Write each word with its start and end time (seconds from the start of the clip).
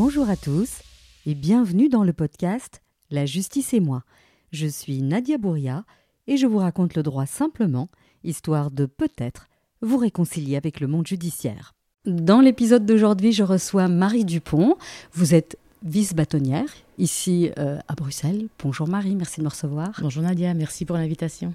Bonjour 0.00 0.30
à 0.30 0.36
tous 0.36 0.82
et 1.26 1.34
bienvenue 1.34 1.88
dans 1.88 2.04
le 2.04 2.12
podcast 2.12 2.82
La 3.10 3.26
justice 3.26 3.74
et 3.74 3.80
moi. 3.80 4.04
Je 4.52 4.68
suis 4.68 5.02
Nadia 5.02 5.38
Bouria 5.38 5.84
et 6.28 6.36
je 6.36 6.46
vous 6.46 6.58
raconte 6.58 6.94
le 6.94 7.02
droit 7.02 7.26
simplement, 7.26 7.88
histoire 8.22 8.70
de 8.70 8.86
peut-être 8.86 9.48
vous 9.82 9.96
réconcilier 9.96 10.56
avec 10.56 10.78
le 10.78 10.86
monde 10.86 11.04
judiciaire. 11.04 11.74
Dans 12.06 12.40
l'épisode 12.40 12.86
d'aujourd'hui, 12.86 13.32
je 13.32 13.42
reçois 13.42 13.88
Marie 13.88 14.24
Dupont. 14.24 14.76
Vous 15.14 15.34
êtes 15.34 15.58
vice-bâtonnière 15.82 16.72
ici 16.98 17.50
euh, 17.58 17.80
à 17.88 17.94
Bruxelles. 17.96 18.46
Bonjour 18.62 18.86
Marie, 18.86 19.16
merci 19.16 19.40
de 19.40 19.46
me 19.46 19.50
recevoir. 19.50 19.98
Bonjour 20.00 20.22
Nadia, 20.22 20.54
merci 20.54 20.84
pour 20.84 20.96
l'invitation. 20.96 21.54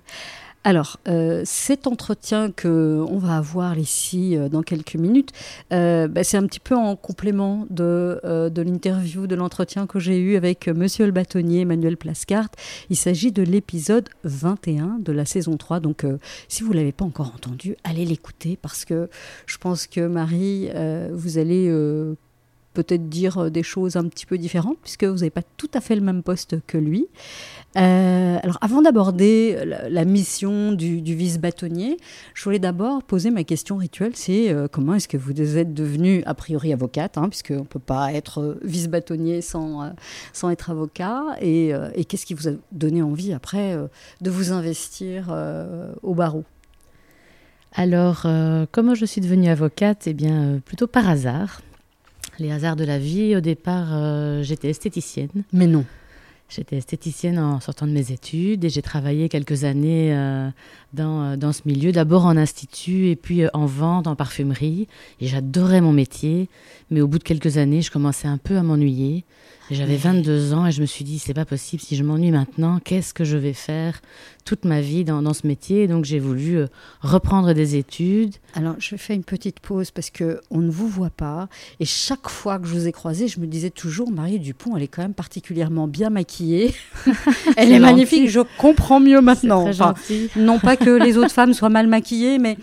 Alors, 0.66 0.98
euh, 1.10 1.42
cet 1.44 1.88
entretien 1.88 2.50
que 2.50 3.04
on 3.10 3.18
va 3.18 3.36
avoir 3.36 3.78
ici 3.78 4.38
euh, 4.38 4.48
dans 4.48 4.62
quelques 4.62 4.96
minutes, 4.96 5.32
euh, 5.74 6.08
bah, 6.08 6.24
c'est 6.24 6.38
un 6.38 6.48
petit 6.48 6.62
peu 6.62 6.76
en 6.76 6.96
complément 6.96 7.68
de, 7.70 8.22
de 8.24 8.62
l'interview, 8.62 9.28
de 9.28 9.36
l'entretien 9.36 9.88
que 9.88 10.00
j'ai 10.00 10.18
eu 10.18 10.38
avec 10.38 10.70
Monsieur 10.70 11.06
le 11.06 11.12
bâtonnier 11.12 11.62
Emmanuel 11.62 11.98
Plascart. 11.98 12.48
Il 12.90 12.96
s'agit 12.96 13.34
de 13.34 13.44
l'épisode 13.44 14.08
21 14.24 15.00
de 15.00 15.12
la 15.12 15.26
saison 15.26 15.58
3. 15.58 15.82
Donc, 15.82 16.06
si 16.48 16.64
vous 16.64 16.72
l'avez 16.72 16.94
pas 16.94 17.06
encore 17.06 17.34
entendu, 17.36 17.76
allez 17.84 18.06
l'écouter 18.06 18.58
parce 18.62 18.86
que 18.86 19.10
je 19.46 19.58
pense 19.58 19.88
que 19.88 20.08
Marie, 20.08 20.70
vous 21.12 21.38
allez 21.38 21.70
peut-être 22.74 23.10
dire 23.10 23.52
des 23.52 23.64
choses 23.64 23.96
un 23.96 24.08
petit 24.08 24.26
peu 24.26 24.38
différentes 24.38 24.78
puisque 24.82 25.04
vous 25.04 25.18
n'avez 25.18 25.30
pas 25.30 25.44
tout 25.58 25.70
à 25.74 25.82
fait 25.82 25.96
le 25.96 26.02
même 26.02 26.24
poste 26.24 26.58
que 26.68 26.78
lui. 26.78 27.08
Euh, 27.76 28.38
alors, 28.44 28.58
avant 28.62 28.82
d'aborder 28.82 29.58
la, 29.90 30.06
mission 30.06 30.74
du, 30.74 31.00
vice-bâtonnier, 31.02 31.98
je 32.34 32.44
voulais 32.44 32.60
d'abord 32.60 33.04
poser 33.04 33.32
ma 33.32 33.44
question 33.44 33.78
rituelle 33.78 34.12
c'est 34.16 34.50
euh, 34.50 34.68
comment 34.72 34.94
est-ce 34.94 35.08
que 35.08 35.18
vous 35.18 35.58
êtes 35.58 35.74
devenue, 35.74 36.24
a 36.26 36.34
priori, 36.34 36.72
avocate, 36.72 37.18
hein, 37.18 37.30
puisqu'on 37.30 37.62
ne 37.62 37.64
peut 37.64 37.80
pas 37.80 38.14
être 38.14 38.58
vice-bâtonnier 38.64 39.42
sans, 39.42 39.84
euh, 39.84 39.90
sans 40.34 40.50
être 40.50 40.70
avocat, 40.70 41.24
et, 41.42 41.72
et 41.96 42.06
qu'est-ce 42.06 42.26
qui 42.26 42.34
vous 42.34 42.48
a 42.48 42.52
donné 42.72 43.02
envie 43.02 43.34
après 43.34 43.78
de 44.22 44.30
vous 44.30 44.52
investir 44.52 45.34
au 46.04 46.14
barreau? 46.14 46.44
Alors, 47.74 48.26
comment 48.72 48.96
je 48.96 49.06
suis 49.06 49.22
devenue 49.22 49.50
avocate? 49.50 50.08
Eh 50.08 50.14
bien, 50.14 50.62
plutôt 50.66 50.88
par 50.88 51.10
hasard. 51.10 51.62
Les 52.40 52.52
hasards 52.52 52.76
de 52.76 52.84
la 52.84 53.00
vie, 53.00 53.36
au 53.36 53.42
départ, 53.42 54.44
j'étais 54.44 54.70
esthéticienne. 54.70 55.44
Mais 55.52 55.68
non. 55.68 55.86
J'étais 56.56 56.78
esthéticienne 56.78 57.40
en 57.40 57.60
sortant 57.60 57.88
de 57.88 57.92
mes 57.92 58.12
études 58.12 58.64
et 58.64 58.70
j'ai 58.70 58.84
travaillé 58.84 59.28
quelques 59.28 59.64
années 59.64 60.14
euh, 60.14 60.50
dans, 60.94 61.24
euh, 61.24 61.36
dans, 61.36 61.52
ce 61.52 61.62
milieu, 61.66 61.92
d'abord 61.92 62.28
en 62.28 62.38
institut 62.38 63.08
et 63.08 63.16
puis 63.16 63.44
euh, 63.44 63.50
en 63.54 63.66
vente, 63.66 64.06
en 64.06 64.16
parfumerie. 64.16 64.88
Et 65.20 65.26
j'adorais 65.26 65.82
mon 65.82 65.94
métier, 65.94 66.50
mais 66.92 67.02
au 67.02 67.08
bout 67.08 67.18
de 67.18 67.24
quelques 67.24 67.58
années, 67.58 67.82
je 67.82 67.90
commençais 67.90 68.28
un 68.28 68.38
peu 68.38 68.56
à 68.56 68.62
m'ennuyer. 68.62 69.26
J'avais 69.72 69.96
22 69.96 70.54
ans 70.54 70.68
et 70.68 70.72
je 70.72 70.82
me 70.82 70.86
suis 70.86 71.06
dit, 71.06 71.20
c'est 71.20 71.34
pas 71.34 71.46
possible, 71.46 71.82
si 71.82 71.96
je 71.96 72.04
m'ennuie 72.04 72.32
maintenant, 72.32 72.80
qu'est-ce 72.84 73.14
que 73.14 73.24
je 73.24 73.38
vais 73.38 73.54
faire 73.54 74.02
toute 74.44 74.66
ma 74.66 74.82
vie 74.82 75.06
dans, 75.06 75.22
dans 75.22 75.34
ce 75.34 75.48
métier? 75.48 75.88
Donc 75.88 76.04
j'ai 76.04 76.20
voulu 76.20 76.58
euh, 76.58 76.68
reprendre 77.02 77.54
des 77.54 77.76
études. 77.76 78.36
Alors 78.56 78.76
je 78.80 78.96
fais 78.98 79.16
une 79.16 79.24
petite 79.24 79.62
pause 79.62 79.92
parce 79.92 80.10
que 80.10 80.42
on 80.52 80.60
ne 80.60 80.70
vous 80.70 80.88
voit 80.88 81.10
pas. 81.10 81.48
Et 81.80 81.86
chaque 81.86 82.28
fois 82.28 82.60
que 82.60 82.68
je 82.68 82.74
vous 82.74 82.88
ai 82.88 82.92
croisé, 82.92 83.28
je 83.28 83.40
me 83.40 83.48
disais 83.48 83.70
toujours, 83.70 84.12
Marie 84.12 84.40
Dupont, 84.40 84.76
elle 84.76 84.84
est 84.84 84.88
quand 84.88 85.02
même 85.02 85.14
particulièrement 85.14 85.88
bien 85.88 86.10
maquillée. 86.10 86.74
elle 87.58 87.72
est, 87.72 87.80
magnifique, 87.80 88.30
je 88.30 88.42
comprends 88.58 89.00
mieux 89.00 89.22
maintenant. 89.22 89.68
Enfin, 89.68 89.94
non 90.36 90.60
pas 90.60 90.76
que 90.76 90.90
les 90.90 91.18
autres 91.18 91.32
femmes 91.34 91.54
soient 91.54 91.70
mal 91.70 91.88
maquillées, 91.88 92.38
mais 92.38 92.58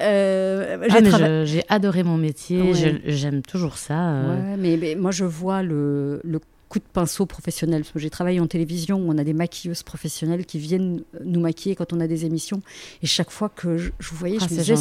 euh, 0.00 0.78
ah, 0.90 1.44
j'ai 1.44 1.62
adoré 1.68 2.02
mon 2.02 2.16
métier, 2.16 2.72
j'aime 3.04 3.42
toujours 3.42 3.76
ça. 3.76 4.10
Euh. 4.10 4.56
mais, 4.58 4.94
moi 4.96 5.10
je 5.10 5.24
vois 5.24 5.62
le, 5.62 6.20
le 6.24 6.40
coup 6.68 6.78
de 6.78 6.84
pinceau 6.92 7.26
professionnel. 7.26 7.82
Parce 7.82 7.92
que 7.92 7.98
j'ai 7.98 8.10
travaillé 8.10 8.40
en 8.40 8.46
télévision 8.46 8.98
où 8.98 9.10
on 9.10 9.18
a 9.18 9.24
des 9.24 9.32
maquilleuses 9.32 9.82
professionnelles 9.82 10.44
qui 10.44 10.58
viennent 10.58 11.02
nous 11.24 11.40
maquiller 11.40 11.74
quand 11.74 11.92
on 11.92 12.00
a 12.00 12.06
des 12.06 12.24
émissions. 12.24 12.62
Et 13.02 13.06
chaque 13.06 13.30
fois 13.30 13.48
que 13.48 13.78
je, 13.78 13.90
vous 14.00 14.16
voyais, 14.16 14.38
je 14.38 14.44
ah, 14.44 14.52
me 14.52 14.58
disais, 14.58 14.74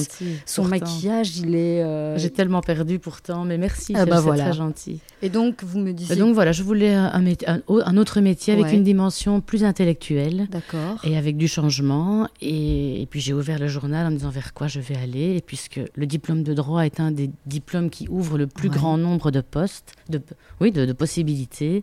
son 0.45 0.65
maquillage, 0.65 1.37
il 1.37 1.55
est. 1.55 1.83
Euh, 1.83 2.17
j'ai 2.17 2.29
tellement 2.29 2.61
perdu 2.61 2.99
pourtant, 2.99 3.45
mais 3.45 3.57
merci, 3.57 3.93
ah 3.95 4.05
bah 4.05 4.21
c'est 4.23 4.37
très 4.37 4.53
gentil. 4.53 4.99
Et 5.21 5.29
donc, 5.29 5.63
vous 5.63 5.79
me 5.79 5.93
disiez. 5.93 6.15
donc 6.15 6.33
voilà, 6.33 6.51
je 6.51 6.63
voulais 6.63 6.93
un, 6.93 7.23
un, 7.47 7.97
autre 7.97 8.21
métier 8.21 8.53
avec 8.53 8.71
une 8.73 8.83
dimension 8.83 9.41
plus 9.41 9.63
intellectuelle. 9.63 10.47
D'accord. 10.51 10.99
Et 11.03 11.17
avec 11.17 11.37
du 11.37 11.47
changement. 11.47 12.27
Et, 12.41 13.07
puis 13.09 13.21
j'ai 13.21 13.33
ouvert 13.33 13.59
le 13.59 13.67
journal 13.67 14.05
en 14.05 14.11
me 14.11 14.15
disant 14.15 14.29
vers 14.29 14.53
quoi 14.53 14.67
je 14.67 14.79
vais 14.79 14.95
aller. 14.95 15.35
Et 15.37 15.41
puisque 15.41 15.79
le 15.95 16.05
diplôme 16.05 16.43
de 16.43 16.53
droit 16.53 16.81
est 16.81 16.99
un 16.99 17.11
des 17.11 17.29
diplômes 17.45 17.89
qui 17.89 18.07
ouvre 18.09 18.37
le 18.37 18.47
plus 18.47 18.69
grand 18.69 18.97
nombre 18.97 19.31
de 19.31 19.41
postes, 19.41 19.93
de, 20.09 20.21
oui, 20.59 20.71
de, 20.71 20.85
de 20.85 20.93
possibilités 20.93 21.76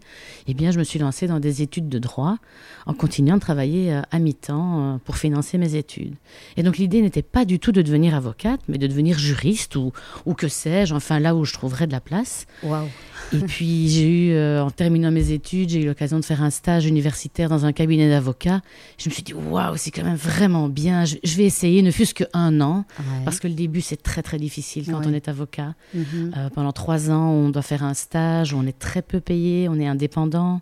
eh 0.46 0.54
bien, 0.54 0.70
je 0.70 0.78
me 0.78 0.84
suis 0.84 0.98
lancée 0.98 1.26
dans 1.26 1.40
des 1.40 1.62
études 1.62 1.88
de 1.88 1.98
droit 1.98 2.38
en 2.86 2.94
continuant 2.94 3.34
de 3.36 3.40
travailler 3.40 3.92
euh, 3.92 4.02
à 4.10 4.18
mi-temps 4.18 4.94
euh, 4.94 4.98
pour 5.04 5.16
financer 5.16 5.58
mes 5.58 5.74
études. 5.74 6.14
Et 6.56 6.62
donc, 6.62 6.78
l'idée 6.78 7.00
n'était 7.00 7.22
pas 7.22 7.44
du 7.44 7.58
tout 7.58 7.72
de 7.72 7.82
devenir 7.82 8.14
avocate, 8.14 8.60
mais 8.68 8.78
de 8.78 8.86
devenir 8.86 9.18
juriste 9.18 9.76
ou, 9.76 9.92
ou 10.26 10.34
que 10.34 10.48
sais-je, 10.48 10.94
enfin 10.94 11.18
là 11.18 11.34
où 11.34 11.44
je 11.44 11.52
trouverais 11.52 11.86
de 11.86 11.92
la 11.92 12.00
place. 12.00 12.46
Et 13.32 13.38
puis, 13.38 13.88
j'ai 13.88 14.08
eu, 14.08 14.32
euh, 14.32 14.62
en 14.62 14.70
terminant 14.70 15.10
mes 15.10 15.30
études, 15.30 15.70
j'ai 15.70 15.82
eu 15.82 15.86
l'occasion 15.86 16.18
de 16.18 16.24
faire 16.24 16.42
un 16.42 16.50
stage 16.50 16.86
universitaire 16.86 17.48
dans 17.48 17.64
un 17.64 17.72
cabinet 17.72 18.08
d'avocats. 18.08 18.60
Je 18.98 19.08
me 19.08 19.14
suis 19.14 19.22
dit, 19.22 19.34
waouh, 19.34 19.76
c'est 19.76 19.90
quand 19.90 20.04
même 20.04 20.16
vraiment 20.16 20.68
bien. 20.68 21.04
Je, 21.04 21.36
vais 21.36 21.44
essayer, 21.44 21.82
ne 21.82 21.90
fût-ce 21.90 22.14
qu'un 22.14 22.60
an, 22.60 22.84
parce 23.24 23.40
que 23.40 23.48
le 23.48 23.54
début, 23.54 23.80
c'est 23.80 24.02
très, 24.02 24.22
très 24.22 24.38
difficile 24.38 24.86
quand 24.86 25.06
on 25.06 25.12
est 25.12 25.28
avocat. 25.28 25.74
Mhm. 25.94 26.50
pendant 26.54 26.72
trois 26.72 27.10
ans, 27.10 27.30
on 27.30 27.48
doit 27.48 27.62
faire 27.62 27.84
un 27.84 27.94
stage, 27.94 28.54
on 28.54 28.66
est 28.66 28.78
très 28.78 29.02
peu 29.02 29.20
payé, 29.20 29.68
on 29.68 29.78
est 29.78 29.83
indépendant. 29.86 30.60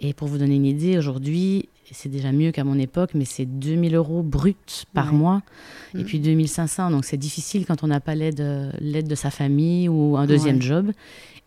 Et 0.00 0.12
pour 0.12 0.28
vous 0.28 0.38
donner 0.38 0.56
une 0.56 0.66
idée, 0.66 0.98
aujourd'hui, 0.98 1.68
c'est 1.90 2.08
déjà 2.08 2.32
mieux 2.32 2.50
qu'à 2.50 2.64
mon 2.64 2.78
époque, 2.78 3.10
mais 3.14 3.24
c'est 3.24 3.46
2000 3.46 3.94
euros 3.94 4.22
bruts 4.22 4.56
par 4.92 5.12
mois 5.12 5.42
et 5.94 5.98
mm. 5.98 6.04
puis 6.04 6.20
2500. 6.20 6.90
Donc 6.90 7.04
c'est 7.04 7.16
difficile 7.16 7.64
quand 7.66 7.84
on 7.84 7.86
n'a 7.86 8.00
pas 8.00 8.14
l'aide, 8.14 8.72
l'aide 8.80 9.08
de 9.08 9.14
sa 9.14 9.30
famille 9.30 9.88
ou 9.88 10.16
un 10.16 10.26
deuxième 10.26 10.60
job. 10.60 10.92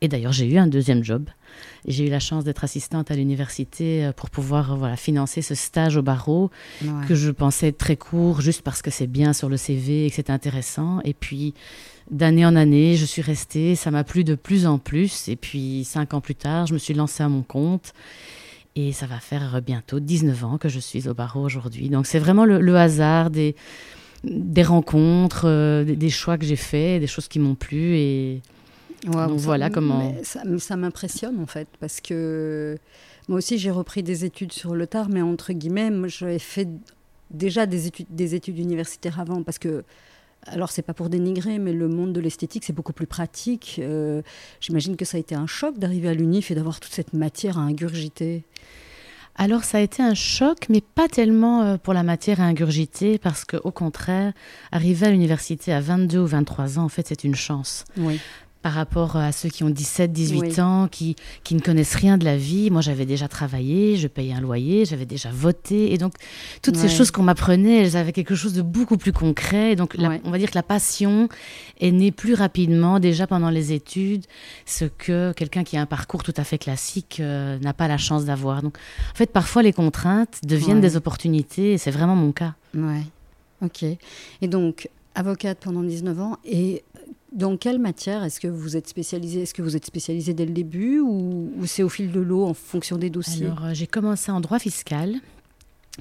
Et 0.01 0.07
d'ailleurs, 0.07 0.31
j'ai 0.31 0.49
eu 0.49 0.57
un 0.57 0.67
deuxième 0.67 1.03
job. 1.03 1.29
J'ai 1.87 2.07
eu 2.07 2.09
la 2.09 2.19
chance 2.19 2.43
d'être 2.43 2.63
assistante 2.63 3.11
à 3.11 3.15
l'université 3.15 4.05
euh, 4.05 4.11
pour 4.11 4.29
pouvoir 4.29 4.75
voilà, 4.75 4.95
financer 4.95 5.41
ce 5.41 5.55
stage 5.55 5.97
au 5.97 6.01
barreau 6.01 6.51
que 7.07 7.15
je 7.15 7.31
pensais 7.31 7.71
très 7.71 7.95
court 7.95 8.41
juste 8.41 8.61
parce 8.61 8.81
que 8.81 8.91
c'est 8.91 9.07
bien 9.07 9.33
sur 9.33 9.49
le 9.49 9.57
CV 9.57 10.05
et 10.05 10.09
que 10.09 10.15
c'est 10.15 10.29
intéressant. 10.29 10.99
Et 11.03 11.13
puis 11.13 11.53
d'année 12.11 12.45
en 12.45 12.55
année, 12.55 12.95
je 12.95 13.05
suis 13.05 13.21
restée, 13.21 13.75
ça 13.75 13.91
m'a 13.91 14.03
plu 14.03 14.23
de 14.23 14.35
plus 14.35 14.65
en 14.65 14.77
plus. 14.77 15.27
Et 15.27 15.35
puis, 15.35 15.83
cinq 15.83 16.13
ans 16.13 16.21
plus 16.21 16.35
tard, 16.35 16.67
je 16.67 16.73
me 16.73 16.79
suis 16.79 16.93
lancée 16.93 17.23
à 17.23 17.29
mon 17.29 17.43
compte. 17.43 17.93
Et 18.75 18.93
ça 18.93 19.07
va 19.07 19.19
faire 19.19 19.61
bientôt 19.61 19.99
19 19.99 20.43
ans 20.45 20.57
que 20.57 20.69
je 20.69 20.79
suis 20.79 21.07
au 21.07 21.13
barreau 21.13 21.41
aujourd'hui. 21.41 21.89
Donc, 21.89 22.05
c'est 22.05 22.19
vraiment 22.19 22.45
le, 22.45 22.77
hasard 22.77 23.29
des, 23.29 23.55
des 24.23 24.63
rencontres, 24.63 25.45
euh, 25.45 25.83
des, 25.83 26.09
choix 26.09 26.37
que 26.37 26.45
j'ai 26.45 26.55
faits, 26.55 27.01
des 27.01 27.07
choses 27.07 27.27
qui 27.27 27.39
m'ont 27.39 27.55
plu. 27.55 27.97
Et 27.97 28.41
donc, 29.05 29.39
voilà 29.39 29.69
comment. 29.69 30.13
Ça, 30.23 30.41
ça 30.57 30.75
m'impressionne, 30.75 31.39
en 31.39 31.45
fait, 31.45 31.67
parce 31.79 32.01
que 32.01 32.77
moi 33.27 33.37
aussi, 33.37 33.57
j'ai 33.57 33.71
repris 33.71 34.03
des 34.03 34.25
études 34.25 34.51
sur 34.51 34.75
le 34.75 34.87
tard, 34.87 35.07
mais 35.09 35.21
entre 35.21 35.53
guillemets, 35.53 35.91
j'avais 36.07 36.39
fait 36.39 36.67
déjà 37.31 37.65
des 37.65 37.87
études, 37.87 38.07
des 38.09 38.35
études 38.35 38.57
universitaires 38.57 39.19
avant, 39.19 39.43
parce 39.43 39.59
que 39.59 39.83
alors 40.47 40.71
c'est 40.71 40.81
pas 40.81 40.93
pour 40.93 41.09
dénigrer, 41.09 41.59
mais 41.59 41.73
le 41.73 41.87
monde 41.87 42.13
de 42.13 42.21
l'esthétique 42.21 42.63
c'est 42.63 42.73
beaucoup 42.73 42.93
plus 42.93 43.07
pratique. 43.07 43.79
Euh, 43.79 44.21
j'imagine 44.61 44.95
que 44.95 45.05
ça 45.05 45.17
a 45.17 45.19
été 45.19 45.35
un 45.35 45.47
choc 45.47 45.77
d'arriver 45.77 46.09
à 46.09 46.13
l'UNIF 46.13 46.49
et 46.49 46.55
d'avoir 46.55 46.79
toute 46.79 46.93
cette 46.93 47.13
matière 47.13 47.57
à 47.57 47.61
ingurgiter. 47.61 48.43
Alors 49.35 49.63
ça 49.63 49.77
a 49.77 49.81
été 49.81 50.01
un 50.01 50.15
choc, 50.15 50.67
mais 50.69 50.81
pas 50.81 51.07
tellement 51.07 51.61
euh, 51.63 51.77
pour 51.77 51.93
la 51.93 52.03
matière 52.03 52.41
à 52.41 52.45
ingurgiter, 52.45 53.17
parce 53.17 53.45
qu'au 53.45 53.71
contraire, 53.71 54.33
arriver 54.71 55.07
à 55.07 55.11
l'université 55.11 55.71
à 55.71 55.81
22 55.81 56.19
ou 56.19 56.25
23 56.25 56.79
ans, 56.79 56.83
en 56.83 56.89
fait, 56.89 57.07
c'est 57.07 57.23
une 57.23 57.35
chance. 57.35 57.85
Oui 57.97 58.19
par 58.61 58.73
rapport 58.73 59.15
à 59.15 59.31
ceux 59.31 59.47
qui 59.47 59.63
ont 59.63 59.69
17, 59.69 60.11
18 60.11 60.59
ans, 60.59 60.87
qui, 60.91 61.15
qui 61.43 61.55
ne 61.55 61.61
connaissent 61.61 61.95
rien 61.95 62.17
de 62.17 62.25
la 62.25 62.35
vie. 62.35 62.69
Moi, 62.69 62.81
j'avais 62.81 63.05
déjà 63.05 63.29
travaillé, 63.29 63.95
je 63.95 64.07
payais 64.07 64.33
un 64.33 64.41
loyer, 64.41 64.83
j'avais 64.83 65.05
déjà 65.05 65.29
voté. 65.31 65.93
Et 65.93 65.97
donc, 65.97 66.13
toutes 66.61 66.75
ces 66.75 66.89
choses 66.89 67.09
qu'on 67.09 67.23
m'apprenait, 67.23 67.77
elles 67.77 67.95
avaient 67.95 68.11
quelque 68.11 68.35
chose 68.35 68.53
de 68.53 68.61
beaucoup 68.61 68.97
plus 68.97 69.13
concret. 69.13 69.71
Et 69.71 69.75
donc, 69.75 69.95
on 69.97 70.31
va 70.31 70.37
dire 70.37 70.51
que 70.51 70.57
la 70.57 70.63
passion 70.63 71.29
est 71.79 71.91
née 71.91 72.11
plus 72.11 72.33
rapidement, 72.33 72.99
déjà 72.99 73.27
pendant 73.27 73.49
les 73.49 73.71
études, 73.71 74.25
ce 74.65 74.85
que 74.85 75.31
quelqu'un 75.31 75.63
qui 75.63 75.77
a 75.77 75.81
un 75.81 75.85
parcours 75.85 76.23
tout 76.23 76.33
à 76.35 76.43
fait 76.43 76.57
classique 76.57 77.19
euh, 77.21 77.57
n'a 77.59 77.73
pas 77.73 77.87
la 77.87 77.97
chance 77.97 78.25
d'avoir. 78.25 78.61
Donc, 78.61 78.77
en 79.13 79.15
fait, 79.15 79.31
parfois, 79.31 79.63
les 79.63 79.73
contraintes 79.73 80.39
deviennent 80.43 80.81
des 80.81 80.97
opportunités, 80.97 81.73
et 81.73 81.77
c'est 81.77 81.91
vraiment 81.91 82.15
mon 82.15 82.33
cas. 82.33 82.55
Ouais, 82.75 83.03
ok. 83.61 83.83
Et 84.41 84.47
donc, 84.47 84.89
avocate 85.15 85.59
pendant 85.59 85.83
19 85.83 86.19
ans, 86.19 86.37
et 86.45 86.83
dans 87.31 87.57
quelle 87.57 87.79
matière 87.79 88.23
est-ce 88.23 88.39
que 88.39 88.47
vous 88.47 88.75
êtes 88.75 88.87
spécialisé 88.87 89.41
Est-ce 89.43 89.53
que 89.53 89.61
vous 89.61 89.75
êtes 89.75 89.85
spécialisé 89.85 90.33
dès 90.33 90.45
le 90.45 90.51
début 90.51 90.99
ou, 90.99 91.51
c'est 91.65 91.83
au 91.83 91.89
fil 91.89 92.11
de 92.11 92.19
l'eau 92.19 92.45
en 92.45 92.53
fonction 92.53 92.97
des 92.97 93.09
dossiers? 93.09 93.45
Alors, 93.45 93.65
euh, 93.65 93.73
j'ai 93.73 93.87
commencé 93.87 94.31
en 94.31 94.41
droit 94.41 94.59
fiscal. 94.59 95.15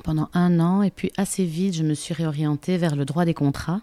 pendant 0.04 0.30
un 0.32 0.60
an. 0.60 0.82
Et 0.82 0.90
puis 0.90 1.10
assez 1.16 1.44
vite, 1.44 1.74
je 1.74 1.82
me 1.82 1.94
suis 1.94 2.14
réorientée 2.14 2.76
vers 2.76 2.96
le 2.96 3.04
droit 3.04 3.24
des 3.24 3.34
contrats. 3.34 3.82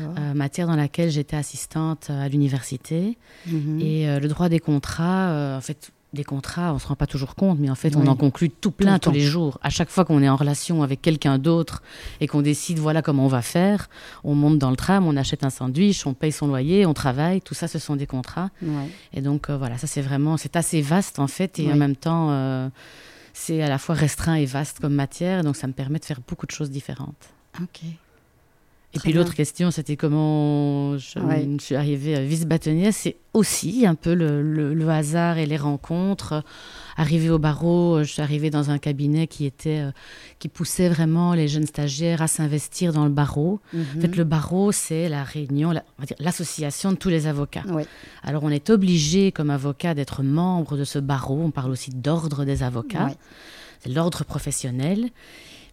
Euh, 0.00 0.34
matière 0.34 0.66
dans 0.66 0.76
laquelle 0.76 1.10
j'étais 1.10 1.36
assistante 1.36 2.10
à 2.10 2.28
l'université. 2.28 3.18
Mhm. 3.46 3.80
Et 3.80 4.08
euh, 4.08 4.20
le 4.20 4.28
droit 4.28 4.48
des 4.48 4.60
contrats, 4.60 5.30
euh, 5.30 5.58
en 5.58 5.60
fait, 5.60 5.90
des 6.14 6.24
contrats, 6.24 6.70
on 6.70 6.74
ne 6.74 6.78
se 6.78 6.86
rend 6.86 6.94
pas 6.94 7.06
toujours 7.06 7.34
compte, 7.34 7.58
mais 7.58 7.68
en 7.68 7.74
fait, 7.74 7.94
on 7.94 8.06
en 8.06 8.16
conclut 8.16 8.48
tout 8.48 8.70
plein 8.70 8.98
tous 8.98 9.10
les 9.10 9.20
jours. 9.20 9.58
À 9.62 9.68
chaque 9.68 9.90
fois 9.90 10.04
qu'on 10.04 10.22
est 10.22 10.28
en 10.28 10.36
relation 10.36 10.82
avec 10.82 11.02
quelqu'un 11.02 11.38
d'autre 11.38 11.82
et 12.20 12.26
qu'on 12.26 12.40
décide, 12.40 12.78
voilà 12.78 13.02
comment 13.02 13.26
on 13.26 13.28
va 13.28 13.42
faire, 13.42 13.88
on 14.24 14.34
monte 14.34 14.58
dans 14.58 14.70
le 14.70 14.76
tram, 14.76 15.06
on 15.06 15.16
achète 15.16 15.44
un 15.44 15.50
sandwich, 15.50 16.06
on 16.06 16.14
paye 16.14 16.32
son 16.32 16.46
loyer, 16.46 16.86
on 16.86 16.94
travaille, 16.94 17.42
tout 17.42 17.54
ça, 17.54 17.68
ce 17.68 17.78
sont 17.78 17.94
des 17.94 18.06
contrats. 18.06 18.50
Et 19.12 19.20
donc, 19.20 19.50
voilà, 19.50 19.76
ça, 19.76 19.86
c'est 19.86 20.00
vraiment, 20.00 20.36
c'est 20.36 20.56
assez 20.56 20.80
vaste, 20.80 21.18
en 21.18 21.26
fait, 21.28 21.58
et 21.58 21.70
en 21.70 21.76
même 21.76 21.96
temps, 21.96 22.70
c'est 23.34 23.62
à 23.62 23.68
la 23.68 23.78
fois 23.78 23.94
restreint 23.94 24.34
et 24.34 24.46
vaste 24.46 24.80
comme 24.80 24.94
matière, 24.94 25.44
donc 25.44 25.56
ça 25.56 25.66
me 25.66 25.72
permet 25.72 25.98
de 25.98 26.04
faire 26.04 26.20
beaucoup 26.26 26.46
de 26.46 26.52
choses 26.52 26.70
différentes. 26.70 27.28
Ok. 27.60 27.82
Et 28.94 28.98
puis 29.00 29.12
l'autre 29.12 29.34
question, 29.34 29.70
c'était 29.70 29.96
comment 29.96 30.96
je, 30.96 31.56
suis 31.60 31.74
arrivée 31.74 32.16
à 32.16 32.22
vice-bâtonnière. 32.22 32.94
C'est 32.94 33.16
aussi 33.34 33.84
un 33.86 33.94
peu 33.94 34.14
le, 34.14 34.88
hasard 34.88 35.36
et 35.36 35.44
les 35.44 35.58
rencontres. 35.58 36.42
Arrivée 36.96 37.28
au 37.28 37.38
barreau, 37.38 38.02
je 38.02 38.10
suis 38.10 38.22
arrivée 38.22 38.48
dans 38.48 38.70
un 38.70 38.78
cabinet 38.78 39.26
qui 39.26 39.44
était 39.44 39.80
euh, 39.80 39.90
qui 40.38 40.48
poussait 40.48 40.88
vraiment 40.88 41.34
les 41.34 41.46
jeunes 41.46 41.66
stagiaires 41.66 42.22
à 42.22 42.28
s'investir 42.28 42.92
dans 42.92 43.04
le 43.04 43.10
barreau. 43.10 43.60
En 43.74 44.00
fait, 44.00 44.08
mhm. 44.08 44.16
le 44.16 44.24
barreau, 44.24 44.72
c'est 44.72 45.08
la 45.08 45.22
réunion, 45.22 45.74
l'association 46.18 46.90
de 46.90 46.96
tous 46.96 47.10
les 47.10 47.26
avocats. 47.26 47.64
Alors, 48.22 48.42
on 48.42 48.50
est 48.50 48.70
obligé 48.70 49.32
comme 49.32 49.50
avocat 49.50 49.94
d'être 49.94 50.22
membre 50.22 50.78
de 50.78 50.84
ce 50.84 50.98
barreau. 50.98 51.40
On 51.40 51.50
parle 51.50 51.70
aussi 51.70 51.90
d'ordre 51.90 52.44
des 52.46 52.62
avocats. 52.62 53.10
C'est 53.80 53.90
l'ordre 53.90 54.24
professionnel. 54.24 55.10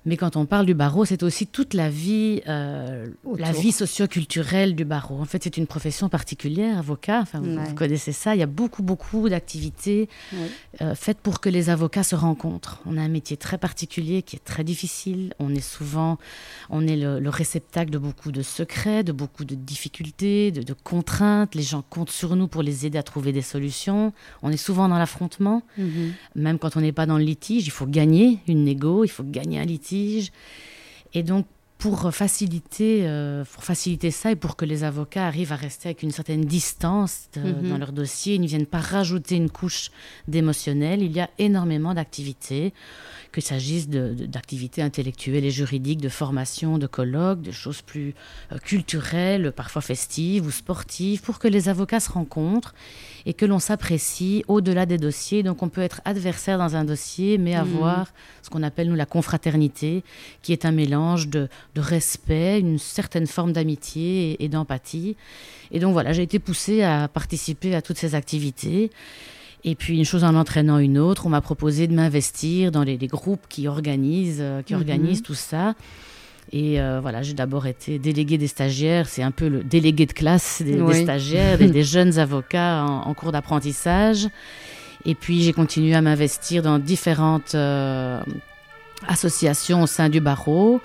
Mais 0.06 0.18
quand 0.18 0.36
on 0.36 0.46
parle 0.46 0.68
du 0.68 0.76
barreau, 0.76 1.04
c'est 1.04 1.24
aussi 1.24 1.48
toute 1.48 1.74
la 1.74 1.90
vie, 1.90 2.42
euh, 2.48 3.08
la 3.38 3.52
vie 3.52 3.72
socio-culturelle 3.72 4.76
du 4.76 4.86
barreau. 4.86 5.20
En 5.20 5.26
fait, 5.26 5.44
c'est 5.44 5.58
une 5.58 5.66
profession 5.66 6.10
particulière, 6.10 6.78
avocat. 6.78 7.22
Enfin, 7.22 7.40
vous, 7.40 7.74
connaissez 7.74 8.12
ça. 8.12 8.36
Il 8.36 8.40
y 8.40 8.44
a 8.44 8.48
beaucoup, 8.48 8.84
beaucoup 8.84 9.30
d'activités 9.30 10.08
euh, 10.82 10.94
faites 10.94 11.18
pour 11.18 11.40
que 11.40 11.50
les 11.50 11.72
avocats 11.72 12.04
se 12.04 12.16
rencontrent. 12.16 12.82
On 12.86 12.98
a 12.98 13.02
un 13.02 13.08
métier 13.08 13.36
très 13.36 13.58
particulier 13.58 14.22
qui 14.22 14.36
est 14.36 14.44
très 14.46 14.64
difficile. 14.64 15.34
On 15.40 15.56
est 15.56 15.60
souvent, 15.60 16.20
on 16.70 16.86
est 16.86 16.96
le, 16.98 17.30
réceptacle 17.30 17.90
de 17.90 17.98
beaucoup 17.98 18.32
de 18.32 18.44
secrets, 18.44 19.04
de 19.04 19.12
beaucoup 19.12 19.44
de 19.44 19.56
difficultés, 19.56 20.52
de, 20.52 20.74
contraintes. 20.74 21.56
Les 21.56 21.64
gens 21.64 21.84
comptent 21.90 22.12
sur 22.12 22.36
nous 22.36 22.48
pour 22.48 22.62
les 22.62 22.86
aider 22.86 23.00
à 23.00 23.04
trouver 23.04 23.32
des 23.32 23.42
solutions. 23.42 24.14
On 24.44 24.52
est 24.52 24.58
souvent 24.58 24.88
dans 24.88 25.00
l'affrontement. 25.00 25.64
Mhm. 25.80 26.14
Même 26.36 26.60
quand 26.60 26.78
on 26.78 26.82
n'est 26.82 26.92
pas 26.92 27.08
dans 27.08 27.18
le 27.18 27.24
litige, 27.24 27.66
il 27.66 27.72
faut 27.72 27.88
gagner 27.88 28.40
une 28.48 28.66
négo, 28.66 29.04
il 29.04 29.10
faut 29.10 29.24
gagner 29.24 29.60
un 29.60 29.66
litige 29.66 29.95
et 31.14 31.24
donc, 31.24 31.46
pour 31.78 32.14
faciliter, 32.14 33.02
euh, 33.04 33.44
pour 33.54 33.64
faciliter 33.64 34.10
ça 34.10 34.32
et 34.32 34.36
pour 34.36 34.56
que 34.56 34.66
les 34.66 34.84
avocats 34.84 35.28
arrivent 35.28 35.52
à 35.52 35.58
rester 35.58 35.90
avec 35.90 36.04
une 36.04 36.12
certaine 36.12 36.46
distance 36.46 37.28
mhm. 37.36 37.70
dans 37.70 37.78
leur 37.78 37.92
dossier, 37.92 38.36
ils 38.36 38.42
ne 38.42 38.48
viennent 38.48 38.66
pas 38.66 38.80
rajouter 38.80 39.36
une 39.36 39.50
couche 39.50 39.92
d'émotionnel, 40.28 41.04
il 41.04 41.12
y 41.12 41.20
a 41.20 41.30
énormément 41.38 41.94
d'activités 41.94 42.74
qu'il 43.34 43.44
s'agisse 43.44 43.90
d'activités 43.90 44.82
intellectuelles 44.82 45.44
et 45.44 45.52
juridiques, 45.52 46.00
de 46.00 46.10
formation, 46.10 46.78
de 46.78 46.88
colloques, 46.88 47.42
de 47.42 47.52
choses 47.52 47.82
plus 47.82 48.16
euh, 48.52 48.58
culturelles, 48.58 49.52
parfois 49.52 49.82
festives 49.82 50.46
ou 50.46 50.52
sportives, 50.52 51.22
pour 51.22 51.40
que 51.40 51.48
les 51.48 51.68
avocats 51.68 52.00
se 52.00 52.12
rencontrent 52.12 52.74
et 53.26 53.34
que 53.34 53.46
l'on 53.46 53.60
s'apprécie 53.60 54.44
au-delà 54.48 54.86
des 54.86 54.98
dossiers. 54.98 55.44
Donc 55.44 55.64
on 55.64 55.70
peut 55.70 55.82
être 55.82 56.02
adversaire 56.06 56.58
dans 56.58 56.76
un 56.76 56.86
dossier, 56.86 57.38
mais 57.38 57.56
mmh. 57.56 57.60
avoir 57.60 58.08
ce 58.42 58.50
qu'on 58.50 58.64
appelle 58.64 58.90
nous 58.90 58.96
la 58.96 59.06
confraternité, 59.06 60.04
qui 60.42 60.54
est 60.54 60.66
un 60.66 60.72
mélange 60.72 61.28
de, 61.28 61.50
respect, 61.76 62.60
une 62.60 62.78
certaine 62.78 63.28
forme 63.28 63.52
d'amitié 63.52 64.44
et 64.44 64.50
d'empathie. 64.50 65.16
Et 65.72 65.80
donc 65.80 65.94
voilà, 65.94 66.14
j'ai 66.14 66.24
été 66.24 66.40
poussée 66.40 66.84
à 66.84 67.08
participer 67.08 67.76
à 67.76 67.82
toutes 67.82 67.98
ces 67.98 68.16
activités. 68.16 68.92
Et 69.64 69.74
puis 69.74 69.98
une 69.98 70.06
chose 70.06 70.24
en 70.24 70.36
entraînant 70.36 70.78
une 70.78 71.00
autre, 71.00 71.26
on 71.26 71.30
m'a 71.30 71.42
proposé 71.42 71.88
de 71.88 71.94
m'investir 71.96 72.72
dans 72.72 72.84
les, 72.84 72.98
groupes 72.98 73.48
qui 73.50 73.68
organisent, 73.68 74.38
euh, 74.40 74.62
qui 74.62 74.76
mhm. 74.76 74.82
organisent 74.82 75.24
tout 75.24 75.34
ça. 75.34 75.74
Et 76.58 76.80
euh, 76.80 77.02
voilà, 77.02 77.22
j'ai 77.22 77.34
d'abord 77.34 77.68
été 77.68 78.00
déléguée 78.00 78.38
des 78.38 78.48
stagiaires, 78.48 79.10
c'est 79.10 79.22
un 79.22 79.32
peu 79.32 79.50
le 79.50 79.62
délégué 79.62 80.06
de 80.06 80.14
classe 80.14 80.62
des, 80.62 80.80
stagiaires, 81.04 81.58
des, 81.60 81.84
jeunes 81.84 82.18
avocats 82.18 82.82
en, 82.82 83.14
cours 83.14 83.34
d'apprentissage. 83.34 84.30
Et 85.04 85.16
puis 85.16 85.42
j'ai 85.42 85.52
continué 85.52 85.96
à 85.96 86.02
m'investir 86.02 86.64
dans 86.64 86.80
différentes 86.80 87.56
euh, 87.56 88.22
associations 89.06 89.84
au 89.84 89.86
sein 89.86 90.08
du 90.08 90.22
barreau 90.22 90.80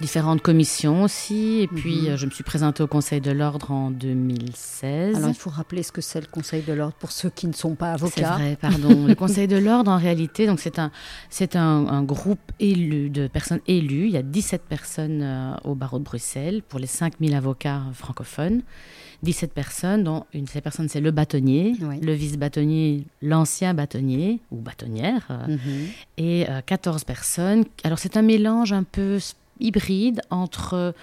différentes 0.00 0.42
commissions 0.42 1.02
aussi. 1.02 1.60
Et 1.60 1.68
puis, 1.68 2.02
mhm. 2.02 2.06
euh, 2.08 2.16
je 2.16 2.26
me 2.26 2.30
suis 2.30 2.44
présentée 2.44 2.82
au 2.82 2.86
Conseil 2.86 3.20
de 3.20 3.30
l'Ordre 3.30 3.70
en 3.70 3.90
2016. 3.90 5.16
Alors, 5.16 5.28
il 5.30 5.34
faut 5.34 5.50
rappeler 5.50 5.82
ce 5.82 5.92
que 5.92 6.00
c'est 6.00 6.20
le 6.20 6.26
Conseil 6.26 6.62
de 6.62 6.72
l'Ordre 6.72 6.94
pour 6.98 7.12
ceux 7.12 7.30
qui 7.30 7.46
ne 7.46 7.52
sont 7.52 7.74
pas 7.74 7.92
avocats. 7.92 8.14
C'est 8.14 8.42
vrai, 8.42 8.56
pardon. 8.60 9.06
le 9.06 9.14
Conseil 9.14 9.48
de 9.48 9.56
l'Ordre, 9.56 9.90
en 9.90 9.98
réalité, 9.98 10.46
donc 10.46 10.60
c'est 10.60 10.78
un, 10.78 10.90
c'est 11.30 11.56
un, 11.56 11.86
un, 11.86 12.02
groupe 12.02 12.52
élu, 12.60 13.10
de 13.10 13.26
personnes 13.26 13.60
élues. 13.66 14.06
Il 14.06 14.12
y 14.12 14.16
a 14.16 14.22
17 14.22 14.62
personnes 14.62 15.22
euh, 15.22 15.54
au 15.64 15.74
barreau 15.74 15.98
de 15.98 16.04
Bruxelles 16.04 16.62
pour 16.68 16.78
les 16.78 16.86
5000 16.86 17.34
avocats 17.34 17.82
francophones. 17.94 18.62
17 19.22 19.54
personnes, 19.54 20.04
dont 20.04 20.26
une 20.34 20.44
de 20.44 20.48
ces 20.48 20.60
personnes, 20.60 20.90
c'est 20.90 21.00
le 21.00 21.10
bâtonnier, 21.10 21.74
le 21.80 22.12
vice-bâtonnier, 22.12 23.06
l'ancien 23.22 23.72
bâtonnier 23.72 24.40
ou 24.50 24.58
bâtonnière, 24.58 25.26
euh, 25.30 25.56
mhm. 25.56 25.86
et 26.18 26.46
14 26.66 27.04
personnes. 27.04 27.64
Alors, 27.82 27.98
c'est 27.98 28.18
un 28.18 28.22
mélange 28.22 28.74
un 28.74 28.82
peu 28.82 29.18
hybride 29.60 30.20
entre 30.30 30.94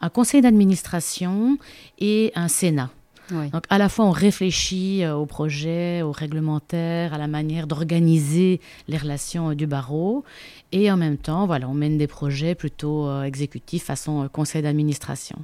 un 0.00 0.08
conseil 0.08 0.40
d'administration 0.40 1.58
et 1.98 2.32
un 2.34 2.48
Sénat. 2.48 2.90
Donc 3.30 3.64
à 3.70 3.78
la 3.78 3.88
fois 3.88 4.04
on 4.04 4.10
réfléchit 4.10 5.04
euh, 5.04 5.14
au 5.14 5.26
projet, 5.26 6.02
au 6.02 6.12
réglementaire, 6.12 7.14
à 7.14 7.18
la 7.18 7.28
manière 7.28 7.66
d'organiser 7.66 8.60
les 8.88 8.98
relations 8.98 9.50
euh, 9.50 9.54
du 9.54 9.66
barreau 9.66 10.24
et 10.72 10.90
en 10.90 10.96
même 10.96 11.16
temps 11.16 11.46
voilà 11.46 11.68
on 11.68 11.74
mène 11.74 11.98
des 11.98 12.06
projets 12.06 12.54
plutôt 12.54 13.06
euh, 13.06 13.22
exécutifs 13.22 13.84
façon 13.84 14.28
conseil 14.30 14.62
d'administration. 14.62 15.38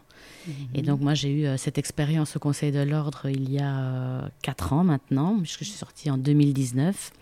Mhm. 0.47 0.55
Et 0.75 0.83
donc 0.83 1.01
moi 1.01 1.15
j'ai 1.15 1.33
eu 1.33 1.47
cette 1.57 1.79
expérience 1.79 2.37
au 2.37 2.41
conseil 2.41 2.73
de 2.73 2.81
l'ordre 2.81 3.29
il 3.29 3.51
y 3.51 3.59
a 3.59 4.29
quatre 4.43 4.73
ans 4.73 4.85
maintenant 4.85 5.39
puisque 5.39 5.61
je 5.61 5.71
suis 5.71 5.79
sortie 5.79 6.11
en 6.11 6.19
2019 6.19 7.13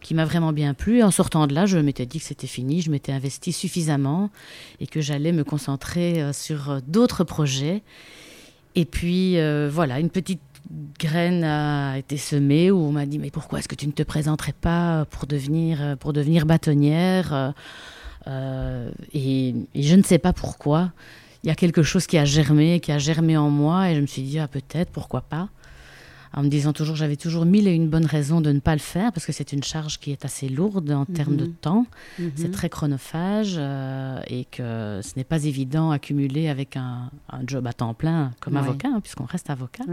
qui 0.00 0.14
m'a 0.14 0.24
vraiment 0.24 0.52
bien 0.52 0.74
plu. 0.74 1.02
en 1.02 1.10
sortant 1.10 1.46
de 1.46 1.54
là, 1.54 1.66
je 1.66 1.78
m'étais 1.78 2.06
dit 2.06 2.18
que 2.18 2.24
c'était 2.24 2.46
fini, 2.46 2.80
je 2.80 2.90
m'étais 2.90 3.12
investi 3.12 3.52
suffisamment 3.52 4.30
et 4.80 4.86
que 4.86 5.00
j'allais 5.00 5.32
me 5.32 5.44
concentrer 5.44 6.22
euh, 6.22 6.32
sur 6.32 6.70
euh, 6.70 6.78
d'autres 6.86 7.24
projets. 7.24 7.82
Et 8.74 8.84
puis 8.84 9.38
euh, 9.38 9.68
voilà, 9.72 9.98
une 10.00 10.10
petite 10.10 10.40
graine 10.98 11.44
a 11.44 11.96
été 11.96 12.16
semée 12.16 12.70
où 12.70 12.78
on 12.78 12.92
m'a 12.92 13.06
dit 13.06 13.18
mais 13.18 13.30
pourquoi 13.30 13.58
est-ce 13.58 13.68
que 13.68 13.74
tu 13.74 13.86
ne 13.86 13.92
te 13.92 14.02
présenterais 14.02 14.52
pas 14.52 15.06
pour 15.06 15.26
devenir 15.26 15.96
pour 15.98 16.12
devenir 16.12 16.44
bâtonnière 16.44 17.54
et, 18.26 19.54
et, 19.74 19.82
je 19.82 19.94
ne 19.94 20.02
sais 20.02 20.18
pas 20.18 20.34
pourquoi. 20.34 20.92
Il 21.42 21.46
y 21.46 21.50
a 21.50 21.54
quelque 21.54 21.82
chose 21.82 22.06
qui 22.06 22.18
a 22.18 22.26
germé, 22.26 22.80
qui 22.80 22.92
a 22.92 22.98
germé 22.98 23.38
en 23.38 23.48
moi 23.48 23.90
et 23.90 23.94
je 23.94 24.00
me 24.02 24.06
suis 24.06 24.20
dit 24.20 24.38
ah 24.38 24.46
peut-être 24.46 24.90
pourquoi 24.90 25.22
pas 25.22 25.48
en 26.32 26.42
me 26.42 26.48
disant 26.48 26.72
toujours, 26.72 26.96
j'avais 26.96 27.16
toujours 27.16 27.44
mille 27.44 27.66
et 27.68 27.74
une 27.74 27.88
bonnes 27.88 28.06
raisons 28.06 28.40
de 28.40 28.52
ne 28.52 28.60
pas 28.60 28.74
le 28.74 28.80
faire, 28.80 29.12
parce 29.12 29.26
que 29.26 29.32
c'est 29.32 29.52
une 29.52 29.62
charge 29.62 29.98
qui 29.98 30.12
est 30.12 30.24
assez 30.24 30.48
lourde 30.48 30.90
en 30.90 31.04
termes 31.04 31.36
de 31.36 31.46
mhm. 31.46 31.54
temps, 31.54 31.86
mhm. 32.18 32.32
c'est 32.36 32.50
très 32.50 32.68
chronophage, 32.68 33.56
euh, 33.58 34.20
et 34.26 34.44
que 34.44 35.00
ce 35.02 35.12
n'est 35.16 35.24
pas 35.24 35.44
évident 35.44 35.90
à 35.90 35.98
cumuler 35.98 36.48
avec 36.48 36.76
un, 36.76 37.10
job 37.46 37.66
à 37.66 37.72
temps 37.72 37.94
plein 37.94 38.32
comme 38.40 38.56
avocat, 38.56 38.88
hein, 38.88 39.00
puisqu'on 39.00 39.24
reste 39.24 39.50
avocat. 39.50 39.84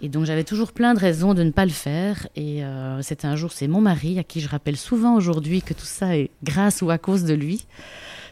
Et 0.00 0.08
donc 0.08 0.24
j'avais 0.24 0.44
toujours 0.44 0.72
plein 0.72 0.94
de 0.94 0.98
raisons 0.98 1.34
de 1.34 1.42
ne 1.42 1.50
pas 1.50 1.64
le 1.64 1.70
faire. 1.70 2.26
Et 2.34 2.64
euh, 2.64 3.02
c'est 3.02 3.24
un 3.24 3.36
jour, 3.36 3.52
c'est 3.52 3.68
mon 3.68 3.80
mari, 3.80 4.18
à 4.18 4.24
qui 4.24 4.40
je 4.40 4.48
rappelle 4.48 4.76
souvent 4.76 5.14
aujourd'hui 5.14 5.62
que 5.62 5.74
tout 5.74 5.84
ça 5.84 6.16
est 6.16 6.30
grâce 6.42 6.82
ou 6.82 6.90
à 6.90 6.98
cause 6.98 7.24
de 7.24 7.34
lui, 7.34 7.66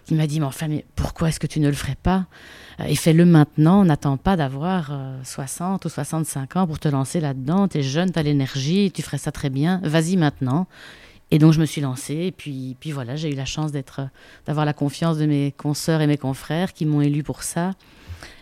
qui 0.04 0.14
m'a 0.14 0.26
dit, 0.26 0.40
mais 0.40 0.46
enfin, 0.46 0.68
mais 0.68 0.84
pourquoi 0.96 1.28
est-ce 1.28 1.38
que 1.38 1.46
tu 1.46 1.60
ne 1.60 1.68
le 1.68 1.74
ferais 1.74 1.96
pas? 2.02 2.26
Et 2.88 2.96
fais-le 2.96 3.24
maintenant, 3.24 3.80
on 3.80 3.84
n'attend 3.84 4.16
pas 4.16 4.36
d'avoir 4.36 4.92
60 5.24 5.84
euh, 5.84 5.88
ou 5.88 5.90
65 5.90 6.56
ans 6.56 6.66
pour 6.66 6.78
te 6.78 6.88
lancer 6.88 7.20
là-dedans. 7.20 7.68
Tu 7.68 7.78
es 7.78 7.82
jeune, 7.82 8.12
tu 8.12 8.18
as 8.18 8.22
l'énergie, 8.22 8.90
tu 8.92 9.02
ferais 9.02 9.18
ça 9.18 9.32
très 9.32 9.50
bien. 9.50 9.80
Vas-y 9.84 10.16
maintenant. 10.16 10.66
Et 11.30 11.38
donc 11.38 11.52
je 11.52 11.60
me 11.60 11.66
suis 11.66 11.80
lancée 11.80 12.16
et 12.26 12.32
puis, 12.32 12.76
puis 12.80 12.90
voilà, 12.90 13.14
j'ai 13.16 13.30
eu 13.30 13.36
la 13.36 13.44
chance 13.44 13.70
d'être, 13.70 14.00
d'avoir 14.46 14.66
la 14.66 14.72
confiance 14.72 15.16
de 15.16 15.26
mes 15.26 15.52
consoeurs 15.56 16.00
et 16.00 16.06
mes 16.08 16.16
confrères 16.16 16.72
qui 16.72 16.86
m'ont 16.86 17.00
élu 17.00 17.22
pour 17.22 17.44
ça 17.44 17.72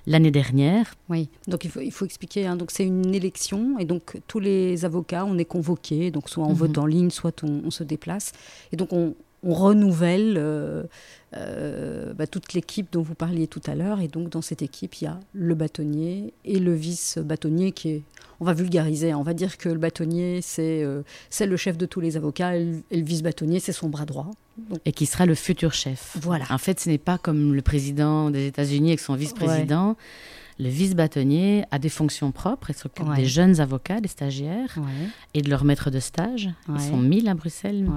l'année 0.07 0.31
dernière. 0.31 0.95
Oui, 1.11 1.29
donc 1.47 1.65
il 1.65 1.71
faut, 1.71 1.81
il 1.81 1.93
faut 1.93 2.07
expliquer, 2.07 2.47
hein. 2.47 2.57
donc 2.57 2.71
c'est 2.71 2.85
une 2.85 3.15
élection 3.15 3.79
et 3.79 3.85
donc 3.85 4.19
tous 4.27 4.41
les 4.41 4.87
avocats, 4.87 5.27
on 5.27 5.37
est 5.37 5.45
convoqués, 5.45 6.11
donc 6.11 6.31
soit 6.31 6.45
on 6.45 6.51
mhm. 6.51 6.55
vote 6.55 6.79
en 6.79 6.87
ligne, 6.87 7.11
soit 7.11 7.45
on, 7.45 7.71
se 7.71 7.85
déplace. 7.85 8.33
Et 8.73 8.77
donc 8.77 8.93
on, 8.93 9.15
on 9.43 9.55
renouvelle 9.55 10.37
euh, 10.37 10.85
euh, 11.37 12.13
bah, 12.15 12.27
toute 12.27 12.55
l'équipe 12.55 12.89
dont 12.93 13.03
vous 13.03 13.15
parliez 13.15 13.47
tout 13.47 13.63
à 13.67 13.75
l'heure. 13.75 14.01
Et 14.01 14.09
donc, 14.09 14.31
dans 14.31 14.43
cette 14.43 14.63
équipe, 14.63 14.97
il 14.97 15.05
y 15.05 15.07
a 15.07 15.21
le 15.33 15.55
bâtonnier 15.55 16.33
et 16.45 16.59
le 16.59 16.75
vice-bâtonnier 16.75 17.73
qui 17.73 17.91
est. 17.91 18.03
On 18.41 18.45
va 18.45 18.53
vulgariser, 18.53 19.15
on 19.15 19.23
va 19.23 19.35
dire 19.35 19.59
que 19.59 19.69
le 19.69 19.79
bâtonnier, 19.79 20.41
c'est 20.43 20.85
euh, 20.85 21.03
le 21.41 21.57
chef 21.57 21.77
de 21.77 21.87
tous 21.87 21.99
les 21.99 22.17
avocats 22.17 22.57
et 22.57 22.65
le, 22.65 23.03
vice-bâtonnier, 23.03 23.59
c'est 23.59 23.73
son 23.73 23.89
bras 23.89 24.05
droit. 24.07 24.31
et 24.85 24.93
qui 24.93 25.07
sera 25.07 25.27
le 25.27 25.35
futur 25.35 25.73
chef. 25.73 26.17
Voilà. 26.23 26.45
En 26.51 26.59
fait, 26.59 26.79
ce 26.79 26.89
n'est 26.89 26.99
pas 26.99 27.19
comme 27.19 27.53
le 27.53 27.63
président 27.63 28.31
des 28.31 28.47
États-Unis 28.47 28.91
avec 28.91 29.01
son 29.01 29.15
vice-président. 29.15 29.97
Le 30.61 30.69
vice-bâtonnier 30.69 31.65
a 31.73 31.81
des 31.81 31.89
fonctions 31.89 32.31
propres. 32.31 32.71
Il 32.71 32.77
s'occupe 32.77 33.13
des 33.17 33.27
jeunes 33.27 33.61
avocats, 33.61 34.01
des 34.01 34.09
stagiaires 34.09 34.77
et 35.35 35.43
de 35.43 35.51
leurs 35.51 35.65
maîtres 35.65 35.91
de 35.91 35.99
stage. 36.01 36.49
Ils 36.69 36.81
sont 36.81 36.97
1000 36.97 37.29
à 37.29 37.35
Bruxelles. 37.35 37.89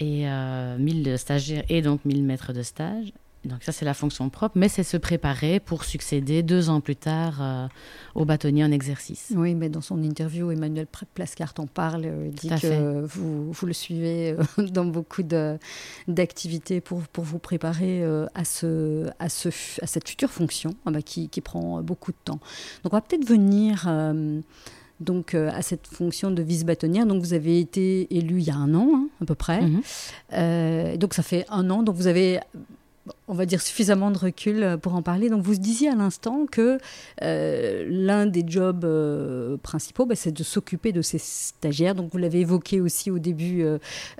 Et 0.00 0.26
1000 0.26 1.08
euh, 1.08 1.16
stagiaires 1.16 1.64
et 1.68 1.82
donc 1.82 2.04
1000 2.04 2.22
maîtres 2.22 2.52
de 2.52 2.62
stage. 2.62 3.12
Donc 3.44 3.62
ça, 3.62 3.72
c'est 3.72 3.84
la 3.84 3.94
fonction 3.94 4.28
propre, 4.30 4.58
mais 4.58 4.68
c'est 4.68 4.82
se 4.82 4.96
préparer 4.96 5.60
pour 5.60 5.84
succéder 5.84 6.42
deux 6.42 6.70
ans 6.70 6.80
plus 6.80 6.96
tard 6.96 7.38
euh, 7.40 7.68
au 8.14 8.24
bâtonnier 8.24 8.64
en 8.64 8.72
exercice. 8.72 9.32
Oui, 9.34 9.54
mais 9.54 9.68
dans 9.68 9.80
son 9.80 10.02
interview, 10.02 10.50
Emmanuel 10.50 10.86
Plascart 11.14 11.54
en 11.58 11.66
parle. 11.66 12.04
Euh, 12.04 12.26
il 12.26 12.34
dit 12.34 12.48
que 12.48 13.04
vous, 13.04 13.52
vous, 13.52 13.66
le 13.66 13.72
suivez 13.72 14.32
euh, 14.32 14.66
dans 14.70 14.84
beaucoup 14.84 15.22
d'activités 16.08 16.80
pour, 16.80 17.02
pour 17.02 17.24
vous 17.24 17.38
préparer 17.38 18.04
à, 18.34 18.44
ce, 18.44 19.08
à, 19.18 19.28
ce, 19.28 19.48
à 19.82 19.86
cette 19.86 20.08
future 20.08 20.30
fonction 20.30 20.74
ah 20.84 20.90
bah, 20.90 21.02
qui, 21.02 21.28
qui, 21.28 21.40
prend 21.40 21.82
beaucoup 21.82 22.10
de 22.12 22.18
temps. 22.24 22.40
Donc 22.82 22.92
on 22.92 22.96
va 22.96 23.00
peut-être 23.00 23.26
venir 23.26 23.88
donc 25.00 25.34
à 25.34 25.62
cette 25.62 25.86
fonction 25.86 26.30
de 26.30 26.42
vice-bâtonnière. 26.42 27.06
Donc 27.06 27.22
vous 27.22 27.34
avez 27.34 27.60
été 27.60 28.12
élu 28.16 28.38
il 28.38 28.46
y 28.46 28.50
a 28.50 28.56
un 28.56 28.74
an 28.74 28.88
hein, 28.94 29.08
à 29.20 29.24
peu 29.24 29.34
près. 29.34 29.60
Mhm. 29.62 30.96
donc 30.96 31.14
ça 31.14 31.22
fait 31.22 31.44
un 31.48 31.70
an. 31.70 31.82
Donc 31.82 31.96
vous 31.96 32.06
avez 32.06 32.40
on 33.28 33.34
va 33.34 33.46
dire, 33.46 33.60
suffisamment 33.60 34.10
de 34.10 34.18
recul 34.18 34.62
euh, 34.62 34.76
pour 34.76 34.94
en 34.94 35.02
parler. 35.02 35.28
Donc, 35.28 35.42
vous 35.42 35.54
disiez 35.56 35.88
à 35.88 35.94
l'instant 35.94 36.46
que 36.50 36.78
euh, 37.22 37.86
l'un 37.88 38.26
des 38.26 38.44
jobs 38.46 38.84
euh, 38.84 39.56
principaux, 39.58 40.06
bah, 40.06 40.14
c'est 40.14 40.32
de 40.32 40.42
s'occuper 40.42 40.92
de 40.92 41.02
ces 41.02 41.18
stagiaires. 41.18 41.94
Donc, 41.94 42.10
vous 42.12 42.18
l'avez 42.18 42.40
évoqué 42.40 42.80
aussi 42.80 43.10
au 43.10 43.18
début 43.18 43.64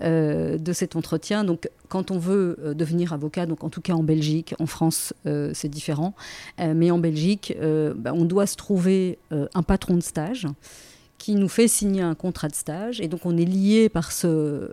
de 0.01 0.73
cet 0.73 0.97
entretien. 0.97 1.45
Donc, 1.45 1.69
quand 1.89 2.11
on 2.11 2.19
veut 2.19 2.75
devenir 2.75 3.13
avocat, 3.13 3.47
donc 3.47 3.65
en 3.65 3.71
tout 3.71 3.81
cas 3.81 3.95
en 3.95 4.03
Belgique, 4.03 4.55
en 4.59 4.67
France, 4.67 5.15
c'est 5.25 5.69
différent, 5.69 6.15
mais 6.59 6.91
en 6.91 6.99
Belgique, 6.99 7.57
bah, 7.97 8.13
on 8.15 8.25
doit 8.25 8.47
se 8.47 8.57
trouver 8.57 9.19
un 9.31 9.63
patron 9.63 9.95
de 9.95 10.03
stage 10.03 10.47
qui 11.19 11.35
nous 11.35 11.49
fait 11.49 11.69
signer 11.69 12.01
un 12.01 12.15
contrat 12.15 12.49
de 12.49 12.55
stage. 12.55 13.01
Et 13.01 13.09
donc, 13.09 13.27
on 13.27 13.37
est 13.37 13.45
lié 13.45 13.89
par 13.89 14.13
ce, 14.13 14.71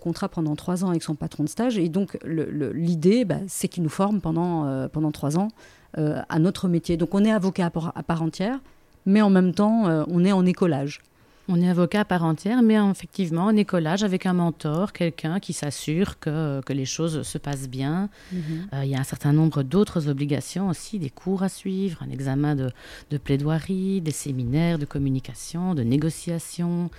contrat 0.00 0.28
pendant 0.28 0.54
trois 0.54 0.84
ans 0.84 0.90
avec 0.90 1.02
son 1.02 1.16
patron 1.16 1.42
de 1.42 1.48
stage. 1.48 1.76
Et 1.76 1.88
donc, 1.88 2.16
l'idée, 2.24 3.24
bah, 3.24 3.40
c'est 3.48 3.68
qu'il 3.68 3.82
nous 3.82 3.88
forme 3.88 4.20
pendant, 4.20 4.64
euh, 4.64 4.88
pendant 4.88 5.10
trois 5.10 5.36
ans 5.36 5.48
euh, 5.98 6.22
à 6.28 6.38
notre 6.38 6.68
métier. 6.68 6.96
Donc, 6.96 7.14
on 7.14 7.24
est 7.24 7.32
avocat 7.32 7.70
à 7.94 8.02
part 8.02 8.22
entière, 8.22 8.60
mais 9.06 9.20
en 9.20 9.30
même 9.30 9.52
temps, 9.52 9.88
euh, 9.88 10.04
on 10.08 10.24
est 10.24 10.32
en 10.32 10.46
écolage. 10.46 11.00
On 11.50 11.62
est 11.62 11.68
avocat 11.68 12.00
à 12.00 12.04
part 12.04 12.24
entière, 12.24 12.62
mais 12.62 12.76
effectivement 12.90 13.44
en 13.44 13.56
écolage 13.56 14.04
avec 14.04 14.26
un 14.26 14.34
mentor, 14.34 14.92
quelqu'un 14.92 15.40
qui 15.40 15.54
s'assure 15.54 16.18
que, 16.18 16.60
que, 16.60 16.74
les 16.74 16.84
choses 16.84 17.22
se 17.22 17.38
passent 17.38 17.68
bien. 17.68 18.10
Mhm. 18.32 18.68
Euh, 18.74 18.84
il 18.84 18.90
y 18.90 18.94
a 18.94 19.00
un 19.00 19.04
certain 19.04 19.32
nombre 19.32 19.62
d'autres 19.62 20.08
obligations 20.08 20.68
aussi, 20.68 20.98
des 20.98 21.08
cours 21.08 21.42
à 21.42 21.48
suivre, 21.48 22.02
un 22.02 22.10
examen 22.10 22.54
de, 22.54 22.70
de, 23.10 23.16
plaidoirie, 23.16 24.02
des 24.02 24.10
séminaires 24.10 24.78
de 24.78 24.84
communication, 24.84 25.74
de 25.74 25.82
négociation, 25.82 26.90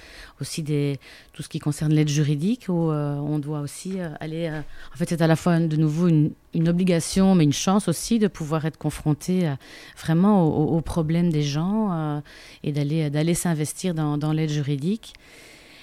aussi 0.41 0.63
des, 0.63 0.99
tout 1.33 1.43
ce 1.43 1.49
qui 1.49 1.59
concerne 1.59 1.93
l'aide 1.93 2.09
juridique, 2.09 2.65
où 2.69 2.91
euh, 2.91 3.17
on 3.17 3.37
doit 3.37 3.59
aussi 3.59 3.99
euh, 3.99 4.09
aller... 4.19 4.49
en 4.49 4.97
fait, 4.97 5.07
c'est 5.09 5.21
à 5.21 5.27
la 5.27 5.35
fois 5.35 5.59
de 5.59 5.75
nouveau 5.75 6.07
une, 6.07 6.31
une 6.53 6.69
obligation, 6.69 7.35
mais 7.35 7.43
une 7.43 7.53
chance 7.53 7.87
aussi 7.87 8.19
de 8.19 8.27
pouvoir 8.27 8.65
être 8.65 8.77
confronté 8.77 9.47
euh, 9.47 9.55
vraiment 9.97 10.45
aux, 10.47 10.81
problèmes 10.81 11.31
des 11.31 11.43
gens 11.43 11.91
euh, 11.91 12.21
et 12.63 12.71
d'aller 12.71 13.09
d'aller 13.09 13.33
s'investir 13.33 13.93
dans 13.93 14.33
l'aide 14.33 14.49
juridique. 14.49 15.13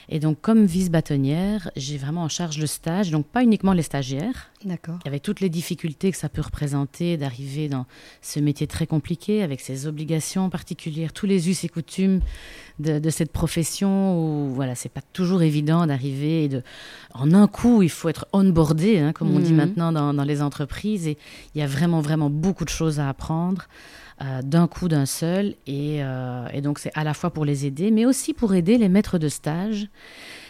Et 0.09 0.21
donc, 0.21 0.41
comme 0.41 0.67
vice-bâtonnière, 0.67 1.71
j'ai 1.77 1.99
vraiment 1.99 2.23
en 2.23 2.29
charge 2.29 2.59
le 2.59 2.67
stage, 2.67 3.11
donc 3.11 3.27
pas 3.27 3.43
uniquement 3.43 3.73
les 3.73 3.83
stagiaires. 3.83 4.51
D'accord. 4.65 4.99
Avec 5.05 5.23
toutes 5.23 5.41
les 5.41 5.49
difficultés 5.49 6.13
que 6.13 6.17
ça 6.17 6.29
peut 6.29 6.43
représenter 6.43 7.17
d'arriver 7.17 7.69
dans 7.69 7.87
ce 8.23 8.39
métier 8.39 8.67
très 8.67 8.87
compliqué, 8.87 9.43
avec 9.43 9.61
ses 9.61 9.87
obligations 9.87 10.49
particulières, 10.49 11.13
tous 11.13 11.27
les 11.27 11.49
us 11.49 11.65
et 11.65 11.69
coutumes 11.69 12.21
de, 12.79 13.11
cette 13.11 13.33
profession 13.33 14.21
où, 14.21 14.55
voilà, 14.55 14.75
c'est 14.75 14.91
pas 14.91 15.01
toujours 15.13 15.43
évident 15.43 15.87
d'arriver 15.87 16.45
et 16.45 16.49
de. 16.49 16.63
En 17.15 17.33
un 17.33 17.49
coup, 17.49 17.83
il 17.83 17.91
faut 17.91 18.09
être 18.09 18.27
onboardé, 18.33 18.99
hein, 18.99 19.13
comme 19.13 19.35
on 19.35 19.41
dit 19.41 19.53
mhm. 19.53 19.57
maintenant 19.57 19.93
dans, 19.93 20.15
dans 20.15 20.25
les 20.25 20.43
entreprises, 20.43 21.09
et 21.09 21.19
il 21.55 21.61
y 21.61 21.65
a 21.65 21.67
vraiment, 21.67 22.01
vraiment 22.01 22.31
beaucoup 22.31 22.65
de 22.65 22.71
choses 22.71 23.01
à 23.01 23.09
apprendre. 23.09 23.67
Euh, 24.23 24.41
d'un 24.41 24.67
coup, 24.67 24.89
d'un 24.89 25.05
seul. 25.05 25.55
Euh, 25.69 26.49
et, 26.51 26.63
donc, 26.63 26.79
c'est 26.79 26.93
à 26.95 27.05
la 27.05 27.13
fois 27.13 27.31
pour 27.31 27.45
les 27.45 27.67
aider, 27.67 27.91
mais 27.91 28.07
aussi 28.07 28.33
pour 28.33 28.55
aider 28.55 28.79
les 28.79 28.89
maîtres 28.89 29.19
de 29.19 29.29
stage. 29.29 29.89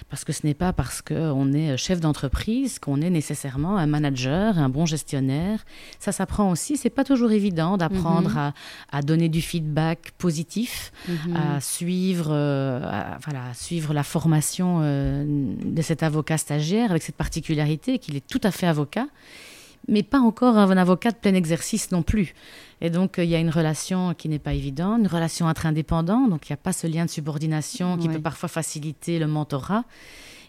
Parce 0.09 0.25
que 0.25 0.33
ce 0.33 0.47
n'est 0.47 0.55
pas 0.55 0.73
parce 0.73 1.03
qu'on 1.03 1.53
est 1.53 1.77
chef 1.77 1.99
d'entreprise 1.99 2.79
qu'on 2.79 3.01
est 3.01 3.11
nécessairement 3.11 3.77
un 3.77 3.87
manager, 3.89 4.57
un 4.57 4.69
bon 4.69 4.87
gestionnaire. 4.87 5.65
Ça 5.99 6.13
s'apprend 6.13 6.49
aussi. 6.53 6.77
C'est 6.77 6.91
pas 6.91 7.03
toujours 7.03 7.33
évident 7.33 7.77
d'apprendre 7.77 8.31
mhm. 8.31 8.53
à, 8.93 9.03
donner 9.03 9.29
du 9.29 9.43
feedback 9.43 10.13
positif, 10.17 10.93
mhm. 11.09 11.37
à 11.37 11.61
suivre, 11.61 12.29
euh, 12.31 12.79
voilà, 13.25 13.53
suivre 13.55 13.93
la 13.93 14.05
formation 14.05 14.79
de 14.81 15.83
cet 15.83 16.05
avocat 16.05 16.39
stagiaire 16.39 16.93
avec 16.93 17.03
cette 17.03 17.17
particularité 17.17 17.99
qu'il 17.99 18.15
est 18.15 18.27
tout 18.29 18.41
à 18.45 18.53
fait 18.53 18.69
avocat 18.69 19.09
mais 19.89 20.03
pas 20.03 20.19
encore 20.19 20.57
un 20.57 20.77
avocat 20.77 21.11
de 21.11 21.17
plein 21.17 21.35
exercice 21.35 21.91
non 21.93 22.03
plus. 22.03 22.35
Et 22.81 22.91
donc, 22.91 23.15
il 23.19 23.25
y 23.25 23.35
a 23.35 23.39
une 23.39 23.51
relation 23.51 24.15
qui 24.15 24.29
n'est 24.29 24.39
pas 24.39 24.53
évidente, 24.53 25.01
une 25.01 25.07
relation 25.07 25.47
entre 25.47 25.67
indépendants, 25.67 26.29
donc 26.29 26.49
il 26.49 26.53
n'y 26.53 26.55
a 26.55 26.59
pas 26.59 26.73
ce 26.73 26.87
lien 26.87 27.05
de 27.05 27.11
subordination 27.11 27.97
qui 27.97 28.09
peut 28.09 28.21
parfois 28.21 28.49
faciliter 28.49 29.19
le 29.19 29.27
mentorat. 29.27 29.85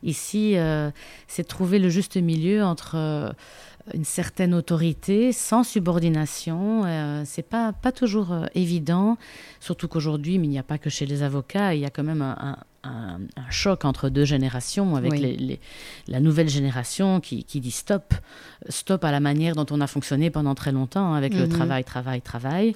Ici, 0.03 0.57
euh, 0.57 0.91
c'est 1.27 1.43
trouver 1.43 1.79
le 1.79 1.89
juste 1.89 2.17
milieu 2.17 2.63
entre 2.63 2.95
euh, 2.95 3.31
une 3.93 4.05
certaine 4.05 4.53
autorité 4.53 5.31
sans 5.31 5.63
subordination. 5.63 6.83
Euh, 6.85 7.23
c'est 7.25 7.47
pas, 7.47 7.73
pas 7.73 7.91
toujours 7.91 8.31
euh, 8.31 8.45
évident, 8.55 9.17
surtout 9.59 9.87
qu'aujourd'hui, 9.87 10.39
mais 10.39 10.47
il 10.47 10.51
n'y 10.51 10.59
a 10.59 10.63
pas 10.63 10.77
que 10.77 10.89
chez 10.89 11.05
les 11.05 11.23
avocats, 11.23 11.73
il 11.73 11.81
y 11.81 11.85
a 11.85 11.89
quand 11.89 12.03
même 12.03 12.21
un, 12.21 12.37
un, 12.39 12.57
choc 13.49 13.85
entre 13.85 14.09
deux 14.09 14.25
générations, 14.25 14.95
avec 14.95 15.19
les, 15.19 15.59
la 16.07 16.19
nouvelle 16.19 16.49
génération 16.49 17.19
qui, 17.19 17.43
qui, 17.43 17.59
dit 17.59 17.71
stop, 17.71 18.13
stop 18.69 19.03
à 19.03 19.11
la 19.11 19.19
manière 19.19 19.55
dont 19.55 19.65
on 19.71 19.81
a 19.81 19.87
fonctionné 19.87 20.29
pendant 20.29 20.55
très 20.55 20.71
longtemps, 20.71 21.13
avec 21.13 21.33
le 21.33 21.47
mhm. 21.47 21.49
travail, 21.49 21.83
travail, 21.83 22.21
travail. 22.21 22.75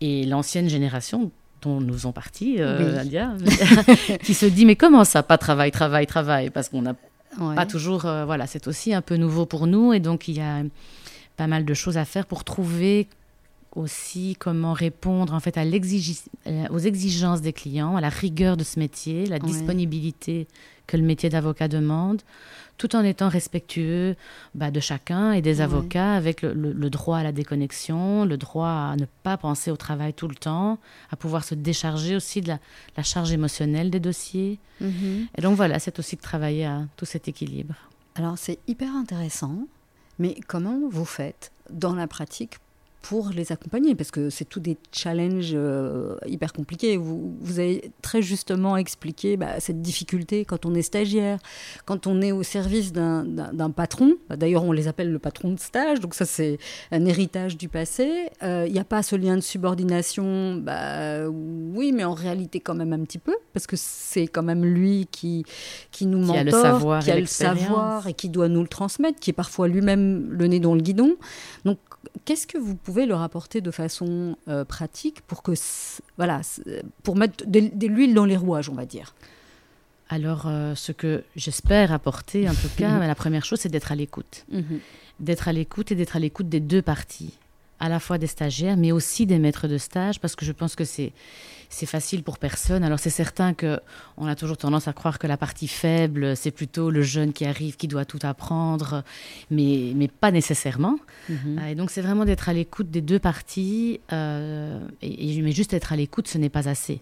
Et 0.00 0.24
l'ancienne 0.26 0.68
génération 0.68 1.30
dont 1.62 1.80
nous 1.80 1.94
faisons 1.94 2.12
partie, 2.12 2.56
euh, 2.58 3.02
qui 4.22 4.34
se 4.34 4.46
dit 4.46 4.64
mais 4.64 4.76
comment 4.76 5.04
ça, 5.04 5.22
pas 5.22 5.38
travail, 5.38 5.70
travail, 5.70 6.06
travail, 6.06 6.50
parce 6.50 6.68
qu'on 6.68 6.82
n'a 6.82 6.94
pas 7.54 7.66
toujours, 7.66 8.06
euh, 8.06 8.24
voilà, 8.24 8.46
c'est 8.46 8.68
aussi 8.68 8.94
un 8.94 9.02
peu 9.02 9.16
nouveau 9.16 9.46
pour 9.46 9.66
nous, 9.66 9.92
et 9.92 10.00
donc 10.00 10.28
il 10.28 10.36
y 10.36 10.40
a 10.40 10.62
pas 11.36 11.46
mal 11.46 11.64
de 11.64 11.74
choses 11.74 11.96
à 11.96 12.04
faire 12.04 12.26
pour 12.26 12.44
trouver 12.44 13.08
aussi 13.72 14.36
comment 14.38 14.72
répondre 14.72 15.34
en 15.34 15.40
fait 15.40 15.58
à 15.58 15.62
euh, 15.62 16.66
aux 16.70 16.78
exigences 16.78 17.40
des 17.40 17.52
clients, 17.52 17.96
à 17.96 18.00
la 18.00 18.08
rigueur 18.08 18.56
de 18.56 18.64
ce 18.64 18.78
métier, 18.78 19.26
la 19.26 19.38
disponibilité 19.38 20.48
que 20.86 20.96
le 20.96 21.02
métier 21.02 21.28
d'avocat 21.28 21.68
demande, 21.68 22.22
tout 22.78 22.96
en 22.96 23.04
étant 23.04 23.28
respectueux 23.28 24.16
bah, 24.54 24.70
de 24.70 24.80
chacun 24.80 25.32
et 25.32 25.42
des 25.42 25.60
avocats, 25.60 26.14
avec 26.14 26.42
le, 26.42 26.90
droit 26.90 27.18
à 27.18 27.22
la 27.22 27.32
déconnexion, 27.32 28.24
le 28.24 28.36
droit 28.38 28.68
à 28.68 28.96
ne 28.96 29.04
pas 29.22 29.36
penser 29.36 29.70
au 29.70 29.76
travail 29.76 30.14
tout 30.14 30.28
le 30.28 30.34
temps, 30.34 30.78
à 31.10 31.16
pouvoir 31.16 31.44
se 31.44 31.54
décharger 31.54 32.16
aussi 32.16 32.40
de 32.40 32.48
la, 32.48 33.02
charge 33.02 33.32
émotionnelle 33.32 33.90
des 33.90 34.00
dossiers. 34.00 34.58
Mm-hmm. 34.82 35.26
Et 35.36 35.42
donc 35.42 35.56
voilà, 35.56 35.78
c'est 35.78 35.98
aussi 35.98 36.16
de 36.16 36.22
travailler 36.22 36.64
à 36.64 36.86
tout 36.96 37.04
cet 37.04 37.28
équilibre. 37.28 37.74
Alors 38.14 38.38
c'est 38.38 38.58
hyper 38.66 38.94
intéressant, 38.94 39.66
mais 40.18 40.36
comment 40.46 40.80
vous 40.90 41.04
faites 41.04 41.52
dans 41.70 41.94
la 41.94 42.06
pratique 42.06 42.58
pour 43.08 43.30
les 43.30 43.52
accompagner, 43.52 43.94
parce 43.94 44.10
que 44.10 44.28
c'est 44.28 44.44
tout 44.44 44.60
des 44.60 44.76
challenges 44.92 45.52
euh, 45.54 46.14
hyper 46.26 46.52
compliqués. 46.52 46.98
Vous, 46.98 47.34
vous, 47.40 47.58
avez 47.58 47.90
très 48.02 48.20
justement 48.20 48.76
expliqué 48.76 49.38
bah, 49.38 49.60
cette 49.60 49.80
difficulté 49.80 50.44
quand 50.44 50.66
on 50.66 50.74
est 50.74 50.82
stagiaire, 50.82 51.38
quand 51.86 52.06
on 52.06 52.20
est 52.20 52.32
au 52.32 52.42
service 52.42 52.92
d'un 52.92 53.70
patron. 53.74 54.16
Bah, 54.28 54.36
d'ailleurs, 54.36 54.62
on 54.62 54.72
les 54.72 54.88
appelle 54.88 55.10
le 55.10 55.18
patron 55.18 55.52
de 55.52 55.58
stage, 55.58 56.00
donc 56.00 56.12
ça 56.12 56.26
c'est 56.26 56.58
un 56.92 57.06
héritage 57.06 57.56
du 57.56 57.70
passé. 57.70 58.28
Euh, 58.42 58.66
il 58.66 58.74
n'y 58.74 58.78
a 58.78 58.84
pas 58.84 59.02
ce 59.02 59.16
lien 59.16 59.36
de 59.36 59.40
subordination, 59.40 60.56
bah, 60.56 61.30
oui, 61.30 61.92
mais 61.92 62.04
en 62.04 62.12
réalité 62.12 62.60
quand 62.60 62.74
même 62.74 62.92
un 62.92 63.00
petit 63.04 63.16
peu, 63.16 63.34
parce 63.54 63.66
que 63.66 63.76
c'est 63.78 64.26
quand 64.26 64.42
même 64.42 64.66
lui 64.66 65.08
qui, 65.10 65.46
qui 65.92 66.04
nous 66.04 66.30
qui 66.30 66.36
a 66.36 66.44
le 66.44 66.50
savoir 66.50 67.02
qui 67.02 67.10
a 67.10 67.18
le 67.18 67.24
savoir 67.24 68.06
et 68.06 68.12
qui 68.12 68.28
doit 68.28 68.48
nous 68.48 68.60
le 68.60 68.68
transmettre, 68.68 69.18
qui 69.18 69.30
est 69.30 69.32
parfois 69.32 69.66
lui-même 69.66 70.28
le 70.30 70.46
nez 70.46 70.60
dans 70.60 70.74
le 70.74 70.82
guidon. 70.82 71.16
Donc 71.64 71.78
qu'est-ce 72.24 72.46
que 72.46 72.58
vous 72.58 72.74
pouvez 72.74 72.97
leur 73.06 73.22
apporter 73.22 73.60
de 73.60 73.70
façon 73.70 74.36
euh, 74.48 74.64
pratique 74.64 75.22
pour 75.22 75.42
que 75.42 75.52
voilà 76.16 76.40
pour 77.02 77.16
mettre 77.16 77.44
de, 77.46 77.86
l'huile 77.86 78.14
dans 78.14 78.24
les 78.24 78.36
rouages 78.36 78.68
on 78.68 78.74
va 78.74 78.86
dire 78.86 79.14
alors 80.08 80.46
euh, 80.46 80.74
ce 80.74 80.92
que 80.92 81.24
j'espère 81.36 81.92
apporter 81.92 82.48
en 82.48 82.54
tout 82.54 82.70
cas 82.76 82.98
la 83.06 83.14
première 83.14 83.44
chose 83.44 83.60
c'est 83.60 83.68
d'être 83.68 83.92
à 83.92 83.94
l'écoute 83.94 84.44
mhm. 84.50 84.80
d'être 85.20 85.48
à 85.48 85.52
l'écoute 85.52 85.92
et 85.92 85.94
d'être 85.94 86.16
à 86.16 86.18
l'écoute 86.18 86.48
des 86.48 86.60
deux 86.60 86.82
parties 86.82 87.38
à 87.80 87.88
la 87.88 88.00
fois 88.00 88.18
des 88.18 88.26
stagiaires, 88.26 88.76
mais 88.76 88.92
aussi 88.92 89.26
des 89.26 89.38
maîtres 89.38 89.68
de 89.68 89.78
stage, 89.78 90.20
parce 90.20 90.36
que 90.36 90.44
je 90.44 90.52
pense 90.52 90.74
que 90.74 90.84
c'est 90.84 91.12
c'est 91.68 91.86
facile 91.86 92.22
pour 92.22 92.38
personne. 92.38 92.82
Alors 92.82 92.98
c'est 92.98 93.10
certain 93.10 93.54
que 93.54 93.80
on 94.16 94.26
a 94.26 94.34
toujours 94.34 94.56
tendance 94.56 94.88
à 94.88 94.92
croire 94.92 95.18
que 95.18 95.26
la 95.26 95.36
partie 95.36 95.68
faible, 95.68 96.36
c'est 96.36 96.50
plutôt 96.50 96.90
le 96.90 97.02
jeune 97.02 97.32
qui 97.32 97.44
arrive, 97.44 97.76
qui 97.76 97.88
doit 97.88 98.04
tout 98.04 98.18
apprendre, 98.22 99.04
mais, 99.50 99.92
mais 99.94 100.08
pas 100.08 100.30
nécessairement. 100.30 100.98
Mhm. 101.28 101.60
Et 101.68 101.74
donc 101.74 101.90
c'est 101.90 102.00
vraiment 102.00 102.24
d'être 102.24 102.48
à 102.48 102.52
l'écoute 102.52 102.90
des 102.90 103.02
deux 103.02 103.18
parties, 103.18 104.00
euh, 104.12 104.80
et, 105.02 105.40
mais 105.42 105.52
juste 105.52 105.74
être 105.74 105.92
à 105.92 105.96
l'écoute, 105.96 106.28
ce 106.28 106.38
n'est 106.38 106.48
pas 106.48 106.68
assez. 106.68 107.00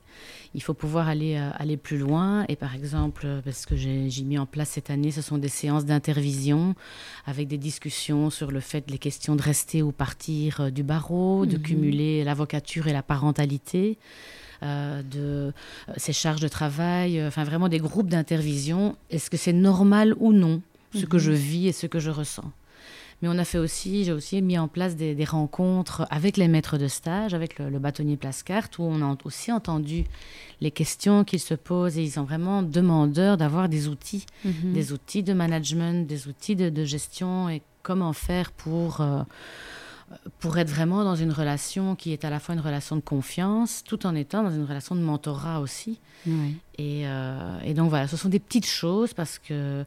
Il 0.55 0.63
faut 0.63 0.75
pouvoir 0.75 1.09
aller, 1.09 1.37
euh, 1.37 1.51
aller 1.59 1.77
plus 1.77 1.99
loin. 1.99 2.45
Et 2.49 2.57
par 2.57 2.75
exemple, 2.75 3.27
parce 3.45 3.67
que 3.67 3.77
j'ai 3.77 4.23
mis 4.25 4.39
en 4.39 4.47
place 4.47 4.71
cette 4.71 4.91
année, 4.91 5.11
ce 5.11 5.23
sont 5.23 5.39
des 5.39 5.49
séances 5.49 5.85
d'intervision 5.85 6.75
avec 7.27 7.47
des 7.47 7.59
discussions 7.59 8.31
sur 8.31 8.51
le 8.51 8.61
fait, 8.61 8.91
les 8.91 8.99
questions 8.99 9.37
de 9.37 9.43
rester 9.43 9.83
ou 9.83 9.93
partir 9.93 10.61
euh, 10.61 10.71
du 10.71 10.83
barreau, 10.83 11.47
de 11.47 11.57
mhm. 11.57 11.63
cumuler 11.63 12.25
l'avocature 12.25 12.89
et 12.89 12.93
la 12.93 13.03
parentalité. 13.03 13.99
Euh, 14.63 15.03
de 15.03 15.53
ses 15.97 16.13
charges 16.13 16.41
de 16.41 16.49
travail, 16.49 17.23
enfin 17.27 17.45
vraiment 17.45 17.69
des 17.69 17.79
groupes 17.79 18.09
d'intervision. 18.09 18.97
Est-ce 19.11 19.29
que 19.29 19.37
c'est 19.37 19.53
normal 19.53 20.15
ou 20.19 20.33
non 20.33 20.63
ce 20.95 21.05
que 21.05 21.17
mhm. 21.17 21.23
je 21.23 21.33
vis 21.33 21.69
et 21.69 21.73
ce 21.73 21.87
que 21.87 21.99
je 21.99 22.11
ressens? 22.11 22.51
Mais 23.21 23.29
on 23.29 23.39
a 23.39 23.45
fait 23.45 23.59
aussi, 23.59 24.05
j'ai 24.05 24.13
aussi 24.13 24.43
mis 24.43 24.59
en 24.59 24.69
place 24.69 24.95
des, 24.95 25.25
rencontres 25.25 26.07
avec 26.11 26.37
les 26.37 26.49
maîtres 26.49 26.77
de 26.77 26.87
stage, 26.87 27.33
avec 27.33 27.59
le, 27.59 27.79
bâtonnier 27.79 28.17
Plascart, 28.17 28.69
où 28.79 28.85
on 28.85 29.01
a 29.03 29.17
aussi 29.25 29.53
entendu 29.53 30.05
les 30.61 30.71
questions 30.71 31.25
qu'ils 31.25 31.41
se 31.41 31.55
posent 31.55 31.97
et 31.97 32.03
ils 32.03 32.13
sont 32.13 32.25
vraiment 32.25 32.63
demandeurs 32.63 33.37
d'avoir 33.39 33.69
des 33.69 33.89
outils, 33.89 34.27
mhm. 34.45 34.73
des 34.75 34.93
outils 34.93 35.23
de 35.23 35.33
management, 35.33 36.07
des 36.07 36.29
outils 36.29 36.57
de, 36.57 36.85
gestion 36.85 37.49
et 37.49 37.63
comment 37.83 38.13
faire 38.13 38.53
pour, 38.53 39.01
euh, 39.01 39.23
pour 40.39 40.59
être 40.59 40.71
vraiment 40.71 41.05
dans 41.05 41.17
une 41.17 41.33
relation 41.33 41.97
qui 41.97 42.13
est 42.13 42.25
à 42.25 42.31
la 42.31 42.39
fois 42.39 42.55
une 42.55 42.61
relation 42.61 42.97
de 42.97 43.01
confiance, 43.01 43.83
tout 43.85 44.07
en 44.07 44.15
étant 44.15 44.43
dans 44.43 44.51
une 44.51 44.65
relation 44.65 44.95
de 44.95 45.01
mentorat 45.01 45.61
aussi. 45.61 45.99
Et, 46.79 47.07
euh, 47.07 47.59
et, 47.65 47.75
donc 47.75 47.91
voilà, 47.91 48.09
ce 48.09 48.17
sont 48.17 48.29
des 48.29 48.41
petites 48.41 48.67
choses 48.67 49.15
parce 49.15 49.39
que 49.39 49.85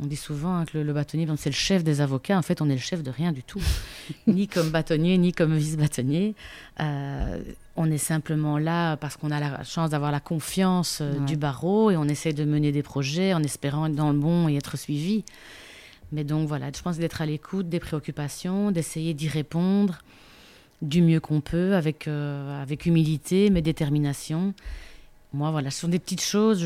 on 0.00 0.06
dit 0.06 0.16
souvent 0.16 0.64
que 0.64 0.78
le, 0.78 0.92
bâtonnier, 0.92 1.26
c'est 1.36 1.50
le 1.50 1.54
chef 1.54 1.82
des 1.82 2.00
avocats. 2.00 2.38
En 2.38 2.42
fait, 2.42 2.60
on 2.62 2.68
est 2.68 2.74
le 2.74 2.80
chef 2.80 3.02
de 3.02 3.10
rien 3.10 3.32
du 3.32 3.42
tout, 3.42 3.62
ni 4.26 4.46
comme 4.46 4.70
bâtonnier, 4.70 5.18
ni 5.18 5.32
comme 5.32 5.56
vice-bâtonnier. 5.56 6.34
Euh, 6.80 7.42
on 7.74 7.90
est 7.90 7.98
simplement 7.98 8.58
là 8.58 8.96
parce 8.96 9.16
qu'on 9.16 9.30
a 9.30 9.40
la 9.40 9.64
chance 9.64 9.90
d'avoir 9.90 10.12
la 10.12 10.20
confiance 10.20 10.98
euh, 11.00 11.18
du 11.20 11.36
barreau 11.36 11.90
et 11.90 11.96
on 11.96 12.04
essaie 12.04 12.32
de 12.32 12.44
mener 12.44 12.70
des 12.70 12.82
projets 12.82 13.34
en 13.34 13.42
espérant 13.42 13.86
être 13.86 13.94
dans 13.94 14.12
le 14.12 14.18
bon 14.18 14.48
et 14.48 14.56
être 14.56 14.76
suivi. 14.76 15.24
Mais 16.12 16.24
donc 16.24 16.48
voilà, 16.48 16.70
je 16.74 16.82
pense 16.82 16.98
d'être 16.98 17.20
à 17.20 17.26
l'écoute 17.26 17.68
des 17.68 17.80
préoccupations, 17.80 18.70
d'essayer 18.70 19.14
d'y 19.14 19.28
répondre 19.28 19.98
du 20.80 21.02
mieux 21.02 21.20
qu'on 21.20 21.40
peut, 21.40 21.74
avec, 21.74 22.08
euh, 22.08 22.62
avec 22.62 22.86
humilité, 22.86 23.50
mais 23.50 23.62
détermination. 23.62 24.54
Moi, 25.32 25.50
voilà, 25.50 25.70
ce 25.70 25.80
sont 25.80 25.88
des 25.88 25.98
petites 25.98 26.22
choses. 26.22 26.64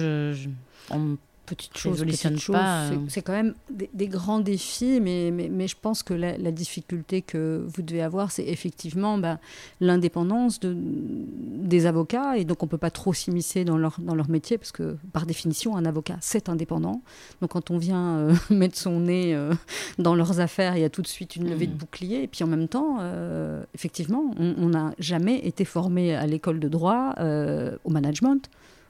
Petites 1.54 1.76
choses, 1.76 2.04
petites 2.04 2.38
choses, 2.38 2.56
euh. 2.56 2.96
c'est 3.08 3.22
quand 3.22 3.32
même 3.32 3.54
des, 3.70 4.08
grands 4.08 4.40
défis, 4.40 5.00
mais, 5.00 5.30
mais, 5.30 5.48
mais, 5.48 5.68
je 5.68 5.76
pense 5.80 6.02
que 6.02 6.14
la, 6.14 6.52
difficulté 6.52 7.22
que 7.22 7.64
vous 7.66 7.82
devez 7.82 8.02
avoir, 8.02 8.30
c'est 8.30 8.44
effectivement 8.44 9.18
ben, 9.18 9.38
l'indépendance 9.80 10.60
de, 10.60 10.74
des 10.76 11.86
avocats, 11.86 12.36
et 12.38 12.44
donc 12.44 12.62
on 12.62 12.66
ne 12.66 12.70
peut 12.70 12.78
pas 12.78 12.90
trop 12.90 13.12
s'immiscer 13.12 13.64
dans 13.64 13.76
leur, 13.76 13.96
dans 14.00 14.14
leur 14.14 14.30
métier, 14.30 14.58
parce 14.58 14.72
que 14.72 14.96
par 15.12 15.26
définition, 15.26 15.76
un 15.76 15.84
avocat, 15.84 16.16
c'est 16.20 16.48
indépendant. 16.48 17.02
Donc 17.40 17.50
quand 17.50 17.70
on 17.70 17.78
vient 17.78 18.16
euh, 18.16 18.34
mettre 18.50 18.78
son 18.78 19.00
nez 19.00 19.34
euh, 19.34 19.52
dans 19.98 20.14
leurs 20.14 20.40
affaires, 20.40 20.76
il 20.76 20.80
y 20.80 20.84
a 20.84 20.90
tout 20.90 21.02
de 21.02 21.08
suite 21.08 21.36
une 21.36 21.48
levée 21.48 21.66
de 21.66 21.74
mmh. 21.74 21.78
bouclier, 21.78 22.22
et 22.22 22.28
puis 22.28 22.44
en 22.44 22.48
même 22.48 22.68
temps, 22.68 22.98
effectivement, 23.74 24.34
on 24.38 24.68
n'a 24.68 24.94
jamais 24.98 25.38
été 25.46 25.64
formé 25.64 26.14
à 26.14 26.26
l'école 26.26 26.60
de 26.60 26.68
droit 26.68 27.14
au 27.84 27.90
management 27.90 28.48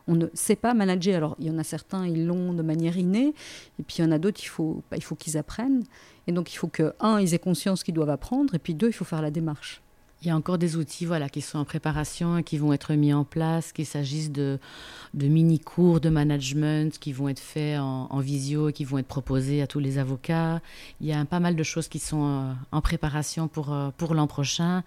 on 0.09 0.15
ne 0.15 0.27
sait 0.35 0.57
pas 0.57 0.75
manager. 0.75 1.17
Alors, 1.17 1.37
il 1.39 1.47
y 1.47 1.51
en 1.51 1.59
a 1.59 1.65
certains, 1.65 2.07
ils 2.07 2.27
l'ont 2.27 2.53
de 2.53 2.63
manière 2.63 2.97
innée, 2.97 3.35
et 3.79 3.83
puis 3.83 3.97
il 3.99 4.03
y 4.03 4.05
en 4.05 4.13
a 4.13 4.19
d'autres, 4.19 4.41
il 4.43 4.49
faut, 4.49 4.83
bah, 4.91 4.97
il 4.97 5.03
faut 5.03 5.15
qu'ils 5.15 5.37
apprennent. 5.37 5.85
Et 6.27 6.33
donc, 6.33 6.53
il 6.53 6.57
faut 6.57 6.69
que, 6.69 6.95
un, 7.01 7.21
ils 7.21 7.35
aient 7.35 7.39
conscience 7.39 7.83
qu'ils 7.83 7.95
doivent 7.95 8.11
apprendre, 8.11 8.55
et 8.55 8.59
puis 8.59 8.75
deux, 8.75 8.89
il 8.89 8.93
faut 8.93 9.05
faire 9.05 9.23
la 9.23 9.31
démarche. 9.31 9.83
Il 10.23 10.29
y 10.29 10.31
a 10.31 10.37
encore 10.37 10.57
des 10.57 10.77
outils 10.77 11.05
voilà, 11.05 11.29
qui 11.29 11.41
sont 11.41 11.59
en 11.59 11.65
préparation 11.65 12.39
et 12.39 12.45
qui 12.45 12.57
vont 12.57 12.73
être 12.73 12.95
mis 12.95 13.13
en 13.13 13.25
place, 13.25 13.73
qu'il 13.73 13.87
s'agisse 13.87 14.31
de, 14.31 14.61
de 15.15 15.27
mini-cours 15.27 15.99
de 15.99 16.11
management 16.11 16.97
qui 16.97 17.13
vont 17.13 17.29
être 17.29 17.41
faits 17.41 17.81
en, 17.81 18.21
visio 18.21 18.69
et 18.69 18.73
qui 18.73 18.85
vont 18.85 18.99
être 18.99 19.09
proposés 19.09 19.63
à 19.63 19.67
tous 19.67 19.81
les 19.81 19.99
avocats. 19.99 20.61
Il 21.01 21.09
y 21.09 21.13
a 21.13 21.25
pas 21.25 21.41
mal 21.41 21.57
de 21.57 21.63
choses 21.65 21.89
qui 21.89 21.99
sont 21.99 22.25
euh, 22.25 22.53
en 22.71 22.81
préparation 22.81 23.49
pour, 23.49 23.73
euh, 23.73 23.91
pour 23.97 24.15
l'an 24.15 24.29
prochain. 24.29 24.85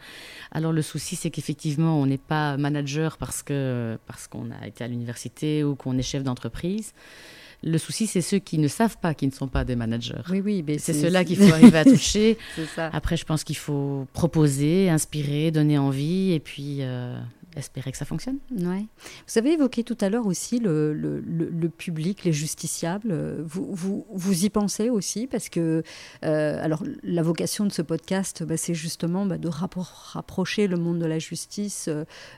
Alors 0.52 0.72
le 0.72 0.82
souci, 0.82 1.18
c'est 1.18 1.32
qu'effectivement, 1.32 2.00
on 2.00 2.06
n'est 2.06 2.18
pas 2.18 2.56
manager 2.56 3.18
parce 3.18 3.44
qu'on 3.44 3.98
parce 4.08 4.28
qu'on 4.28 4.52
a 4.52 4.68
été 4.68 4.86
à 4.86 4.88
l'université 4.88 5.66
ou 5.66 5.76
qu'on 5.76 5.98
est 5.98 6.02
chef 6.02 6.24
d'entreprise. 6.24 6.94
Le 7.66 7.80
souci, 7.80 8.06
c'est 8.06 8.22
ceux 8.22 8.38
qui 8.38 8.60
ne 8.60 8.68
savent 8.68 8.98
pas, 9.00 9.16
qui 9.16 9.26
ne 9.26 9.32
sont 9.32 9.48
pas 9.48 9.66
des 9.66 9.76
managers. 9.76 10.22
Oui, 10.30 10.40
oui, 10.40 10.64
mais 10.66 10.78
c'est 10.78 10.94
ceux-là 10.94 11.26
qu'il 11.26 11.38
faut 11.38 11.52
arriver 11.52 11.80
à 11.80 11.84
toucher. 11.86 12.38
Après, 12.78 13.18
je 13.18 13.26
pense 13.26 13.44
qu'il 13.44 13.58
faut 13.58 14.06
proposer, 14.14 14.88
inspirer, 14.90 15.50
donner 15.50 15.80
envie, 15.80 16.32
et 16.34 16.40
puis 16.40 16.78
euh, 16.82 17.20
espérer 17.60 17.92
que 17.92 17.98
ça 17.98 18.06
fonctionne. 18.06 18.38
Ouais. 18.52 18.86
Vous 19.28 19.38
avez 19.38 19.54
évoqué 19.54 19.84
tout 19.84 19.98
à 20.02 20.10
l'heure 20.10 20.28
aussi 20.28 20.60
le, 20.60 20.94
le, 20.94 21.20
le, 21.20 21.70
public, 21.70 22.24
les 22.24 22.34
justiciables. 22.34 23.42
Vous, 23.42 23.68
vous, 23.72 24.06
vous, 24.10 24.46
y 24.46 24.50
pensez 24.50 24.90
aussi 24.90 25.28
parce 25.28 25.50
que 25.50 25.84
euh, 26.24 26.64
alors 26.64 26.84
la 27.04 27.22
vocation 27.24 27.66
de 27.66 27.72
ce 27.72 27.82
podcast, 27.82 28.44
bah, 28.44 28.58
c'est 28.58 28.74
justement 28.74 29.26
bah, 29.26 29.38
de 29.38 29.50
rapprocher 29.50 30.68
le 30.68 30.78
monde 30.78 31.00
de 31.00 31.06
la 31.06 31.20
justice 31.20 31.90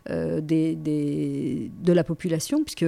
euh, 0.10 0.42
des, 0.42 0.76
des, 0.76 1.72
de 1.82 1.94
la 1.94 2.04
population, 2.04 2.64
puisque 2.64 2.86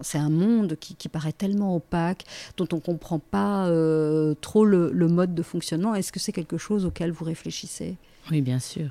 c'est 0.00 0.18
un 0.18 0.30
monde 0.30 0.76
qui, 0.76 0.94
qui, 0.94 1.08
paraît 1.08 1.32
tellement 1.32 1.76
opaque, 1.76 2.24
dont 2.56 2.68
on 2.72 2.76
ne 2.76 2.80
comprend 2.80 3.18
pas 3.18 3.68
euh, 3.68 4.34
trop 4.40 4.64
le, 4.64 4.90
le 4.92 5.08
mode 5.08 5.34
de 5.34 5.42
fonctionnement. 5.42 5.94
Est-ce 5.94 6.12
que 6.12 6.20
c'est 6.20 6.32
quelque 6.32 6.58
chose 6.58 6.84
auquel 6.84 7.10
vous 7.10 7.24
réfléchissez? 7.24 7.96
Oui, 8.30 8.40
bien 8.40 8.58
sûr. 8.58 8.88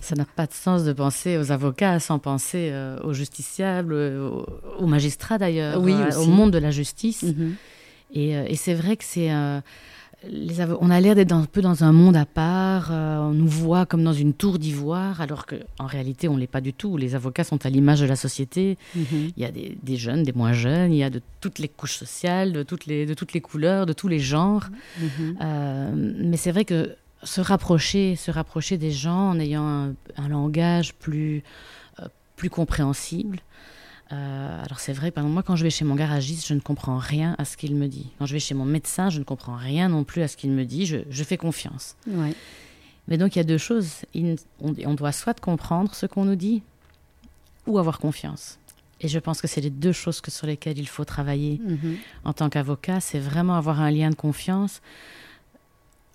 Ça 0.00 0.14
n'a 0.14 0.24
pas 0.24 0.46
de 0.46 0.52
sens 0.52 0.84
de 0.84 0.92
penser 0.92 1.36
aux 1.38 1.52
avocats 1.52 1.98
sans 2.00 2.18
penser 2.18 2.70
euh, 2.70 2.98
aux 3.02 3.12
justiciables, 3.12 3.94
aux, 3.94 4.86
magistrats 4.86 5.38
d'ailleurs, 5.38 5.80
oui, 5.80 5.92
euh, 5.92 6.16
au 6.18 6.26
monde 6.26 6.52
de 6.52 6.58
la 6.58 6.70
justice. 6.70 7.22
Mhm. 7.22 7.54
Et, 8.14 8.36
euh, 8.36 8.44
et 8.46 8.56
c'est 8.56 8.74
vrai 8.74 8.96
que 8.96 9.04
c'est... 9.04 9.30
On 10.80 10.90
a 10.90 11.00
l'air 11.00 11.14
d'être 11.14 11.32
un 11.32 11.44
peu 11.44 11.60
dans 11.60 11.84
un 11.84 11.92
monde 11.92 12.16
à 12.16 12.24
part, 12.24 12.90
on 12.90 13.32
nous 13.32 13.46
voit 13.46 13.86
comme 13.86 14.02
dans 14.02 14.14
une 14.14 14.32
tour 14.32 14.58
d'ivoire, 14.58 15.20
alors 15.20 15.46
qu'en 15.46 15.86
réalité, 15.86 16.26
on 16.26 16.34
ne 16.34 16.40
l'est 16.40 16.46
pas 16.48 16.62
du 16.62 16.72
tout. 16.72 16.96
Les 16.96 17.14
avocats 17.14 17.44
sont 17.44 17.64
à 17.64 17.68
l'image 17.68 18.00
de 18.00 18.06
la 18.06 18.16
société. 18.16 18.76
Mhm. 18.96 19.04
Il 19.36 19.42
y 19.42 19.44
a 19.44 19.52
des, 19.52 19.76
des, 19.82 19.96
jeunes, 19.96 20.22
des 20.22 20.32
moins 20.32 20.54
jeunes, 20.54 20.92
il 20.92 20.98
y 20.98 21.04
a 21.04 21.10
de 21.10 21.20
toutes 21.40 21.58
les 21.58 21.68
couches 21.68 21.96
sociales, 21.96 22.52
de 22.52 22.62
toutes 22.62 22.86
les, 22.86 23.06
de 23.06 23.14
toutes 23.14 23.34
les 23.34 23.40
couleurs, 23.40 23.86
de 23.86 23.92
tous 23.92 24.08
les 24.08 24.18
genres. 24.18 24.68
Mhm. 25.00 26.16
mais 26.16 26.38
c'est 26.38 26.50
vrai 26.50 26.64
que 26.64 26.96
se 27.22 27.40
rapprocher, 27.40 28.16
se 28.16 28.30
rapprocher 28.30 28.78
des 28.78 28.92
gens 28.92 29.30
en 29.30 29.40
ayant 29.40 29.94
un, 30.16 30.28
langage 30.28 30.94
plus, 30.94 31.42
euh, 32.00 32.08
plus 32.36 32.50
compréhensible. 32.50 33.40
Euh, 34.12 34.64
alors 34.64 34.78
c'est 34.78 34.92
vrai, 34.92 35.10
par 35.10 35.22
exemple, 35.22 35.34
moi 35.34 35.42
quand 35.42 35.56
je 35.56 35.64
vais 35.64 35.70
chez 35.70 35.84
mon 35.84 35.96
garagiste, 35.96 36.46
je 36.46 36.54
ne 36.54 36.60
comprends 36.60 36.98
rien 36.98 37.34
à 37.38 37.44
ce 37.44 37.56
qu'il 37.56 37.74
me 37.74 37.88
dit. 37.88 38.10
Quand 38.18 38.26
je 38.26 38.32
vais 38.32 38.40
chez 38.40 38.54
mon 38.54 38.64
médecin, 38.64 39.10
je 39.10 39.18
ne 39.18 39.24
comprends 39.24 39.56
rien 39.56 39.88
non 39.88 40.04
plus 40.04 40.22
à 40.22 40.28
ce 40.28 40.36
qu'il 40.36 40.50
me 40.50 40.64
dit. 40.64 40.86
Je, 40.86 40.98
je 41.10 41.24
fais 41.24 41.36
confiance. 41.36 41.96
Mais 43.08 43.18
donc 43.18 43.34
il 43.34 43.38
y 43.38 43.40
a 43.40 43.44
deux 43.44 43.58
choses. 43.58 44.02
on, 44.60 44.94
doit 44.94 45.12
soit 45.12 45.38
comprendre 45.40 45.94
ce 45.94 46.06
qu'on 46.06 46.24
nous 46.24 46.36
dit 46.36 46.62
ou 47.66 47.78
avoir 47.78 47.98
confiance. 47.98 48.58
Et 49.00 49.08
je 49.08 49.18
pense 49.18 49.40
que 49.40 49.46
c'est 49.46 49.60
les 49.60 49.70
deux 49.70 49.92
choses 49.92 50.20
que, 50.20 50.30
sur 50.30 50.46
lesquelles 50.46 50.78
il 50.78 50.88
faut 50.88 51.04
travailler 51.04 51.60
mm-hmm. 51.64 51.96
en 52.24 52.32
tant 52.32 52.48
qu'avocat. 52.48 53.00
C'est 53.00 53.18
vraiment 53.18 53.54
avoir 53.54 53.80
un 53.80 53.90
lien 53.90 54.10
de 54.10 54.14
confiance. 54.14 54.80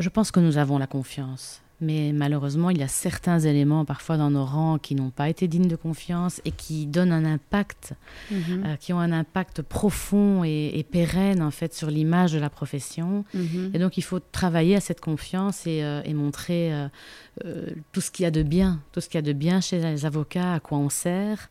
Je 0.01 0.09
pense 0.09 0.31
que 0.31 0.39
nous 0.39 0.57
avons 0.57 0.77
la 0.77 0.87
confiance. 0.87 1.61
Mais 1.81 2.11
malheureusement, 2.13 2.69
il 2.69 2.77
y 2.77 2.83
a 2.83 2.87
certains 2.87 3.39
éléments 3.39 3.85
parfois 3.85 4.15
dans 4.15 4.29
nos 4.29 4.45
rangs 4.45 4.77
qui 4.77 4.93
n'ont 4.93 5.09
pas 5.09 5.29
été 5.29 5.47
dignes 5.47 5.67
de 5.67 5.75
confiance 5.75 6.39
et 6.45 6.51
qui 6.51 6.85
donnent 6.85 7.11
un 7.11 7.25
impact, 7.25 7.93
mhm. 8.29 8.63
euh, 8.65 8.75
qui 8.75 8.93
ont 8.93 8.99
un 8.99 9.11
impact 9.11 9.63
profond 9.63 10.43
et, 10.43 10.85
pérenne 10.91 11.41
en 11.41 11.49
fait 11.49 11.73
sur 11.73 11.89
l'image 11.89 12.33
de 12.33 12.39
la 12.39 12.51
profession. 12.51 13.25
Mhm. 13.33 13.71
Et 13.73 13.79
donc 13.79 13.97
il 13.97 14.03
faut 14.03 14.19
travailler 14.19 14.75
à 14.75 14.79
cette 14.79 15.01
confiance 15.01 15.65
et, 15.65 15.83
euh, 15.83 16.01
montrer 16.13 16.71
euh, 16.71 17.67
tout 17.91 18.01
ce 18.01 18.11
qu'il 18.11 18.23
y 18.23 18.27
a 18.27 18.31
de 18.31 18.43
bien, 18.43 18.79
tout 18.91 19.01
ce 19.01 19.07
qu'il 19.09 19.15
y 19.15 19.23
a 19.23 19.25
de 19.25 19.33
bien 19.33 19.59
chez 19.59 19.79
les 19.81 20.05
avocats, 20.05 20.53
à 20.53 20.59
quoi 20.59 20.77
on 20.77 20.89
sert. 20.89 21.49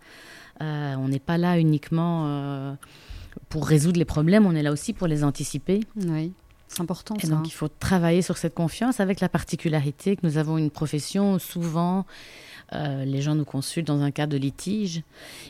on 0.60 1.08
n'est 1.08 1.18
pas 1.18 1.38
là 1.38 1.58
uniquement 1.58 2.76
pour 3.48 3.66
résoudre 3.66 3.98
les 3.98 4.04
problèmes, 4.04 4.46
on 4.46 4.54
est 4.54 4.62
là 4.62 4.70
aussi 4.70 4.92
pour 4.92 5.08
les 5.08 5.24
anticiper. 5.24 5.80
Oui 5.96 6.32
C'est 6.72 6.80
important. 6.83 7.16
Et 7.20 7.26
ça. 7.26 7.35
donc 7.35 7.48
il 7.48 7.52
faut 7.52 7.68
travailler 7.68 8.22
sur 8.22 8.37
cette 8.38 8.54
confiance 8.54 9.00
avec 9.00 9.20
la 9.20 9.28
particularité 9.28 10.14
que 10.16 10.20
nous 10.24 10.38
avons 10.38 10.56
une 10.56 10.70
profession 10.70 11.35
où 11.35 11.38
souvent 11.40 12.06
euh, 12.72 13.04
les 13.04 13.20
gens 13.20 13.35
nous 13.35 13.44
consultent 13.44 13.88
dans 13.88 14.00
un 14.02 14.12
cas 14.12 14.28
de 14.28 14.37
litige. 14.37 15.02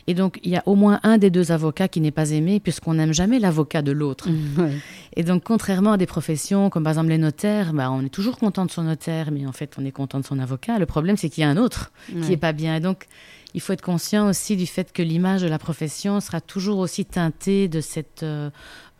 Et 0.07 0.15
donc 0.15 0.39
il 0.43 0.49
y 0.49 0.55
a 0.57 0.63
au 0.65 0.73
moins 0.73 0.99
un 1.03 1.19
des 1.19 1.29
deux 1.29 1.51
avocats 1.51 1.87
qui 1.87 2.01
n'est 2.01 2.09
pas 2.11 2.31
aimé 2.31 2.59
puisqu'on 2.59 2.95
n'aime 2.95 3.13
jamais 3.13 3.37
l'avocat 3.37 3.83
de 3.83 3.91
l'autre. 3.91 4.27
Ouais. 4.57 4.73
Et 5.15 5.23
donc 5.23 5.43
contrairement 5.43 5.91
à 5.91 5.97
des 5.97 6.07
professions 6.07 6.71
comme 6.71 6.83
par 6.83 6.91
exemple 6.93 7.09
les 7.09 7.19
notaires, 7.19 7.73
bah, 7.73 7.91
on 7.91 8.03
est 8.03 8.09
toujours 8.09 8.39
content 8.39 8.65
de 8.65 8.71
son 8.71 8.81
notaire, 8.83 9.29
mais 9.31 9.45
en 9.45 9.51
fait 9.51 9.75
on 9.77 9.85
est 9.85 9.91
content 9.91 10.19
de 10.19 10.25
son 10.25 10.39
avocat. 10.39 10.79
Le 10.79 10.87
problème 10.87 11.17
c'est 11.17 11.29
qu'il 11.29 11.41
y 11.41 11.45
a 11.45 11.49
un 11.49 11.57
autre 11.57 11.91
qui 12.07 12.15
Ouais. 12.15 12.31
est 12.33 12.37
pas 12.37 12.53
bien. 12.53 12.75
Et 12.75 12.79
donc 12.79 13.05
il 13.53 13.61
faut 13.61 13.73
être 13.73 13.83
conscient 13.83 14.27
aussi 14.29 14.55
du 14.55 14.65
fait 14.65 14.91
que 14.91 15.03
l'image 15.03 15.41
de 15.43 15.47
la 15.47 15.59
profession 15.59 16.19
sera 16.21 16.41
toujours 16.41 16.79
aussi 16.79 17.05
teintée 17.05 17.67
de 17.67 17.81
cette 17.81 18.23
euh, 18.23 18.49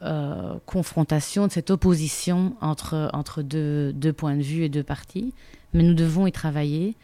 euh, 0.04 0.56
confrontation, 0.66 1.48
de 1.48 1.52
cette 1.52 1.70
opposition 1.70 2.56
entre, 2.62 3.10
entre 3.14 3.42
deux, 3.42 3.94
deux 3.94 4.14
points 4.14 4.36
de 4.36 4.42
vue 4.42 4.64
et 4.64 4.70
deux 4.70 4.84
parties. 4.84 5.34
Mais 5.74 5.84
nous 5.84 5.94
devons 5.94 6.28
y 6.28 6.32
travailler. 6.32 6.96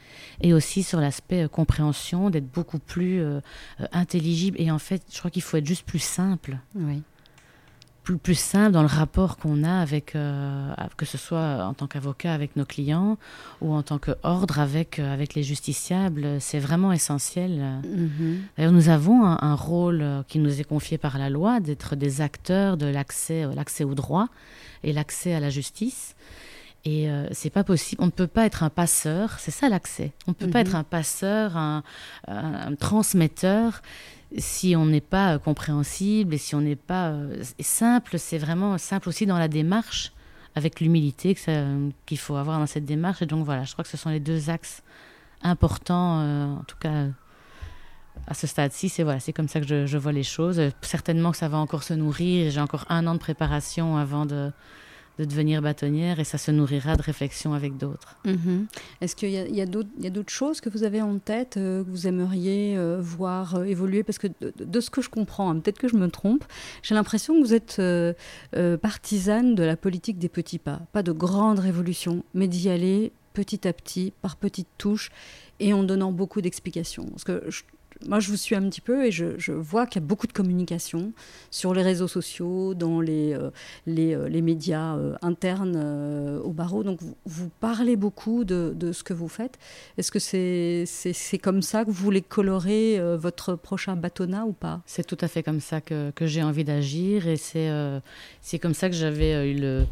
Et 0.41 0.53
aussi 0.53 0.83
sur 0.83 0.99
l'aspect 0.99 1.43
euh, 1.43 1.47
compréhension, 1.47 2.29
d'être 2.29 2.51
beaucoup 2.51 2.79
plus 2.79 3.21
euh, 3.21 3.39
intelligible. 3.91 4.59
Et 4.59 4.71
en 4.71 4.79
fait, 4.79 5.03
je 5.11 5.19
crois 5.19 5.31
qu'il 5.31 5.41
faut 5.41 5.57
être 5.57 5.65
juste 5.65 5.85
plus 5.85 5.99
simple. 5.99 6.57
Oui. 6.75 7.01
Plus, 8.07 8.17
plus 8.17 8.39
simple 8.39 8.71
dans 8.71 8.83
le 8.83 8.87
rapport 8.87 9.35
qu'on 9.35 9.65
a 9.65 9.81
avec, 9.81 10.15
euh, 10.15 10.73
que 10.95 11.05
ce 11.05 11.17
soit 11.17 11.65
en 11.65 11.73
tant 11.73 11.87
qu'avocat 11.87 12.33
avec 12.33 12.55
nos 12.55 12.63
clients 12.63 13.17
ou 13.59 13.73
en 13.73 13.83
tant 13.83 13.97
qu'ordre 13.99 14.59
avec, 14.59 14.99
euh, 14.99 15.13
avec 15.13 15.33
les 15.35 15.43
justiciables. 15.43 16.39
C'est 16.39 16.59
vraiment 16.59 16.93
essentiel. 16.93 17.81
Mhm. 17.83 18.43
D'ailleurs, 18.55 18.71
nous 18.71 18.87
avons 18.87 19.25
un, 19.25 19.37
un 19.41 19.55
rôle 19.55 19.99
euh, 20.01 20.23
qui 20.25 20.39
nous 20.39 20.61
est 20.61 20.63
confié 20.63 20.97
par 20.97 21.17
la 21.17 21.29
loi 21.29 21.59
d'être 21.59 21.97
des 21.97 22.21
acteurs 22.21 22.77
de 22.77 22.85
l'accès, 22.85 23.45
l'accès 23.53 23.83
au 23.83 23.93
droit 23.93 24.29
et 24.85 24.93
l'accès 24.93 25.33
à 25.33 25.41
la 25.41 25.49
justice. 25.49 26.15
Et 26.85 27.09
euh, 27.09 27.27
c'est 27.33 27.49
pas 27.49 27.65
possible. 27.65 28.01
On 28.01 28.05
ne 28.05 28.11
peut 28.11 28.27
pas 28.27 28.45
être 28.45 28.63
un 28.63 28.69
passeur. 28.69 29.35
C'est 29.39 29.51
ça 29.51 29.67
l'accès. 29.67 30.13
On 30.27 30.31
ne 30.31 30.35
peut 30.35 30.47
pas 30.47 30.59
Mhm. 30.59 30.67
être 30.67 30.75
un 30.75 30.83
passeur, 30.85 31.57
un, 31.57 31.83
un- 32.29 32.53
un 32.71 32.75
transmetteur 32.75 33.81
si 34.37 34.75
on 34.75 34.85
n'est 34.85 35.01
pas 35.01 35.35
euh, 35.35 35.39
compréhensible 35.39 36.33
et 36.33 36.37
si 36.37 36.55
on 36.55 36.61
n'est 36.61 36.75
pas 36.75 37.09
euh, 37.09 37.43
simple. 37.59 38.19
C'est 38.19 38.37
vraiment 38.37 38.77
simple 38.77 39.09
aussi 39.09 39.25
dans 39.25 39.37
la 39.37 39.47
démarche, 39.47 40.11
avec 40.55 40.81
l'humilité 40.81 41.35
qu'il 42.05 42.17
faut 42.17 42.35
avoir 42.35 42.59
dans 42.59 42.65
cette 42.65 42.85
démarche. 42.85 43.21
Et 43.21 43.25
donc 43.25 43.45
voilà, 43.45 43.63
je 43.63 43.73
crois 43.73 43.83
que 43.83 43.89
ce 43.89 43.97
sont 43.97 44.09
les 44.09 44.19
deux 44.19 44.49
axes 44.49 44.83
importants, 45.43 46.21
euh, 46.21 46.45
en 46.47 46.63
tout 46.63 46.77
cas 46.79 47.05
à 48.25 48.33
ce 48.33 48.47
stade-ci, 48.47 48.89
c'est 48.89 49.03
voilà, 49.03 49.19
c'est 49.19 49.31
comme 49.31 49.47
ça 49.47 49.61
que 49.61 49.67
je, 49.67 49.85
je 49.85 49.97
vois 49.97 50.11
les 50.11 50.23
choses. 50.23 50.59
Certainement 50.81 51.31
que 51.31 51.37
ça 51.37 51.47
va 51.47 51.59
encore 51.59 51.83
se 51.83 51.93
nourrir. 51.93 52.49
J'ai 52.49 52.59
encore 52.59 52.85
un 52.89 53.05
an 53.05 53.13
de 53.13 53.19
préparation 53.19 53.95
avant 53.95 54.25
de, 54.25 54.51
de 55.19 55.25
devenir 55.25 55.61
bâtonnière 55.61 56.19
et 56.19 56.23
ça 56.23 56.37
se 56.37 56.51
nourrira 56.51 56.95
de 56.95 57.01
réflexion 57.01 57.53
avec 57.53 57.77
d'autres. 57.77 58.15
Mhm. 58.25 58.67
Est-ce 59.01 59.15
qu'il 59.15 59.29
y 59.31 59.37
a, 59.37 59.47
y 59.47 59.61
a 59.61 59.65
d'autres 60.09 60.31
choses 60.33 60.61
que 60.61 60.69
vous 60.69 60.83
avez 60.83 61.01
en 61.01 61.17
tête, 61.19 61.57
euh, 61.57 61.83
que 61.83 61.89
vous 61.89 62.07
aimeriez 62.07 62.77
euh, 62.77 62.99
voir 63.01 63.55
euh, 63.55 63.63
évoluer? 63.63 64.03
Parce 64.03 64.17
que 64.19 64.27
de, 64.39 64.79
ce 64.79 64.89
que 64.89 65.01
je 65.01 65.09
comprends, 65.09 65.49
hein, 65.49 65.59
peut-être 65.59 65.79
que 65.79 65.87
je 65.87 65.95
me 65.95 66.07
trompe, 66.09 66.43
j'ai 66.83 66.95
l'impression 66.95 67.33
que 67.35 67.39
vous 67.45 67.53
êtes 67.53 67.81
partisane 68.81 69.55
de 69.55 69.63
la 69.63 69.75
politique 69.75 70.19
des 70.19 70.29
petits 70.29 70.59
pas. 70.59 70.81
Pas 70.91 71.03
de 71.03 71.11
grande 71.11 71.59
révolution, 71.59 72.23
mais 72.33 72.47
d'y 72.47 72.69
aller 72.69 73.11
petit 73.33 73.67
à 73.67 73.73
petit, 73.73 74.13
par 74.21 74.35
petites 74.35 74.67
touches, 74.77 75.11
et 75.59 75.73
en 75.73 75.83
donnant 75.83 76.11
beaucoup 76.11 76.41
d'explications. 76.41 77.05
Parce 77.05 77.23
que 77.23 77.43
je- 77.49 77.63
moi, 78.05 78.19
je 78.19 78.29
vous 78.29 78.37
suis 78.37 78.55
un 78.55 78.61
petit 78.69 78.81
peu 78.81 79.05
et 79.05 79.11
je, 79.11 79.51
vois 79.51 79.87
qu'il 79.87 80.01
y 80.01 80.05
a 80.05 80.07
beaucoup 80.07 80.27
de 80.27 80.33
communication 80.33 81.13
sur 81.51 81.73
les 81.73 81.81
réseaux 81.81 82.07
sociaux, 82.07 82.73
dans 82.73 83.01
les, 83.01 83.33
euh, 83.33 83.49
euh, 83.87 84.29
les 84.29 84.41
médias 84.41 84.95
euh, 84.95 85.15
internes 85.21 85.77
au 86.43 86.51
barreau. 86.51 86.83
Donc, 86.83 86.99
vous, 87.25 87.49
parlez 87.59 87.95
beaucoup 87.95 88.43
de, 88.43 88.73
de 88.75 88.91
ce 88.91 89.03
que 89.03 89.13
vous 89.13 89.27
faites. 89.27 89.57
Est-ce 89.97 90.11
que 90.11 90.19
c'est 90.19 90.85
c'est 90.85 91.37
comme 91.37 91.61
ça 91.61 91.85
que 91.85 91.91
vous 91.91 92.03
voulez 92.03 92.21
colorer 92.21 92.99
votre 93.17 93.55
prochain 93.55 93.95
bâtonnat 93.95 94.45
ou 94.45 94.53
pas? 94.53 94.81
C'est 94.85 95.05
tout 95.05 95.17
à 95.21 95.27
fait 95.27 95.43
comme 95.43 95.59
ça 95.59 95.81
que, 95.81 96.11
que 96.11 96.25
j'ai 96.27 96.43
envie 96.43 96.63
d'agir 96.63 97.27
et 97.27 97.37
c'est 97.37 98.59
comme 98.59 98.73
ça 98.73 98.89
que 98.89 98.95
j'avais 98.95 99.51
eu 99.51 99.59
le- 99.59 99.85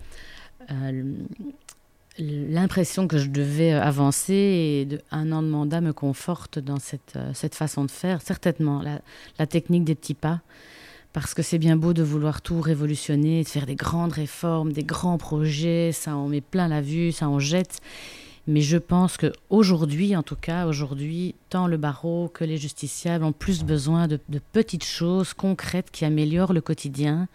l'impression 2.18 3.08
que 3.08 3.18
je 3.18 3.28
devais 3.28 3.74
euh, 3.74 3.82
avancer 3.82 4.34
et 4.34 4.88
un 5.12 5.32
an 5.32 5.42
de 5.42 5.48
mandat 5.48 5.82
me 5.82 5.94
conforte 5.94 6.60
dans 6.60 6.80
cette, 6.80 7.16
euh, 7.16 7.32
cette 7.34 7.56
façon 7.56 7.86
de 7.86 7.92
faire. 7.92 8.22
Certainement, 8.22 8.82
la, 8.82 9.48
technique 9.48 9.84
des 9.84 9.96
petits 9.96 10.14
pas, 10.14 10.42
parce 11.14 11.34
que 11.34 11.42
c'est 11.42 11.58
bien 11.58 11.76
beau 11.76 11.94
de 11.94 12.04
vouloir 12.04 12.42
tout 12.42 12.62
révolutionner, 12.62 13.44
de 13.44 13.48
faire 13.48 13.66
des 13.66 13.76
grandes 13.76 14.14
réformes, 14.14 14.72
des 14.72 14.84
grands 14.84 15.18
projets, 15.18 15.92
ça 15.92 16.16
en 16.16 16.28
met 16.28 16.42
plein 16.42 16.68
la 16.68 16.82
vue, 16.82 17.12
ça 17.12 17.30
en 17.30 17.40
jette. 17.40 17.80
Mais 18.48 18.62
je 18.62 18.78
pense 18.78 19.18
que 19.18 19.34
aujourd'hui, 19.50 20.16
en 20.16 20.22
tout 20.22 20.36
cas, 20.36 20.68
aujourd'hui, 20.68 21.34
tant 21.50 21.66
le 21.66 21.78
barreau 21.78 22.30
que 22.32 22.44
les 22.44 22.58
justiciables 22.58 23.26
ont 23.26 23.32
plus 23.32 23.64
besoin 23.64 24.08
de 24.08 24.20
petites 24.54 24.84
choses 24.84 25.34
concrètes 25.34 25.90
qui 25.92 26.06
améliorent 26.06 26.54
le 26.54 26.62
quotidien, 26.62 27.28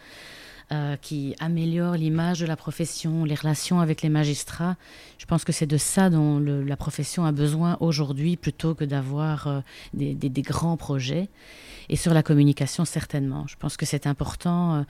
euh, 0.72 0.96
qui 0.96 1.34
améliorent 1.40 1.94
l'image 1.96 2.40
de 2.40 2.46
la 2.46 2.56
profession, 2.56 3.24
les 3.24 3.34
relations 3.34 3.80
avec 3.80 4.02
les 4.02 4.08
magistrats. 4.08 4.76
Je 5.18 5.26
pense 5.26 5.44
que 5.44 5.52
c'est 5.52 5.66
de 5.66 5.76
ça 5.76 6.10
dont 6.10 6.38
le- 6.38 6.62
la 6.62 6.76
profession 6.76 7.24
a 7.24 7.32
besoin 7.32 7.76
aujourd'hui, 7.80 8.36
plutôt 8.36 8.74
que 8.74 8.84
d'avoir 8.84 9.46
euh, 9.48 9.60
des, 9.94 10.14
des- 10.14 10.28
des 10.28 10.42
grands 10.42 10.76
projets. 10.76 11.28
Et 11.88 11.96
sur 11.96 12.14
la 12.14 12.22
communication, 12.22 12.84
certainement. 12.84 13.46
Je 13.48 13.56
pense 13.56 13.76
que 13.76 13.84
c'est 13.84 14.06
important 14.06 14.76
euh, 14.76 14.82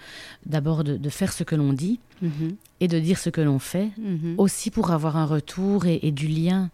d'abord 0.45 0.85
de, 0.85 0.97
de 0.99 1.09
faire 1.09 1.33
ce 1.33 1.45
que 1.45 1.55
l'on 1.57 1.73
dit 1.73 1.99
et 2.81 2.89
de 2.89 2.99
dire 2.99 3.17
ce 3.19 3.31
que 3.31 3.41
l'on 3.41 3.59
fait 3.59 3.89
Mhm. 3.97 4.35
aussi 4.37 4.71
pour 4.71 4.91
avoir 4.91 5.17
un 5.17 5.25
retour 5.25 5.87
et, 5.87 6.01
et 6.03 6.13
du 6.13 6.29
lien. 6.29 6.69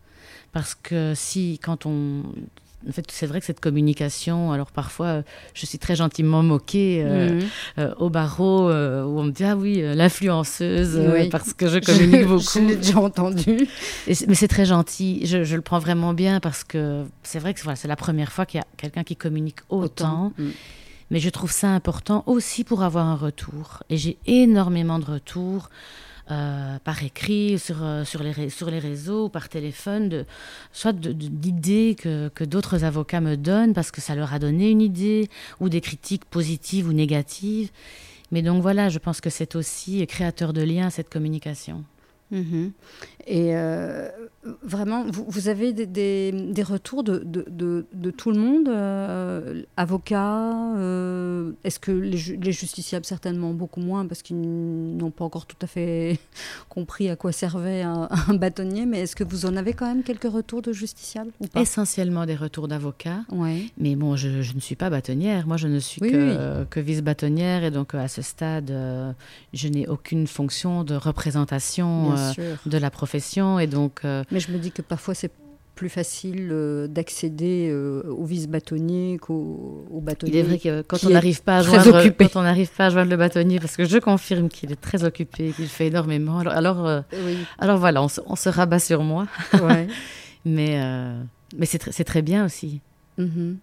Parce 0.53 0.75
que 0.75 1.13
si, 1.15 1.61
quand 1.63 1.87
on. 1.87 2.23
En 2.89 2.93
fait, 2.93 3.05
c'est 3.11 3.27
vrai 3.27 3.41
que 3.41 3.47
cette 3.47 3.61
communication, 3.61 4.53
alors 4.53 4.71
parfois, 4.71 5.07
euh, 5.07 5.23
je 5.55 5.67
suis 5.67 5.79
très 5.79 5.97
gentiment 5.97 6.43
moquée 6.43 7.03
euh, 7.05 7.31
Mhm. 7.41 7.43
euh, 7.79 7.95
au 7.99 8.11
barreau, 8.11 8.69
euh, 8.71 9.05
où 9.05 9.19
on 9.19 9.25
me 9.25 9.31
dit 9.33 9.45
Ah 9.45 9.57
oui, 9.57 9.83
l'influenceuse, 9.95 11.01
Oui. 11.13 11.29
parce 11.29 11.53
que 11.53 11.67
je 11.69 11.79
communique 12.11 12.23
Je- 12.23 12.27
beaucoup. 12.27 12.43
Je 12.55 12.59
l'ai 12.61 12.77
déjà 12.83 12.99
entendu. 12.99 13.69
Et 14.07 14.15
mais 14.29 14.35
c'est 14.35 14.49
très 14.49 14.65
gentil. 14.67 15.27
Je, 15.27 15.45
je 15.45 15.57
le 15.57 15.63
prends 15.63 15.79
vraiment 15.79 16.15
bien 16.15 16.41
parce 16.41 16.65
que 16.65 17.05
c'est 17.23 17.39
vrai 17.39 17.55
que 17.55 17.63
voilà, 17.63 17.77
c'est 17.77 17.89
la 17.89 17.97
première 17.97 18.33
fois 18.33 18.47
qu'il 18.47 18.59
y 18.59 18.63
a 18.63 18.67
quelqu'un 18.77 19.05
qui 19.05 19.17
communique 19.17 19.61
autant. 19.69 20.33
Mhm. 20.39 20.53
Mais 21.11 21.21
je 21.21 21.31
trouve 21.31 21.53
ça 21.53 21.69
important 21.69 22.25
aussi 22.27 22.65
pour 22.65 22.83
avoir 22.83 23.07
un 23.07 23.15
retour. 23.15 23.83
Et 23.91 23.97
j'ai 23.97 24.17
énormément 24.27 24.99
de 24.99 25.05
retours 25.05 25.71
euh, 26.31 26.79
par 26.83 27.03
écrit, 27.03 27.59
sur, 27.59 27.85
euh, 27.85 28.05
sur, 28.05 28.23
les, 28.23 28.51
sur 28.51 28.71
les 28.71 28.79
réseaux, 28.79 29.29
par 29.29 29.49
téléphone, 29.49 30.09
de, 30.09 30.25
soit 30.73 30.93
d'idées 30.93 31.97
que, 31.99 32.29
que 32.35 32.45
d'autres 32.45 32.85
avocats 32.85 33.21
me 33.21 33.37
donnent 33.37 33.75
parce 33.75 33.91
que 33.91 34.01
ça 34.01 34.15
leur 34.15 34.35
a 34.35 34.39
donné 34.39 34.71
une 34.71 34.83
idée, 34.83 35.29
ou 35.61 35.69
des 35.69 35.81
critiques 35.81 36.25
positives 36.25 36.89
ou 36.89 36.93
négatives. 36.93 37.71
Mais 38.33 38.43
donc 38.43 38.61
voilà, 38.61 38.89
je 38.89 38.99
pense 38.99 39.21
que 39.21 39.31
c'est 39.31 39.55
aussi 39.55 40.05
créateur 40.07 40.53
de 40.53 40.63
liens, 40.63 40.91
cette 40.91 41.09
communication. 41.09 41.85
Mhm. 42.33 42.73
Et 43.29 43.57
euh, 43.57 44.09
vraiment, 44.63 45.05
vous, 45.11 45.25
vous 45.29 45.49
avez 45.49 45.73
des, 45.73 45.87
des- 45.87 46.31
des 46.31 46.63
retours 46.63 47.03
de, 47.03 47.19
de, 47.25 47.45
de- 47.49 47.85
de 47.93 48.11
tout 48.13 48.31
le 48.31 48.39
monde, 48.39 48.69
euh, 48.69 49.63
avocats 49.77 50.77
euh, 50.77 51.51
Est-ce 51.65 51.81
que 51.81 51.91
les, 51.91 52.17
ju- 52.17 52.39
les 52.41 52.53
justiciables, 52.53 53.05
certainement 53.05 53.53
beaucoup 53.53 53.81
moins, 53.81 54.07
parce 54.07 54.23
qu'ils 54.23 54.41
n'ont 54.41 55.11
pas 55.11 55.25
encore 55.25 55.47
tout 55.47 55.57
à 55.63 55.67
fait 55.67 56.21
compris 56.69 57.09
à 57.11 57.17
quoi 57.17 57.33
servait 57.33 57.83
un, 57.83 58.09
un 58.29 58.35
bâtonnier, 58.35 58.87
mais 58.87 59.01
est-ce 59.01 59.17
que 59.17 59.25
vous 59.25 59.45
en 59.45 59.57
avez 59.57 59.73
quand 59.73 59.87
même 59.87 60.05
quelques 60.05 60.31
retours 60.31 60.63
de 60.63 60.73
justiciables 60.73 61.33
ou 61.41 61.49
pas? 61.49 61.61
Essentiellement 61.61 62.27
des 62.27 62.37
retours 62.37 62.69
d'avocats. 62.69 63.23
Ouais. 63.33 63.63
Mais 63.77 63.97
bon, 63.97 64.15
je, 64.15 64.41
je 64.43 64.55
ne 64.55 64.61
suis 64.61 64.77
pas 64.77 64.89
bâtonnière. 64.89 65.49
Moi, 65.49 65.57
je 65.57 65.67
ne 65.67 65.81
suis 65.81 66.01
Oui, 66.01 66.13
que, 66.13 66.63
que 66.71 66.79
vice-bâtonnière. 66.79 67.65
Et 67.65 67.73
donc, 67.73 67.93
à 67.97 68.07
ce 68.07 68.23
stade, 68.23 68.73
je 69.53 69.67
n'ai 69.69 69.89
aucune 69.89 70.29
fonction 70.29 70.85
de 70.85 70.95
représentation 70.95 72.15
de 72.67 72.79
la 72.79 72.91
profession. 72.91 73.16
Et 73.61 73.67
donc, 73.67 74.01
euh, 74.05 74.25
Mais 74.31 74.41
je 74.41 74.51
me 74.53 74.59
dis 74.59 74.73
que 74.73 74.83
parfois 74.83 75.15
c'est 75.15 75.31
plus 75.75 75.89
facile 75.91 76.49
euh, 76.53 76.87
d'accéder 76.87 77.69
euh, 77.71 78.03
au 78.09 78.25
vice-bâtonnier 78.25 79.19
qu'au 79.21 79.85
au 79.91 80.01
bâtonnier. 80.01 80.33
il 80.33 80.39
est 80.39 80.43
vrai 80.43 80.59
que 80.59 80.81
quand 80.83 81.05
on 81.05 81.11
n'arrive 81.11 81.43
pas, 81.43 81.59
à 81.59 81.63
joindre- 81.63 82.03
quand 82.17 82.37
on 82.41 82.43
n'arrive 82.43 82.71
pas 82.71 82.87
à 82.87 82.91
joindre 82.91 83.11
le 83.11 83.17
bâtonnier, 83.19 83.61
parce 83.61 83.77
que 83.77 83.85
je 83.85 83.99
confirme 83.99 84.49
qu'il 84.49 84.73
est 84.73 84.81
très 84.81 85.05
occupé, 85.05 85.53
qu'il 85.55 85.69
fait 85.69 85.89
énormément. 85.89 86.39
Alors, 86.39 86.55
alors, 86.55 86.87
euh, 86.87 87.01
Oui, 87.27 87.37
alors 87.59 87.77
voilà, 87.77 88.03
on 88.03 88.09
se, 88.09 88.21
on 88.27 88.37
se 88.37 88.49
rabat 88.49 88.79
sur 88.79 89.03
moi. 89.03 89.27
ouais. 89.63 89.87
Mais, 90.49 90.81
mais 91.59 91.67
c'est 91.67 91.83
tr- 91.83 91.91
c'est 91.91 92.05
très 92.05 92.23
bien 92.23 92.45
aussi. 92.47 92.81
Mhm. 93.19 93.57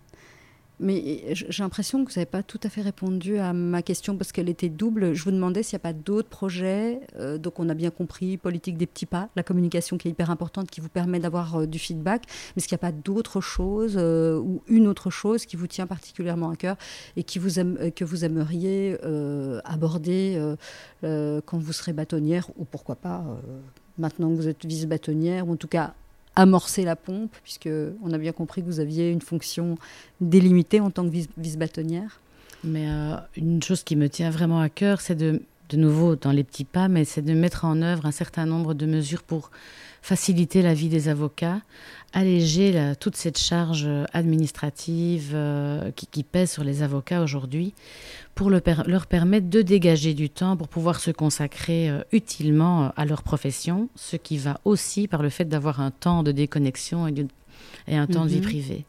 Mais 0.79 1.33
j'ai 1.33 1.63
l'impression 1.63 2.03
que 2.03 2.11
vous 2.11 2.19
n'avez 2.19 2.29
pas 2.29 2.41
tout 2.41 2.59
à 2.63 2.69
fait 2.69 2.81
répondu 2.81 3.37
à 3.37 3.53
ma 3.53 3.81
question 3.81 4.17
parce 4.17 4.31
qu'elle 4.31 4.49
était 4.49 4.69
double. 4.69 5.13
Je 5.13 5.23
vous 5.23 5.31
demandais 5.31 5.61
s'il 5.61 5.75
n'y 5.75 5.81
a 5.81 5.87
pas 5.87 5.93
d'autres 5.93 6.29
projets. 6.29 6.99
Euh, 7.15 7.37
donc, 7.37 7.59
on 7.59 7.69
a 7.69 7.73
bien 7.73 7.91
compris, 7.91 8.37
politique 8.37 8.77
des 8.77 8.87
petits 8.87 9.05
pas, 9.05 9.29
la 9.35 9.43
communication 9.43 9.97
qui 9.97 10.07
est 10.07 10.11
hyper 10.11 10.31
importante, 10.31 10.69
qui 10.69 10.81
vous 10.81 10.89
permet 10.89 11.19
d'avoir 11.19 11.61
euh, 11.61 11.67
du 11.67 11.77
feedback. 11.79 12.23
Mais 12.27 12.59
est-ce 12.59 12.67
qu'il 12.67 12.75
n'y 12.75 12.81
a 12.81 12.87
pas 12.87 12.91
d'autres 12.91 13.39
choses 13.39 13.95
euh, 13.97 14.39
ou 14.39 14.63
une 14.67 14.87
autre 14.87 15.09
chose 15.09 15.45
qui 15.45 15.55
vous 15.55 15.67
tient 15.67 15.87
particulièrement 15.87 16.49
à 16.49 16.55
cœur 16.55 16.75
et 17.15 17.23
qui 17.23 17.39
vous 17.39 17.53
que 17.95 18.03
vous 18.03 18.25
aimeriez 18.25 18.97
aborder 19.63 20.55
quand 21.01 21.57
vous 21.57 21.73
serez 21.73 21.93
bâtonnière 21.93 22.49
ou 22.57 22.65
pourquoi 22.65 22.95
pas 22.95 23.23
maintenant 23.97 24.29
que 24.29 24.35
vous 24.35 24.47
êtes 24.47 24.65
vice-bâtonnière 24.65 25.47
ou 25.47 25.53
en 25.53 25.55
tout 25.55 25.67
cas 25.67 25.93
amorcer 26.35 26.83
la 26.83 26.95
pompe, 26.95 27.35
puisque 27.43 27.69
on 28.03 28.11
a 28.11 28.17
bien 28.17 28.31
compris 28.31 28.61
que 28.61 28.67
vous 28.67 28.79
aviez 28.79 29.09
une 29.09 29.21
fonction 29.21 29.77
délimitée 30.21 30.79
en 30.79 30.89
tant 30.89 31.07
que 31.07 31.15
vice-bâtonnière. 31.37 32.19
Mais 32.63 32.87
euh, 32.87 33.15
une 33.35 33.61
chose 33.61 33.83
qui 33.83 33.95
me 33.95 34.09
tient 34.09 34.29
vraiment 34.29 34.59
à 34.59 34.69
cœur, 34.69 35.01
c'est 35.01 35.15
de, 35.15 35.41
de 35.69 35.77
nouveau 35.77 36.15
dans 36.15 36.31
les 36.31 36.43
petits 36.43 36.65
pas, 36.65 36.87
mais 36.87 37.05
c'est 37.05 37.21
de 37.21 37.33
mettre 37.33 37.65
en 37.65 37.81
œuvre 37.81 38.05
un 38.05 38.11
certain 38.11 38.45
nombre 38.45 38.73
de 38.73 38.85
mesures 38.85 39.23
pour 39.23 39.51
faciliter 40.01 40.61
la 40.61 40.73
vie 40.73 40.89
des 40.89 41.07
avocats, 41.07 41.61
alléger 42.13 42.93
toute 42.99 43.15
cette 43.15 43.39
charge 43.39 43.89
administrative 44.13 45.31
euh, 45.33 45.91
qui, 45.91 46.07
qui, 46.07 46.23
pèse 46.23 46.51
sur 46.51 46.63
les 46.63 46.83
avocats 46.83 47.21
aujourd'hui, 47.21 47.73
pour 48.35 48.49
le 48.49 48.61
leur 48.85 49.07
permettre 49.07 49.49
de 49.49 49.61
dégager 49.61 50.13
du 50.13 50.29
temps 50.29 50.55
pour 50.55 50.67
pouvoir 50.67 50.99
se 50.99 51.11
consacrer 51.11 51.89
euh, 51.89 52.01
utilement 52.11 52.85
euh, 52.85 52.89
à 52.95 53.05
leur 53.05 53.23
profession, 53.23 53.89
ce 53.95 54.15
qui 54.15 54.37
va 54.37 54.59
aussi 54.63 55.07
par 55.07 55.21
le 55.23 55.29
fait 55.29 55.45
d'avoir 55.45 55.81
un 55.81 55.91
temps 55.91 56.23
de 56.23 56.31
déconnexion 56.31 57.07
et, 57.07 57.13
et 57.87 57.97
un 57.97 58.07
temps 58.07 58.25
de 58.25 58.29
vie 58.29 58.37
mhm. 58.37 58.43
privée 58.43 58.85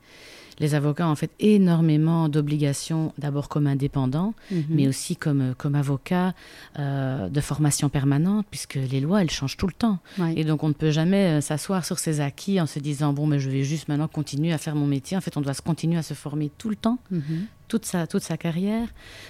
les 0.58 0.74
avocats 0.74 1.06
ont 1.06 1.10
en 1.10 1.16
fait 1.16 1.30
énormément 1.40 2.28
d'obligations, 2.28 3.12
d'abord 3.18 3.48
comme 3.48 3.66
indépendants, 3.66 4.34
mhm. 4.50 4.64
mais 4.70 4.88
aussi 4.88 5.16
comme, 5.16 5.40
euh, 5.40 5.54
comme 5.56 5.74
avocats 5.74 6.34
euh, 6.78 7.28
de 7.28 7.40
formation 7.40 7.88
permanente, 7.88 8.46
puisque 8.50 8.74
les 8.74 9.00
lois, 9.00 9.22
elles 9.22 9.30
changent 9.30 9.56
tout 9.56 9.66
le 9.66 9.72
temps. 9.72 9.98
Et 10.36 10.44
donc, 10.44 10.62
on 10.62 10.68
ne 10.68 10.74
peut 10.74 10.90
jamais 10.90 11.38
euh, 11.38 11.40
s'asseoir 11.40 11.84
sur 11.84 11.98
ses 11.98 12.20
acquis 12.20 12.60
en 12.60 12.66
se 12.66 12.78
disant, 12.78 13.12
bon, 13.12 13.26
mais 13.26 13.40
je 13.40 13.50
vais 13.50 13.64
juste 13.64 13.88
maintenant 13.88 14.08
continuer 14.08 14.52
à 14.52 14.58
faire 14.58 14.74
mon 14.74 14.86
métier. 14.86 15.16
En 15.16 15.20
fait, 15.20 15.36
on 15.36 15.40
doit 15.40 15.54
se 15.54 15.62
continuer 15.62 15.98
à 15.98 16.02
se 16.02 16.14
former 16.14 16.50
tout 16.56 16.68
le 16.68 16.76
temps. 16.76 16.98
Mhm. 17.10 17.46
Toute 17.66 17.86
sa, 17.86 18.06
toute 18.06 18.22
sa 18.22 18.36
carrière, 18.36 18.88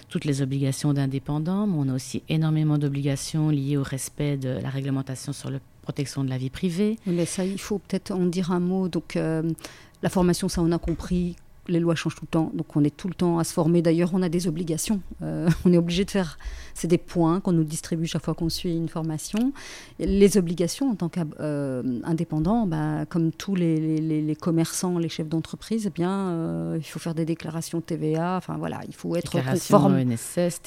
toutes 0.09 0.25
les 0.25 0.43
obligations 0.43 0.93
d'indépendants, 0.93 1.69
mais 1.69 1.77
on 1.79 1.89
a 1.89 1.95
aussi 1.95 2.25
énormément 2.29 2.79
d'obligations 2.79 3.49
liées 3.49 3.77
au 3.77 3.85
respect 3.85 4.37
de 4.37 4.49
la 4.49 4.71
réglementation 4.71 5.33
sur 5.33 5.51
la 5.51 5.61
protection 5.83 6.25
de 6.25 6.31
la 6.31 6.37
vie 6.37 6.51
privée. 6.51 6.99
Mais 7.07 7.27
ça, 7.27 7.45
il 7.45 7.61
faut 7.61 7.79
peut-être 7.79 8.11
en 8.11 8.27
dire 8.27 8.51
un 8.51 8.59
mot. 8.59 8.89
Donc, 8.89 9.17
la 10.05 10.11
formation, 10.11 10.51
ça 10.51 10.61
on 10.61 10.71
a 10.71 10.79
compris, 10.79 11.35
les 11.67 11.81
lois 11.81 11.95
changent 11.95 12.17
tout 12.17 12.27
le 12.27 12.31
temps, 12.31 12.51
donc 12.53 12.77
on 12.77 12.85
est 12.85 12.95
tout 12.95 13.09
le 13.09 13.15
temps 13.15 13.39
à 13.39 13.45
se 13.45 13.55
former. 13.55 13.81
D'ailleurs, 13.81 14.11
on 14.13 14.21
a 14.21 14.29
des 14.29 14.47
obligations. 14.47 15.01
Euh, 15.23 15.49
on 15.65 15.73
est 15.73 15.79
obligé 15.79 16.05
de 16.05 16.11
faire, 16.11 16.39
c'est 16.75 16.89
des 16.89 16.99
points 16.99 17.41
qu'on 17.41 17.53
nous 17.53 17.65
distribue 17.65 18.07
chaque 18.07 18.23
fois 18.23 18.35
qu'on 18.35 18.51
suit 18.51 18.77
une 18.77 18.91
formation. 18.91 19.55
Les 19.99 20.37
obligations 20.37 20.91
en 20.91 20.95
tant 20.95 21.09
qu'indépendant, 21.09 22.67
bah, 22.67 23.07
comme 23.09 23.33
tous 23.33 23.55
les, 23.55 24.37
commerçants, 24.39 24.99
les 24.99 25.09
chefs 25.09 25.31
d'entreprise, 25.31 25.87
eh 25.87 25.91
bien, 25.91 26.11
euh, 26.11 26.77
il 26.77 26.85
faut 26.85 26.99
faire 26.99 27.15
des 27.15 27.25
déclarations 27.25 27.81
TVA. 27.81 28.37
Enfin 28.37 28.59
voilà, 28.59 28.83
il 28.87 28.95
faut 28.95 29.17
être 29.17 29.33
conforme 29.33 30.05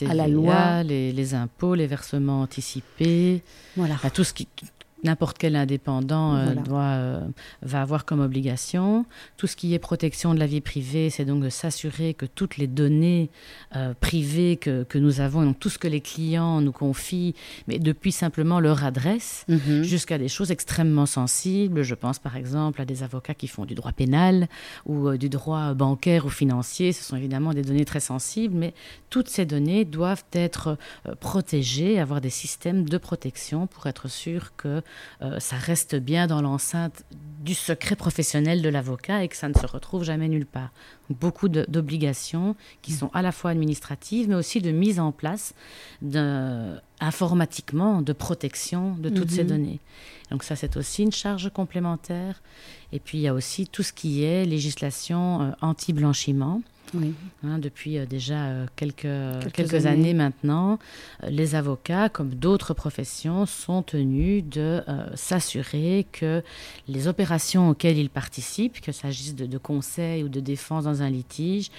à 0.10 0.13
la 0.15 0.28
loi, 0.28 0.82
les, 0.82 1.34
impôts, 1.36 1.76
les 1.76 1.86
versements 1.86 2.41
anticipés, 2.41 3.43
voilà, 3.76 3.97
à 4.02 4.10
tout 4.10 4.23
ce 4.23 4.34
qui 4.34 4.47
n'importe 5.04 5.38
quel 5.38 5.56
indépendant 5.56 6.36
euh, 6.36 6.56
doit, 6.56 6.82
euh, 6.82 7.28
va 7.62 7.82
avoir 7.82 8.06
comme 8.06 8.20
obligation. 8.20 9.06
Tout 9.38 9.48
ce 9.48 9.56
qui 9.56 9.74
est 9.74 9.80
protection 9.80 10.34
de 10.34 10.40
la 10.40 10.48
vie 10.48 10.62
privée, 10.62 11.10
c'est 11.10 11.26
donc 11.26 11.44
de 11.44 11.50
s'assurer 11.50 12.14
que 12.14 12.26
toutes 12.26 12.58
les 12.58 12.68
données 12.68 13.30
euh, 13.76 13.94
privées 14.00 14.58
que, 14.58 14.84
que, 14.84 14.98
nous 14.98 15.22
avons, 15.22 15.44
donc 15.44 15.60
tout 15.60 15.70
ce 15.70 15.78
que 15.78 15.88
les 15.88 16.02
clients 16.02 16.62
nous 16.62 16.72
confient, 16.72 17.36
mais 17.68 17.80
depuis 17.80 18.12
simplement 18.12 18.60
leur 18.60 18.84
adresse, 18.84 19.46
mhm. 19.48 19.84
jusqu'à 19.84 20.18
des 20.18 20.28
choses 20.28 20.52
extrêmement 20.52 21.06
sensibles. 21.06 21.84
Je 21.84 21.96
pense 21.96 22.20
par 22.20 22.36
exemple 22.36 22.82
à 22.82 22.86
des 22.86 23.04
avocats 23.04 23.36
qui 23.36 23.48
font 23.48 23.66
du 23.66 23.76
droit 23.76 23.92
pénal 23.92 24.48
ou 24.86 25.16
du 25.18 25.30
droit 25.30 25.74
bancaire 25.74 26.26
ou 26.26 26.30
financier. 26.30 26.92
Ce 26.92 27.04
sont 27.04 27.16
évidemment 27.16 27.54
des 27.54 27.62
données 27.62 27.86
très 27.86 28.00
sensibles, 28.00 28.56
mais 28.56 28.74
toutes 29.10 29.30
ces 29.30 29.46
données 29.46 29.86
doivent 29.86 30.26
être 30.34 30.78
protégées, 31.20 32.00
avoir 32.00 32.22
des 32.22 32.30
systèmes 32.30 32.90
de 32.90 32.98
protection 32.98 33.68
pour 33.68 33.86
être 33.88 34.10
sûr 34.10 34.56
que 34.58 34.82
ça 35.39 35.56
reste 35.56 35.95
bien 35.95 36.28
dans 36.28 36.41
l'enceinte 36.41 37.04
du 37.41 37.54
secret 37.54 37.95
professionnel 37.95 38.62
de 38.62 38.69
l'avocat 38.69 39.23
et 39.23 39.28
que 39.28 39.36
ça 39.36 39.47
ne 39.47 39.54
se 39.54 39.65
retrouve 39.65 40.04
jamais 40.04 40.28
nulle 40.28 40.45
part. 40.45 40.71
beaucoup 41.10 41.50
d'obligations 41.50 42.56
qui 42.82 42.91
sont 42.91 43.10
à 43.13 43.21
la 43.21 43.32
fois 43.32 43.52
administratives, 43.52 44.28
mais 44.28 44.36
aussi 44.36 44.62
de 44.62 44.71
mise 44.71 45.00
en 45.00 45.12
place 45.12 45.54
informatiquement 47.00 48.02
de 48.02 48.13
protection 48.13 48.95
de 48.95 49.10
toutes 49.10 49.32
ces 49.32 49.43
mhm. 49.43 49.50
données. 49.50 49.80
Donc 50.32 50.43
ça, 50.43 50.56
c'est 50.56 50.78
aussi 50.78 51.04
une 51.04 51.12
charge 51.12 51.50
complémentaire. 51.54 52.41
Et 52.91 53.00
puis, 53.00 53.17
il 53.17 53.21
y 53.21 53.28
a 53.28 53.34
aussi 53.34 53.67
tout 53.67 53.84
ce 53.84 53.93
qui 53.93 54.23
est 54.23 54.45
législation 54.45 55.41
euh, 55.41 55.52
anti-blanchiment. 55.62 56.62
Oui. 56.93 57.13
Hein, 57.43 57.60
depuis 57.60 57.97
euh, 57.97 58.06
déjà 58.06 58.45
euh, 58.45 58.65
quelques, 58.76 59.08
quelques, 59.54 59.86
années. 59.86 60.13
maintenant, 60.13 60.80
euh, 61.23 61.30
les 61.30 61.56
avocats, 61.56 62.10
comme 62.10 62.34
d'autres 62.34 62.73
professions, 62.73 63.45
sont 63.45 63.84
tenus 63.84 64.43
de 64.43 64.82
s'assurer 65.15 66.06
que 66.12 66.43
les 66.88 67.08
opérations 67.08 67.69
auxquelles 67.69 67.97
ils 67.97 68.10
participent, 68.10 68.80
qu'il 68.80 68.93
s'agisse 68.93 69.36
de, 69.36 69.45
de, 69.45 69.58
conseil 69.58 70.23
ou 70.23 70.30
de 70.30 70.39
défense 70.39 70.86
dans 70.86 71.02
un 71.02 71.10
litige, 71.10 71.69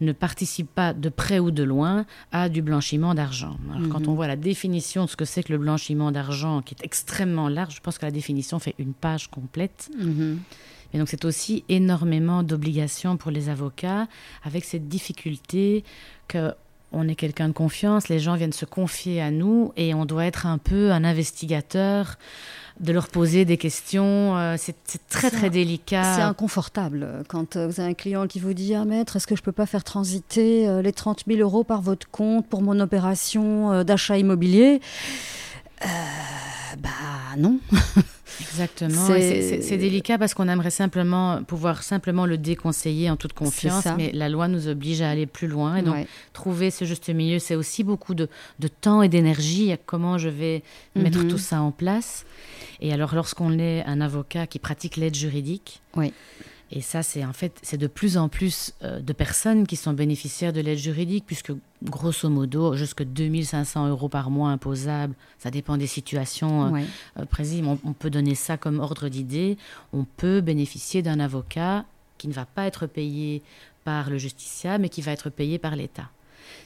ne 0.00 0.12
participent 0.12 0.74
pas 0.74 0.92
de 0.92 1.08
près 1.08 1.38
ou 1.38 1.50
de 1.50 1.62
loin 1.62 2.04
à 2.32 2.48
du 2.48 2.62
blanchiment 2.62 3.14
d'argent. 3.14 3.56
Alors, 3.74 3.88
quand 3.88 4.00
mhm. 4.00 4.08
on 4.08 4.14
voit 4.14 4.26
la 4.26 4.36
définition 4.36 5.04
de 5.04 5.10
ce 5.10 5.16
que 5.16 5.24
c'est 5.24 5.42
que 5.42 5.52
le 5.52 5.58
blanchiment 5.58 6.12
d'argent, 6.12 6.62
qui 6.62 6.74
est 6.74 6.84
extrêmement 6.84 7.48
large, 7.48 7.76
je 7.76 7.80
pense 7.80 7.98
que 7.98 8.06
la 8.06 8.12
définition 8.12 8.58
fait 8.58 8.74
une 8.78 8.94
page 8.94 9.28
complète. 9.28 9.90
Mhm. 9.98 10.40
Et 10.92 10.98
donc 10.98 11.08
c'est 11.08 11.24
aussi 11.24 11.64
énormément 11.68 12.42
d'obligations 12.42 13.16
pour 13.16 13.30
les 13.30 13.48
avocats, 13.48 14.08
avec 14.44 14.64
cette 14.64 14.88
difficulté 14.88 15.84
que 16.28 16.52
on 16.92 17.06
est 17.06 17.14
quelqu'un 17.14 17.46
de 17.46 17.52
confiance, 17.52 18.08
les 18.08 18.18
gens 18.18 18.34
viennent 18.34 18.52
se 18.52 18.64
confier 18.64 19.22
à 19.22 19.30
nous 19.30 19.72
et 19.76 19.94
on 19.94 20.06
doit 20.06 20.26
être 20.26 20.46
un 20.46 20.58
peu 20.58 20.90
un 20.90 21.04
investigateur, 21.04 22.18
de 22.80 22.92
leur 22.92 23.08
poser 23.08 23.44
des 23.44 23.58
questions. 23.58 24.36
Euh, 24.36 24.56
c'est 24.58 24.74
très 25.08 25.30
très 25.30 25.50
délicat. 25.50 26.14
C'est 26.16 26.22
inconfortable 26.22 27.24
quand 27.28 27.56
euh, 27.56 27.68
vous 27.68 27.80
avez 27.80 27.90
un 27.90 27.94
client 27.94 28.26
qui 28.26 28.40
vous 28.40 28.54
dit 28.54 28.74
Ah, 28.74 28.84
maître, 28.84 29.16
est-ce 29.16 29.26
que 29.26 29.36
je 29.36 29.42
peux 29.42 29.52
pas 29.52 29.66
faire 29.66 29.84
transiter 29.84 30.66
euh, 30.66 30.82
les 30.82 30.92
30 30.92 31.24
000 31.28 31.40
euros 31.40 31.62
par 31.62 31.82
votre 31.82 32.10
compte 32.10 32.46
pour 32.46 32.62
mon 32.62 32.80
opération 32.80 33.84
d'achat 33.84 34.18
immobilier? 34.18 34.80
Bah 36.78 37.36
non. 37.36 37.58
Exactement. 38.40 39.06
C'est 39.06 39.76
délicat 39.76 40.18
parce 40.18 40.34
qu'on 40.34 40.48
aimerait 40.48 40.70
simplement 40.70 41.42
pouvoir 41.42 41.82
simplement 41.82 42.26
le 42.26 42.38
déconseiller 42.38 43.10
en 43.10 43.16
toute 43.16 43.32
confiance, 43.32 43.84
mais 43.96 44.12
la 44.12 44.28
loi 44.28 44.48
nous 44.48 44.68
oblige 44.68 45.02
à 45.02 45.10
aller 45.10 45.26
plus 45.26 45.48
loin. 45.48 45.76
Et 45.76 45.82
donc, 45.82 46.06
trouver 46.32 46.70
ce 46.70 46.84
juste 46.84 47.08
milieu, 47.10 47.38
c'est 47.38 47.54
aussi 47.54 47.84
beaucoup 47.84 48.14
de, 48.14 48.28
de 48.58 48.68
temps 48.68 49.02
et 49.02 49.08
d'énergie. 49.08 49.74
Comment 49.86 50.18
je 50.18 50.28
vais 50.28 50.62
mettre 50.94 51.18
mhm. 51.18 51.28
tout 51.28 51.38
ça 51.38 51.60
en 51.60 51.70
place 51.70 52.24
Et 52.80 52.92
alors, 52.92 53.14
lorsqu'on 53.14 53.58
est 53.58 53.84
un 53.84 54.00
avocat 54.00 54.46
qui 54.46 54.58
pratique 54.58 54.96
l'aide 54.96 55.14
juridique, 55.14 55.80
oui. 55.96 56.12
Et 56.72 56.82
ça, 56.82 57.02
c'est 57.02 57.24
en 57.24 57.32
fait, 57.32 57.58
c'est 57.62 57.76
de 57.76 57.88
plus 57.88 58.16
en 58.16 58.28
plus 58.28 58.74
euh, 58.82 59.00
de 59.00 59.12
personnes 59.12 59.66
qui 59.66 59.74
sont 59.74 59.92
bénéficiaires 59.92 60.52
de 60.52 60.60
l'aide 60.60 60.78
juridique, 60.78 61.24
puisque 61.26 61.52
grosso 61.82 62.28
modo, 62.28 62.76
jusque 62.76 63.02
2500 63.02 63.88
euros 63.88 64.08
par 64.08 64.30
mois 64.30 64.50
imposables, 64.50 65.14
ça 65.38 65.50
dépend 65.50 65.76
des 65.76 65.88
situations 65.88 66.76
euh, 66.76 66.80
euh 67.18 67.24
on, 67.64 67.78
on, 67.84 67.92
peut 67.92 68.10
donner 68.10 68.36
ça 68.36 68.56
comme 68.56 68.78
ordre 68.78 69.08
d'idée. 69.08 69.56
On 69.92 70.04
peut 70.04 70.40
bénéficier 70.40 71.02
d'un 71.02 71.18
avocat 71.18 71.84
qui 72.18 72.28
ne 72.28 72.32
va 72.32 72.44
pas 72.44 72.66
être 72.66 72.86
payé 72.86 73.42
par 73.82 74.10
le 74.10 74.18
justiciable, 74.18 74.82
mais 74.82 74.88
qui 74.88 75.02
va 75.02 75.10
être 75.10 75.30
payé 75.30 75.58
par 75.58 75.74
l'État. 75.74 76.10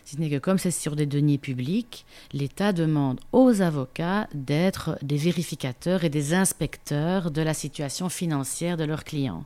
Si 0.05 0.17
ce 0.17 0.21
n'est 0.21 0.29
que 0.29 0.39
comme 0.39 0.59
c'est 0.59 0.71
sur 0.71 0.97
des 0.97 1.07
deniers 1.07 1.39
publics, 1.39 2.05
l'État 2.33 2.73
demande 2.73 3.21
aux 3.33 3.63
avocats 3.63 4.29
d'être 4.35 4.99
des 5.01 5.17
vérificateurs 5.17 6.05
et 6.05 6.11
des 6.11 6.35
inspecteurs 6.35 7.31
de 7.31 7.41
la 7.41 7.55
situation 7.55 8.11
financière 8.11 8.77
de 8.77 8.85
leurs 8.85 9.05
clients. 9.05 9.45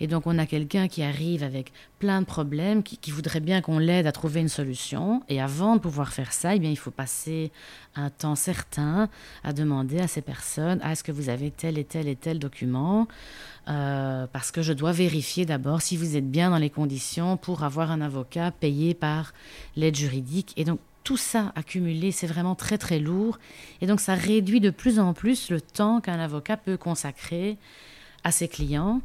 Et 0.00 0.06
donc 0.06 0.26
on 0.26 0.38
a 0.38 0.46
quelqu'un 0.46 0.88
qui 0.88 1.02
arrive 1.02 1.42
avec 1.42 1.72
plein 1.98 2.20
de 2.20 2.26
problèmes, 2.26 2.82
qui, 2.82 3.10
voudrait 3.10 3.40
bien 3.40 3.60
qu'on 3.60 3.78
l'aide 3.78 4.06
à 4.06 4.12
trouver 4.12 4.40
une 4.40 4.48
solution. 4.48 5.22
Et 5.28 5.40
avant 5.40 5.76
de 5.76 5.80
pouvoir 5.80 6.12
faire 6.12 6.32
ça, 6.32 6.54
eh 6.54 6.58
bien, 6.58 6.70
il 6.70 6.76
faut 6.76 6.90
passer 6.90 7.52
un 7.94 8.10
temps 8.10 8.34
certain 8.34 9.08
à 9.44 9.52
demander 9.52 10.00
à 10.00 10.08
ces 10.08 10.22
personnes, 10.22 10.80
ah, 10.82 10.92
est-ce 10.92 11.04
que 11.04 11.12
vous 11.12 11.28
avez 11.28 11.50
tel 11.50 11.78
et 11.78 11.84
tel 11.84 12.08
et 12.08 12.16
tel 12.16 12.38
document? 12.38 13.06
Euh, 13.68 14.26
Parce 14.32 14.50
que 14.50 14.62
je 14.62 14.72
dois 14.72 14.92
vérifier 14.92 15.46
d'abord 15.46 15.82
si 15.82 15.96
vous 15.96 16.16
êtes 16.16 16.30
bien 16.30 16.50
dans 16.50 16.58
les 16.58 16.70
conditions 16.70 17.36
pour 17.36 17.62
avoir 17.62 17.90
un 17.90 18.00
avocat 18.00 18.50
payé 18.50 18.94
par 18.94 19.32
l'aide 19.76 19.94
juridique. 19.94 20.52
Et 20.56 20.64
donc 20.64 20.80
tout 21.04 21.16
ça 21.16 21.52
accumulé, 21.54 22.12
c'est 22.12 22.26
vraiment 22.26 22.54
très 22.54 22.78
très 22.78 22.98
lourd. 22.98 23.38
Et 23.80 23.86
donc 23.86 24.00
ça 24.00 24.14
réduit 24.14 24.60
de 24.60 24.70
plus 24.70 24.98
en 24.98 25.14
plus 25.14 25.50
le 25.50 25.60
temps 25.60 26.00
qu'un 26.00 26.18
avocat 26.18 26.56
peut 26.56 26.76
consacrer 26.76 27.58
à 28.24 28.30
ses 28.30 28.48
clients. 28.48 29.00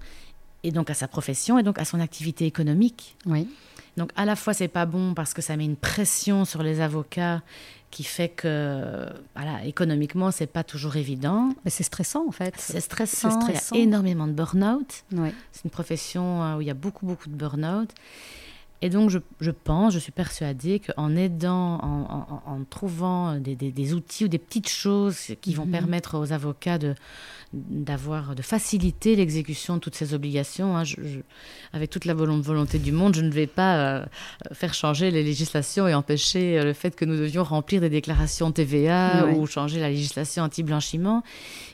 Et 0.63 0.72
donc 0.72 0.89
à 0.89 0.93
sa 0.93 1.08
profession 1.08 1.58
et 1.60 1.63
donc 1.63 1.80
à 1.80 1.86
son 1.86 2.00
activité 2.00 2.46
économique. 2.46 3.15
Oui. 3.26 3.48
Donc 3.98 4.12
à 4.15 4.26
la 4.26 4.36
fois 4.36 4.54
c'est 4.54 4.67
pas 4.67 4.86
bon 4.86 5.13
parce 5.13 5.34
que 5.34 5.41
ça 5.41 5.56
met 5.58 5.65
une 5.65 5.76
pression 5.76 6.46
sur 6.46 6.62
les 6.63 6.82
avocats 6.82 7.41
qui 7.89 8.04
fait 8.04 8.30
que 8.30 9.06
voilà, 9.36 9.65
économiquement 9.65 10.30
c'est 10.32 10.48
pas 10.48 10.63
toujours 10.63 10.98
évident. 10.98 11.54
Mais 11.63 11.72
c'est 11.72 11.84
stressant 11.84 12.28
en 12.28 12.32
fait. 12.32 12.54
C'est 12.58 12.82
stressant, 12.82 13.41
stressant, 13.41 13.76
il 13.76 13.80
y 13.80 13.82
a 13.82 13.84
énormément 13.86 14.28
de 14.28 14.34
burn-out. 14.34 15.04
Oui. 15.13 15.30
C'est 15.52 15.63
une 15.63 15.72
profession 15.72 16.43
euh, 16.43 16.58
où 16.58 16.62
il 16.62 16.67
y 16.67 16.72
a 16.72 16.76
beaucoup 16.76 17.06
beaucoup 17.06 17.30
de 17.30 17.36
burn-out. 17.36 17.89
Et 18.84 18.89
donc, 18.89 19.10
je, 19.10 19.17
je, 19.39 19.50
pense, 19.50 19.93
je 19.93 19.98
suis 19.98 20.12
persuadée 20.12 20.80
qu'en 20.80 21.15
aidant, 21.15 21.80
en, 21.82 22.28
en, 22.46 22.52
en 22.54 22.63
trouvant 22.70 23.39
des, 23.39 23.56
des, 23.56 23.72
des, 23.72 23.93
outils 23.96 24.26
ou 24.26 24.28
des 24.28 24.38
petites 24.38 24.70
choses 24.70 25.34
qui 25.41 25.56
vont 25.56 25.65
-hmm. 25.65 25.72
permettre 25.72 26.20
aux 26.20 26.32
avocats 26.32 26.78
de, 26.78 26.93
d'avoir, 27.53 28.36
de 28.36 28.41
faciliter 28.41 29.15
l'exécution 29.15 29.75
de 29.75 29.79
toutes 29.79 29.95
ces 29.95 30.13
obligations. 30.13 30.75
Hein. 30.75 30.83
Je, 30.83 30.95
je, 30.95 31.19
avec 31.73 31.89
toute 31.89 32.05
la 32.05 32.13
volonté 32.13 32.77
du 32.79 32.91
monde, 32.91 33.15
je 33.15 33.21
ne 33.21 33.31
vais 33.31 33.47
pas 33.47 33.77
euh, 33.77 34.05
faire 34.51 34.73
changer 34.73 35.12
les 35.12 35.23
législations 35.23 35.88
et 35.88 35.93
empêcher 35.93 36.60
euh, 36.60 36.63
le 36.63 36.73
fait 36.73 36.95
que 36.95 37.05
nous 37.05 37.15
devions 37.15 37.43
remplir 37.43 37.81
des 37.81 37.89
déclarations 37.89 38.51
TVA 38.51 39.27
ou 39.27 39.45
changer 39.45 39.79
la 39.79 39.89
législation 39.89 40.43
anti-blanchiment. 40.43 41.23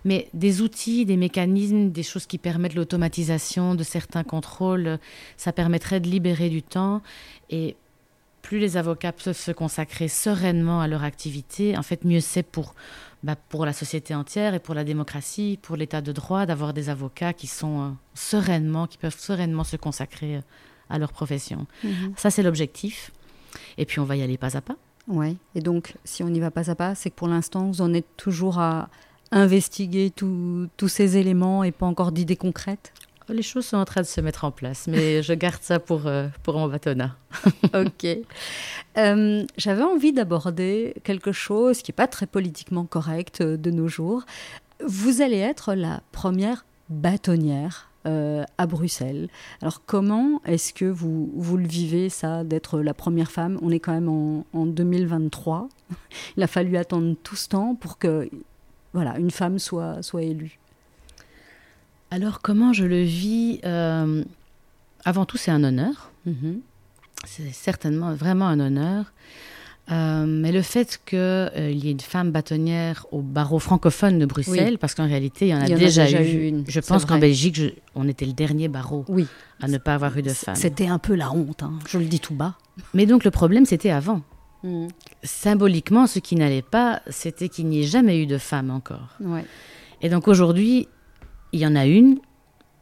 Mais 0.06 0.28
des 0.34 0.62
outils, 0.62 1.06
des 1.06 1.18
mécanismes, 1.18 1.90
des 1.90 2.04
choses 2.04 2.26
qui 2.26 2.38
permettent 2.38 2.76
l'automatisation 2.76 3.76
de 3.76 3.84
certains 3.84 4.24
contrôles, 4.24 5.00
ça 5.38 5.52
permettrait 5.52 6.00
de 6.00 6.08
libérer 6.08 6.50
du 6.50 6.62
temps 6.62 7.02
et 7.50 7.76
plus 8.44 8.60
les 8.60 8.78
avocats 8.78 9.14
peuvent 9.14 9.36
se 9.36 9.52
consacrer 9.52 10.08
sereinement 10.08 10.82
à 10.82 10.88
leur 10.88 11.04
activité, 11.04 11.76
en 11.78 11.82
fait, 11.82 12.04
mieux 12.04 12.20
c'est 12.20 12.44
pour, 12.44 12.76
bah, 13.24 13.36
pour 13.50 13.66
la 13.66 13.74
société 13.74 14.14
entière 14.14 14.54
et 14.54 14.60
pour 14.60 14.76
la 14.76 14.84
démocratie, 14.84 15.58
pour 15.62 15.76
l'état 15.76 16.02
de 16.02 16.12
droit, 16.12 16.46
d'avoir 16.46 16.74
des 16.74 16.90
avocats 16.90 17.34
qui 17.34 17.48
sont 17.48 17.82
euh, 17.82 17.90
sereinement, 18.14 18.86
qui 18.88 18.98
peuvent 18.98 19.18
sereinement 19.18 19.64
se 19.64 19.78
consacrer 19.78 20.38
euh, 20.38 20.42
à 20.90 21.00
leur 21.00 21.12
profession. 21.12 21.66
-hmm. 21.84 22.14
Ça, 22.18 22.30
c'est 22.30 22.44
l'objectif. 22.44 23.12
Et 23.78 23.86
puis, 23.86 24.00
on 24.00 24.06
va 24.06 24.16
y 24.16 24.22
aller 24.22 24.38
pas 24.38 24.58
à 24.58 24.62
pas. 24.62 24.76
Oui, 25.08 25.38
et 25.56 25.62
donc, 25.62 25.96
si 26.04 26.24
on 26.24 26.30
y 26.34 26.40
va 26.40 26.52
pas 26.52 26.70
à 26.70 26.76
pas, 26.76 26.96
c'est 26.96 27.10
que 27.10 27.16
pour 27.16 27.28
l'instant, 27.28 27.68
vous 27.68 27.82
en 27.82 27.94
êtes 27.94 28.12
toujours 28.18 28.58
à 28.60 28.90
investiguer 29.32 30.12
tous 30.12 30.70
ces 30.88 31.18
éléments 31.18 31.64
et 31.64 31.72
pas 31.72 31.88
encore 31.88 32.12
d'idées 32.12 32.38
concrètes? 32.38 32.94
Les 33.30 33.42
choses 33.42 33.66
sont 33.66 33.78
en 33.78 33.86
train 33.86 34.02
de 34.02 34.08
se 34.08 34.22
mettre 34.22 34.44
en 34.44 34.52
place, 34.52 34.88
mais 34.88 35.24
je 35.28 35.34
garde 35.34 35.62
ça 35.62 35.80
pour, 35.80 36.08
euh, 36.08 36.28
pour 36.44 36.58
mon 36.58 36.68
bâtonnat. 36.68 37.16
ok. 37.74 38.08
Euh, 38.98 39.46
J'avais 39.58 39.84
envie 39.84 40.14
d'aborder 40.14 40.96
quelque 41.04 41.32
chose 41.32 41.82
qui 41.82 41.92
n'est 41.92 41.96
pas 41.96 42.08
très 42.08 42.28
politiquement 42.28 42.86
correct 42.86 43.42
euh, 43.42 43.58
de 43.58 43.72
nos 43.72 43.88
jours. 43.88 44.24
Vous 44.86 45.22
allez 45.22 45.38
être 45.40 45.74
la 45.74 46.02
première 46.12 46.66
bâtonnière 46.90 47.90
euh, 48.06 48.44
à 48.58 48.68
Bruxelles. 48.68 49.30
Alors 49.62 49.82
comment 49.86 50.42
est-ce 50.46 50.74
que 50.74 50.84
vous, 50.84 51.32
vous 51.36 51.56
le 51.56 51.68
vivez, 51.68 52.10
ça, 52.10 52.44
d'être 52.44 52.80
la 52.82 52.94
première 52.94 53.32
femme? 53.32 53.58
On 53.62 53.70
est 53.72 53.80
quand 53.80 53.94
même 53.94 54.10
en, 54.10 54.46
en 54.52 54.66
2023. 54.66 55.70
Il 56.36 56.44
a 56.44 56.48
fallu 56.48 56.76
attendre 56.76 57.16
tout 57.24 57.38
ce 57.38 57.48
temps 57.48 57.76
pour 57.76 57.98
que 57.98 58.30
voilà, 58.94 59.18
une 59.18 59.32
femme 59.32 59.58
soit, 59.58 60.04
soit 60.04 60.24
élue. 60.24 60.60
Alors, 62.14 62.42
comment 62.42 62.74
je 62.74 62.86
le 62.86 63.02
vis 63.02 63.60
euh, 63.66 64.24
Avant 65.04 65.26
tout, 65.26 65.38
c'est 65.38 65.50
un 65.50 65.64
honneur. 65.64 66.12
-hmm. 66.28 66.60
C'est 67.26 67.52
certainement 67.52 68.14
vraiment 68.14 68.48
un 68.48 68.60
honneur. 68.60 69.12
Euh, 69.92 70.26
mais 70.28 70.52
le 70.52 70.62
fait 70.62 71.02
qu'il 71.08 71.18
euh, 71.18 71.72
y 71.72 71.88
ait 71.88 71.92
une 71.92 72.08
femme 72.16 72.30
bâtonnière 72.32 73.08
au 73.12 73.22
barreau 73.24 73.58
francophone 73.58 74.20
de 74.20 74.28
Bruxelles, 74.28 74.74
oui. 74.74 74.78
parce 74.78 74.94
qu'en 74.94 75.08
réalité, 75.08 75.48
il 75.48 75.50
y 75.50 75.56
en 75.56 75.62
a, 75.62 75.68
y 75.68 75.74
déjà, 75.74 76.04
en 76.04 76.06
a 76.06 76.08
déjà, 76.10 76.24
eu. 76.24 76.48
Une, 76.50 76.64
je 76.68 76.82
pense 76.82 77.04
qu'en 77.06 77.18
Belgique, 77.18 77.56
je, 77.56 77.68
on 77.96 78.08
était 78.08 78.28
le 78.28 78.34
dernier 78.34 78.68
barreau 78.68 79.06
oui. 79.08 79.26
à 79.60 79.68
ne 79.68 79.80
pas 79.80 79.96
avoir 79.96 80.16
eu 80.16 80.22
de 80.22 80.36
femme. 80.44 80.56
C'était 80.56 80.90
un 80.98 81.00
peu 81.00 81.16
la 81.16 81.30
honte, 81.32 81.64
hein. 81.64 81.74
je 81.92 81.98
le 81.98 82.06
dis 82.06 82.20
tout 82.20 82.36
bas. 82.36 82.54
Mais 82.94 83.08
donc, 83.08 83.24
le 83.24 83.32
problème, 83.32 83.66
c'était 83.66 83.94
avant. 84.02 84.22
Mm. 84.62 84.88
Symboliquement, 85.24 86.06
ce 86.06 86.20
qui 86.20 86.36
n'allait 86.36 86.68
pas, 86.78 87.02
c'était 87.22 87.50
qu'il 87.50 87.66
n'y 87.70 87.80
ait 87.82 87.92
jamais 87.98 88.22
eu 88.22 88.28
de 88.28 88.38
femme 88.38 88.70
encore. 88.70 89.10
Ouais. 89.20 89.46
Et 90.04 90.10
donc 90.10 90.28
aujourd'hui, 90.28 90.88
il 91.54 91.60
y 91.60 91.68
en 91.68 91.76
a 91.76 91.86
une. 91.86 92.20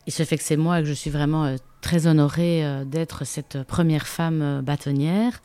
Il 0.08 0.14
se 0.14 0.24
fait 0.24 0.38
que 0.38 0.44
c'est 0.44 0.58
moi 0.58 0.80
et 0.80 0.84
que 0.84 0.90
je 0.90 0.94
suis 0.94 1.12
vraiment 1.12 1.46
euh, 1.46 1.58
très 1.82 2.08
honorée 2.08 2.66
euh, 2.66 2.86
d'être 2.86 3.26
cette 3.26 3.62
première 3.64 4.08
femme 4.08 4.42
euh, 4.42 4.62
bâtonnière. 4.62 5.42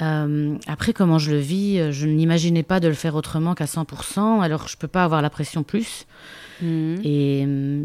Euh, 0.00 0.56
après, 0.66 0.92
comment 0.92 1.18
je 1.18 1.30
le 1.30 1.38
vis, 1.38 1.92
je 1.92 2.06
n'imaginais 2.06 2.62
pas 2.62 2.80
de 2.80 2.88
le 2.88 2.94
faire 2.94 3.14
autrement 3.14 3.54
qu'à 3.54 3.66
100%, 3.66 4.42
alors 4.42 4.66
je 4.68 4.76
ne 4.76 4.78
peux 4.78 4.88
pas 4.88 5.04
avoir 5.04 5.22
la 5.22 5.30
pression 5.30 5.62
plus. 5.62 6.06
Mmh. 6.60 6.94
Et 7.04 7.44
euh, 7.46 7.84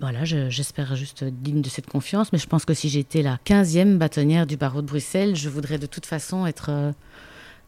voilà, 0.00 0.24
j'espère 0.24 0.88
je, 0.90 0.94
juste 0.94 1.24
digne 1.24 1.60
de 1.60 1.68
cette 1.68 1.86
confiance, 1.86 2.32
mais 2.32 2.38
je 2.38 2.46
pense 2.46 2.64
que 2.64 2.74
si 2.74 2.88
j'étais 2.88 3.22
la 3.22 3.38
15e 3.44 3.98
bâtonnière 3.98 4.46
du 4.46 4.56
barreau 4.56 4.80
de 4.80 4.86
Bruxelles, 4.86 5.36
je 5.36 5.48
voudrais 5.48 5.78
de 5.78 5.86
toute 5.86 6.06
façon 6.06 6.46
être 6.46 6.92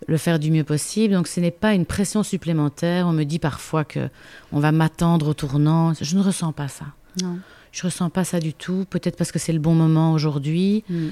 le 0.07 0.17
faire 0.17 0.39
du 0.39 0.51
mieux 0.51 0.65
possible. 0.65 1.15
Donc 1.15 1.29
ce 1.29 1.41
n'est 1.41 1.51
pas 1.51 1.75
une 1.75 1.87
pression 1.87 2.23
supplémentaire. 2.23 3.07
On 3.07 3.13
me 3.13 3.25
dit 3.25 3.39
parfois 3.39 3.85
que 3.85 4.09
on 4.53 4.61
va 4.61 4.73
m'attendre 4.73 5.29
au 5.29 5.35
tournant. 5.35 5.93
Je 6.01 6.17
ne 6.17 6.23
ressens 6.23 6.53
pas 6.53 6.69
ça. 6.69 6.87
Non. 7.23 7.39
Je 7.73 7.83
ressens 7.83 8.11
pas 8.11 8.25
ça 8.25 8.41
du 8.41 8.55
tout. 8.55 8.87
Peut-être 8.89 9.17
parce 9.17 9.33
que 9.33 9.39
c'est 9.39 9.53
le 9.53 9.59
bon 9.59 9.75
moment 9.75 10.13
aujourd'hui, 10.13 10.85
mmh. 10.89 11.07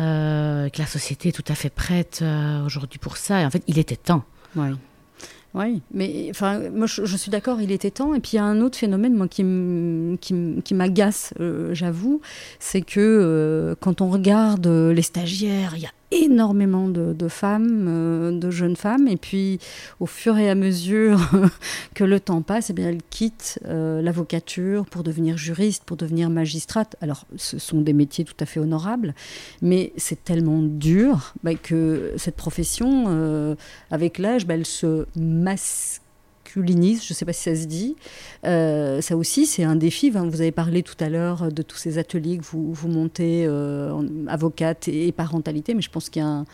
euh, 0.00 0.68
que 0.68 0.78
la 0.78 0.86
société 0.86 1.30
est 1.30 1.32
tout 1.32 1.44
à 1.48 1.54
fait 1.54 1.70
prête 1.70 2.20
euh, 2.22 2.64
aujourd'hui 2.64 2.98
pour 2.98 3.16
ça. 3.16 3.40
Et 3.40 3.46
en 3.46 3.50
fait, 3.50 3.62
il 3.66 3.78
était 3.78 3.96
temps. 3.96 4.24
Oui. 4.54 4.68
Oui, 5.56 5.80
mais 5.90 6.26
enfin, 6.30 6.68
moi 6.70 6.86
je, 6.86 7.06
je 7.06 7.16
suis 7.16 7.30
d'accord, 7.30 7.62
il 7.62 7.72
était 7.72 7.90
temps. 7.90 8.14
Et 8.14 8.20
puis 8.20 8.32
il 8.34 8.36
y 8.36 8.38
a 8.38 8.44
un 8.44 8.60
autre 8.60 8.76
phénomène 8.76 9.14
moi, 9.14 9.26
qui 9.26 9.42
m'agace, 10.74 11.32
euh, 11.40 11.72
j'avoue, 11.72 12.20
c'est 12.58 12.82
que 12.82 13.00
euh, 13.00 13.74
quand 13.80 14.02
on 14.02 14.10
regarde 14.10 14.66
les 14.66 15.00
stagiaires, 15.00 15.72
il 15.76 15.82
y 15.82 15.86
a 15.86 15.90
énormément 16.10 16.88
de, 16.88 17.28
femmes, 17.28 17.86
euh, 17.88 18.38
de 18.38 18.50
jeunes 18.50 18.76
femmes, 18.76 19.08
et 19.08 19.16
puis 19.16 19.58
au 20.00 20.06
fur 20.06 20.38
et 20.38 20.48
à 20.48 20.54
mesure 20.54 21.20
que 21.94 22.04
le 22.04 22.20
temps 22.20 22.42
passe, 22.42 22.70
eh 22.70 22.72
bien, 22.72 22.88
elles 22.88 23.02
quittent 23.10 23.58
euh, 23.66 24.00
l'avocature 24.02 24.86
pour 24.86 25.02
devenir 25.02 25.36
juriste, 25.36 25.84
pour 25.84 25.96
devenir 25.96 26.30
magistrate. 26.30 26.96
Alors, 27.00 27.26
ce 27.36 27.58
sont 27.58 27.80
des 27.80 27.92
métiers 27.92 28.24
tout 28.24 28.36
à 28.40 28.46
fait 28.46 28.60
honorables, 28.60 29.14
mais 29.62 29.92
c'est 29.96 30.22
tellement 30.22 30.62
dur 30.62 31.34
bah, 31.42 31.54
que 31.54 32.12
cette 32.16 32.36
profession, 32.36 33.06
euh, 33.08 33.54
avec 33.90 34.18
l'âge, 34.18 34.46
bah, 34.46 34.54
elle 34.54 34.66
se 34.66 35.06
masque 35.16 36.02
masculinise, 36.56 37.04
je 37.04 37.12
ne 37.12 37.14
sais 37.14 37.24
pas 37.24 37.32
si 37.32 37.42
ça 37.42 37.54
se 37.56 37.66
dit. 37.66 37.96
Euh, 38.44 39.00
ça 39.00 39.16
aussi, 39.16 39.46
c'est 39.46 39.64
un 39.64 39.76
défi. 39.76 40.12
Hein. 40.14 40.28
Vous 40.28 40.40
avez 40.40 40.52
parlé 40.52 40.82
tout 40.82 40.96
à 41.00 41.08
l'heure 41.08 41.52
de 41.52 41.62
tous 41.62 41.76
ces 41.76 41.98
ateliers 41.98 42.38
que 42.38 42.44
vous, 42.44 42.72
vous 42.72 42.88
montez, 42.88 43.44
euh, 43.46 43.92
en 43.92 44.04
avocate 44.28 44.88
et 44.88 45.12
parentalité, 45.12 45.74
mais 45.74 45.82
je 45.82 45.90
pense 45.90 46.08
qu'il 46.10 46.22
y 46.22 46.24
a 46.24 46.28
un, 46.28 46.44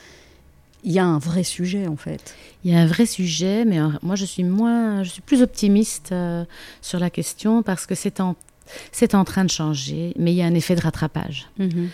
il 0.85 0.93
y 0.93 0.99
a 0.99 1.05
un 1.05 1.19
vrai 1.19 1.45
sujet 1.45 1.87
en 1.87 1.97
fait. 1.97 2.35
Il 2.65 2.73
y 2.73 2.75
a 2.75 2.81
un 2.81 2.87
vrai 2.87 3.07
sujet, 3.07 3.65
mais 3.65 3.79
moi 4.03 4.17
je 4.17 4.25
suis 4.25 4.45
moins, 4.45 5.03
je 5.05 5.11
suis 5.11 5.23
plus 5.23 5.43
optimiste 5.43 6.11
euh, 6.13 6.45
sur 6.81 6.99
la 6.99 7.11
question 7.11 7.63
parce 7.63 7.87
que 7.87 7.95
c'est 7.95 8.21
en, 8.21 8.35
c'est 8.91 9.15
en 9.15 9.25
train 9.25 9.45
de 9.45 9.51
changer, 9.51 10.13
mais 10.19 10.33
il 10.33 10.37
y 10.37 10.43
a 10.43 10.47
un 10.47 10.55
effet 10.55 10.75
de 10.75 10.81
rattrapage. 10.81 11.49
-hmm. 11.59 11.89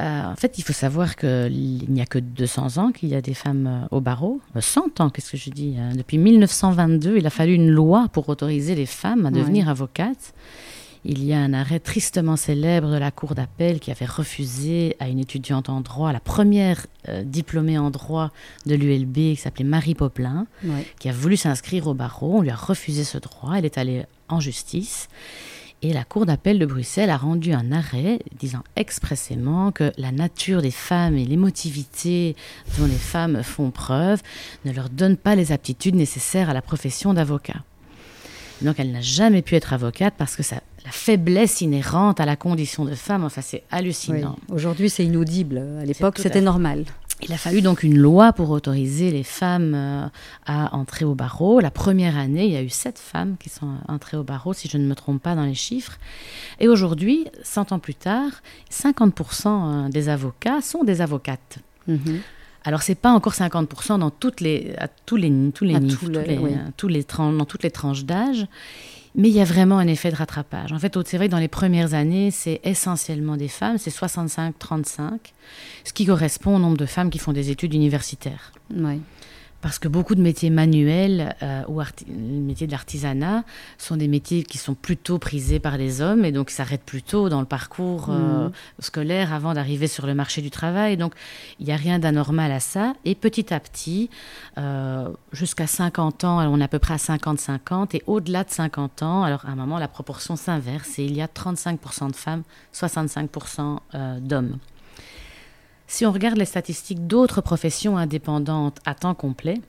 Euh, 0.00 0.32
en 0.32 0.36
fait, 0.36 0.58
il 0.58 0.62
faut 0.62 0.72
savoir 0.72 1.16
qu'il 1.16 1.84
n'y 1.88 2.00
a 2.00 2.06
que 2.06 2.18
200 2.18 2.78
ans 2.78 2.92
qu'il 2.92 3.08
y 3.10 3.14
a 3.14 3.20
des 3.20 3.34
femmes 3.34 3.66
euh, 3.66 3.96
au 3.96 4.00
barreau. 4.00 4.40
100 4.58 5.00
ans, 5.00 5.10
qu'est-ce 5.10 5.32
que 5.32 5.36
je 5.36 5.50
dis 5.50 5.76
hein. 5.78 5.94
Depuis 5.94 6.18
1922, 6.18 7.18
il 7.18 7.26
a 7.26 7.30
fallu 7.30 7.54
une 7.54 7.68
loi 7.68 8.08
pour 8.12 8.28
autoriser 8.28 8.74
les 8.74 8.86
femmes 8.86 9.26
à 9.26 9.30
devenir 9.30 9.68
avocates. 9.68 10.32
Il 11.04 11.24
y 11.24 11.32
a 11.32 11.38
un 11.38 11.54
arrêt 11.54 11.80
tristement 11.80 12.36
célèbre 12.36 12.90
de 12.90 12.96
la 12.96 13.10
Cour 13.10 13.34
d'appel 13.34 13.80
qui 13.80 13.90
avait 13.90 14.06
refusé 14.06 14.96
à 15.00 15.08
une 15.08 15.18
étudiante 15.18 15.70
en 15.70 15.80
droit, 15.80 16.12
la 16.12 16.20
première 16.20 16.86
euh, 17.08 17.22
diplômée 17.22 17.78
en 17.78 17.90
droit 17.90 18.30
de 18.66 18.74
l'ULB, 18.74 19.14
qui 19.14 19.36
s'appelait 19.36 19.64
Marie 19.64 19.94
Poplin, 19.94 20.46
qui 20.98 21.08
a 21.08 21.12
voulu 21.12 21.36
s'inscrire 21.36 21.86
au 21.86 21.94
barreau. 21.94 22.38
On 22.38 22.42
lui 22.42 22.50
a 22.50 22.56
refusé 22.56 23.04
ce 23.04 23.18
droit. 23.18 23.54
Elle 23.56 23.64
est 23.64 23.78
allée 23.78 24.04
en 24.28 24.40
justice. 24.40 25.08
Et 25.82 25.94
la 25.94 26.04
Cour 26.04 26.26
d'appel 26.26 26.58
de 26.58 26.66
Bruxelles 26.66 27.08
a 27.08 27.16
rendu 27.16 27.52
un 27.52 27.72
arrêt 27.72 28.18
disant 28.38 28.62
expressément 28.76 29.72
que 29.72 29.92
la 29.96 30.12
nature 30.12 30.60
des 30.60 30.70
femmes 30.70 31.16
et 31.16 31.24
l'émotivité 31.24 32.36
dont 32.78 32.84
les 32.84 32.92
femmes 32.92 33.42
font 33.42 33.70
preuve 33.70 34.20
ne 34.66 34.72
leur 34.72 34.90
donnent 34.90 35.16
pas 35.16 35.34
les 35.34 35.52
aptitudes 35.52 35.94
nécessaires 35.94 36.50
à 36.50 36.54
la 36.54 36.60
profession 36.60 37.14
d'avocat. 37.14 37.62
Donc 38.60 38.76
elle 38.78 38.92
n'a 38.92 39.00
jamais 39.00 39.40
pu 39.40 39.54
être 39.54 39.72
avocate 39.72 40.14
parce 40.18 40.36
que 40.36 40.42
ça, 40.42 40.56
la 40.84 40.90
faiblesse 40.90 41.62
inhérente 41.62 42.20
à 42.20 42.26
la 42.26 42.36
condition 42.36 42.84
de 42.84 42.94
femme, 42.94 43.24
enfin 43.24 43.40
c'est 43.40 43.62
hallucinant. 43.70 44.36
Oui. 44.48 44.56
Aujourd'hui 44.56 44.90
c'est 44.90 45.06
inaudible, 45.06 45.62
à 45.80 45.86
l'époque 45.86 46.18
c'était 46.18 46.42
normal. 46.42 46.84
Il 47.22 47.32
a 47.32 47.36
fallu 47.36 47.60
donc 47.62 47.82
une 47.82 47.98
loi 47.98 48.32
pour 48.32 48.50
autoriser 48.50 49.10
les 49.10 49.22
femmes 49.22 49.74
euh, 49.74 50.06
à 50.46 50.74
entrer 50.74 51.04
au 51.04 51.14
barreau. 51.14 51.60
La 51.60 51.70
première 51.70 52.16
année, 52.16 52.46
il 52.46 52.52
y 52.52 52.56
a 52.56 52.62
eu 52.62 52.68
sept 52.70 52.98
femmes 52.98 53.36
qui 53.38 53.48
sont 53.48 53.74
entrées 53.88 54.16
au 54.16 54.22
barreau, 54.24 54.52
si 54.52 54.68
je 54.68 54.78
ne 54.78 54.86
me 54.86 54.94
trompe 54.94 55.22
pas 55.22 55.34
dans 55.34 55.44
les 55.44 55.54
chiffres. 55.54 55.98
Et 56.58 56.68
aujourd'hui, 56.68 57.26
100 57.42 57.72
ans 57.72 57.78
plus 57.78 57.94
tard, 57.94 58.30
50% 58.70 59.90
des 59.90 60.08
avocats 60.08 60.60
sont 60.60 60.84
des 60.84 61.00
avocates. 61.00 61.58
Mm 61.86 61.94
-hmm. 61.96 62.20
Alors 62.64 62.82
c'est 62.82 62.94
pas 62.94 63.10
encore 63.10 63.32
50% 63.34 63.98
dans 63.98 64.10
toutes 64.10 64.40
les 64.40 64.74
à 64.78 64.88
tous 64.88 65.16
les 65.16 65.30
tous 65.54 65.64
les 65.64 65.78
niveaux, 65.78 66.06
tous 66.06 66.10
les, 66.10 66.38
oui. 66.38 66.52
tous 66.76 66.88
les 66.88 67.04
dans 67.18 67.46
toutes 67.46 67.62
les 67.62 67.70
tranches 67.70 68.04
d'âge. 68.04 68.46
Mais 69.14 69.28
il 69.28 69.34
y 69.34 69.40
a 69.40 69.44
vraiment 69.44 69.78
un 69.78 69.88
effet 69.88 70.10
de 70.10 70.16
rattrapage. 70.16 70.72
En 70.72 70.78
fait, 70.78 70.96
c'est 71.06 71.16
vrai 71.16 71.26
que 71.26 71.32
dans 71.32 71.38
les 71.38 71.48
premières 71.48 71.94
années, 71.94 72.30
c'est 72.30 72.60
essentiellement 72.64 73.36
des 73.36 73.48
femmes, 73.48 73.76
c'est 73.78 73.90
65-35, 73.90 75.18
ce 75.84 75.92
qui 75.92 76.06
correspond 76.06 76.56
au 76.56 76.58
nombre 76.58 76.76
de 76.76 76.86
femmes 76.86 77.10
qui 77.10 77.18
font 77.18 77.32
des 77.32 77.50
études 77.50 77.74
universitaires. 77.74 78.52
Oui 78.74 79.00
parce 79.60 79.78
que 79.78 79.88
beaucoup 79.88 80.14
de 80.14 80.22
métiers 80.22 80.50
manuels 80.50 81.34
euh, 81.42 81.62
ou 81.68 81.80
les 81.80 82.14
métiers 82.14 82.66
de 82.66 82.72
l'artisanat 82.72 83.44
sont 83.78 83.96
des 83.96 84.08
métiers 84.08 84.42
qui 84.42 84.58
sont 84.58 84.74
plutôt 84.74 85.18
prisés 85.18 85.58
par 85.58 85.76
les 85.76 86.00
hommes 86.00 86.24
et 86.24 86.32
donc 86.32 86.50
s'arrêtent 86.50 86.84
plus 86.84 87.02
tôt 87.02 87.28
dans 87.28 87.40
le 87.40 87.46
parcours 87.46 88.08
euh, 88.08 88.48
mm. 88.48 88.52
scolaire 88.78 89.34
avant 89.34 89.52
d'arriver 89.52 89.86
sur 89.86 90.06
le 90.06 90.14
marché 90.14 90.40
du 90.40 90.50
travail. 90.50 90.96
Donc 90.96 91.14
il 91.58 91.66
n'y 91.66 91.72
a 91.72 91.76
rien 91.76 91.98
d'anormal 91.98 92.52
à 92.52 92.60
ça. 92.60 92.94
Et 93.04 93.14
petit 93.14 93.52
à 93.52 93.60
petit, 93.60 94.08
euh, 94.56 95.08
jusqu'à 95.32 95.66
50 95.66 96.24
ans, 96.24 96.38
on 96.50 96.60
est 96.60 96.64
à 96.64 96.68
peu 96.68 96.78
près 96.78 96.94
à 96.94 96.98
50-50 96.98 97.96
et 97.96 98.02
au-delà 98.06 98.44
de 98.44 98.50
50 98.50 99.02
ans, 99.02 99.22
alors 99.24 99.44
à 99.44 99.50
un 99.50 99.56
moment 99.56 99.78
la 99.78 99.88
proportion 99.88 100.36
s'inverse 100.36 100.98
et 100.98 101.04
il 101.04 101.14
y 101.14 101.22
a 101.22 101.26
35% 101.26 102.10
de 102.10 102.16
femmes, 102.16 102.42
65% 102.72 104.20
d'hommes. 104.20 104.58
Si 105.90 106.06
on 106.06 106.12
regarde 106.12 106.38
les 106.38 106.44
statistiques 106.44 107.08
d'autres 107.08 107.40
professions 107.40 107.96
indépendantes 107.96 108.78
à 108.86 108.94
temps 108.94 109.16
complet, 109.16 109.60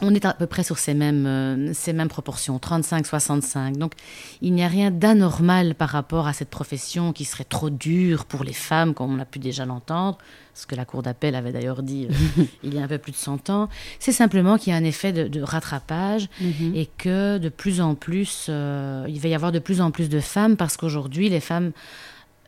on 0.00 0.14
est 0.14 0.24
à 0.24 0.32
peu 0.32 0.46
près 0.46 0.62
sur 0.62 0.78
ces 0.78 0.94
mêmes, 0.94 1.26
euh, 1.26 1.72
ces 1.74 1.92
mêmes 1.92 2.06
proportions, 2.06 2.58
35-65. 2.58 3.76
Donc 3.76 3.94
il 4.40 4.52
n'y 4.52 4.62
a 4.62 4.68
rien 4.68 4.92
d'anormal 4.92 5.74
par 5.74 5.88
rapport 5.88 6.28
à 6.28 6.32
cette 6.32 6.48
profession 6.48 7.12
qui 7.12 7.24
serait 7.24 7.42
trop 7.42 7.70
dure 7.70 8.24
pour 8.24 8.44
les 8.44 8.52
femmes, 8.52 8.94
comme 8.94 9.12
on 9.12 9.18
a 9.18 9.24
pu 9.24 9.40
déjà 9.40 9.66
l'entendre, 9.66 10.18
ce 10.54 10.64
que 10.64 10.76
la 10.76 10.84
Cour 10.84 11.02
d'appel 11.02 11.34
avait 11.34 11.50
d'ailleurs 11.50 11.82
dit 11.82 12.06
euh, 12.08 12.44
il 12.62 12.72
y 12.72 12.78
a 12.78 12.84
un 12.84 12.88
peu 12.88 12.98
plus 12.98 13.10
de 13.10 13.16
100 13.16 13.50
ans. 13.50 13.68
C'est 13.98 14.12
simplement 14.12 14.58
qu'il 14.58 14.72
y 14.72 14.76
a 14.76 14.78
un 14.78 14.84
effet 14.84 15.12
de, 15.12 15.42
rattrapage 15.42 16.28
mhm. 16.40 16.76
et 16.76 16.86
que 16.86 17.38
de 17.38 17.48
plus 17.48 17.80
en 17.80 17.96
plus, 17.96 18.46
euh, 18.48 19.04
il 19.08 19.18
va 19.18 19.28
y 19.28 19.34
avoir 19.34 19.50
de 19.50 19.58
plus 19.58 19.80
en 19.80 19.90
plus 19.90 20.08
de 20.08 20.20
femmes 20.20 20.56
parce 20.56 20.76
qu'aujourd'hui, 20.76 21.28
les 21.28 21.40
femmes, 21.40 21.72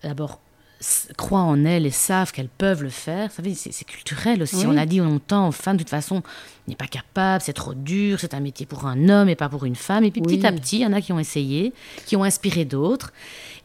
d'abord, 0.04 0.38
croient 1.16 1.40
en 1.40 1.64
elles 1.64 1.84
et 1.84 1.90
savent 1.90 2.32
qu'elles 2.32 2.48
peuvent 2.48 2.82
le 2.82 2.88
faire. 2.88 3.30
c'est 3.32 3.84
culturel 3.84 4.42
aussi. 4.42 4.66
On 4.66 4.76
a 4.76 4.86
dit 4.86 4.98
longtemps 4.98 5.48
aux 5.48 5.52
femmes, 5.52 5.76
de 5.76 5.82
toute 5.82 5.90
façon, 5.90 6.22
n'est 6.68 6.76
pas 6.76 6.86
capable, 6.86 7.42
c'est 7.42 7.52
trop 7.52 7.74
dur, 7.74 8.18
c'est 8.20 8.34
un 8.34 8.40
métier 8.40 8.64
pour 8.64 8.86
un 8.86 9.08
homme 9.08 9.28
et 9.28 9.36
pas 9.36 9.48
pour 9.48 9.64
une 9.64 9.76
femme. 9.76 10.04
Et 10.04 10.10
puis 10.10 10.22
petit 10.22 10.46
à 10.46 10.52
petit, 10.52 10.78
il 10.78 10.82
y 10.82 10.86
en 10.86 10.92
a 10.92 11.00
qui 11.00 11.12
ont 11.12 11.18
essayé, 11.18 11.72
qui 12.06 12.16
ont 12.16 12.24
inspiré 12.24 12.64
d'autres. 12.64 13.12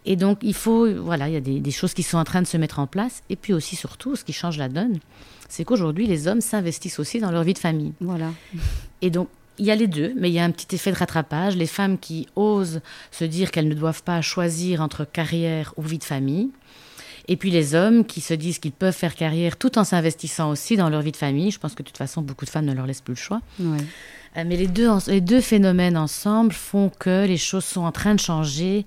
Et 0.06 0.16
donc, 0.16 0.40
il 0.42 0.54
faut, 0.54 0.88
voilà, 1.02 1.30
il 1.30 1.34
y 1.34 1.38
a 1.38 1.40
des, 1.40 1.72
choses 1.72 1.94
qui 1.94 2.04
sont 2.04 2.18
en 2.18 2.24
train 2.24 2.42
de 2.42 2.48
se 2.48 2.58
mettre 2.58 2.80
en 2.80 2.88
place. 2.88 3.24
Et 3.30 3.36
puis 3.36 3.54
aussi, 3.54 3.76
surtout, 3.76 4.16
ce 4.16 4.24
qui 4.24 4.34
change 4.34 4.58
la 4.58 4.70
donne, 4.70 5.00
c'est 5.50 5.64
qu'aujourd'hui, 5.64 6.06
les 6.06 6.28
hommes 6.28 6.42
s'investissent 6.42 7.00
aussi 7.00 7.20
dans 7.20 7.32
leur 7.32 7.44
vie 7.44 7.54
de 7.54 7.60
famille. 7.60 7.94
Voilà. 8.02 8.32
Et 9.02 9.10
donc, 9.10 9.30
il 9.58 9.66
y 9.66 9.72
a 9.72 9.76
les 9.76 9.88
deux, 9.88 10.14
mais 10.18 10.30
il 10.30 10.34
y 10.34 10.40
a 10.40 10.44
un 10.44 10.52
petit 10.52 10.76
effet 10.76 10.92
de 10.92 10.98
rattrapage. 10.98 11.56
Les 11.56 11.66
femmes 11.66 11.98
qui 11.98 12.28
osent 12.36 12.82
se 13.12 13.24
dire 13.24 13.52
qu'elles 13.52 13.70
ne 13.70 13.74
doivent 13.74 14.04
pas 14.04 14.22
choisir 14.22 14.82
entre 14.82 15.06
carrière 15.06 15.74
ou 15.78 15.82
vie 15.82 15.98
de 15.98 16.04
famille, 16.04 16.50
et 17.28 17.38
puis 17.38 17.52
les 17.52 17.76
hommes 17.76 18.06
qui 18.06 18.22
se 18.22 18.34
disent 18.34 18.60
qu'ils 18.60 18.72
peuvent 18.72 18.96
faire 18.96 19.16
carrière 19.16 19.58
tout 19.58 19.78
en 19.78 19.84
s'investissant 19.84 20.50
aussi 20.50 20.78
dans 20.78 20.90
leur 20.90 21.02
vie 21.02 21.12
de 21.12 21.18
famille. 21.18 21.52
Je 21.52 21.60
pense 21.60 21.74
que 21.74 21.82
de 21.82 21.88
toute 21.88 21.98
façon, 21.98 22.22
beaucoup 22.22 22.46
de 22.46 22.50
femmes 22.50 22.66
ne 22.66 22.74
leur 22.74 22.86
laissent 22.86 23.02
plus 23.02 23.14
le 23.14 23.20
choix. 23.20 23.42
Euh, 24.38 24.44
mais 24.46 24.58
les 24.58 24.68
deux, 24.68 24.90
les 25.08 25.22
deux 25.22 25.42
phénomènes 25.42 25.98
ensemble 25.98 26.54
font 26.54 26.90
que 26.90 27.26
les 27.26 27.38
choses 27.38 27.66
sont 27.66 27.82
en 27.82 27.92
train 27.92 28.16
de 28.16 28.20
changer 28.20 28.86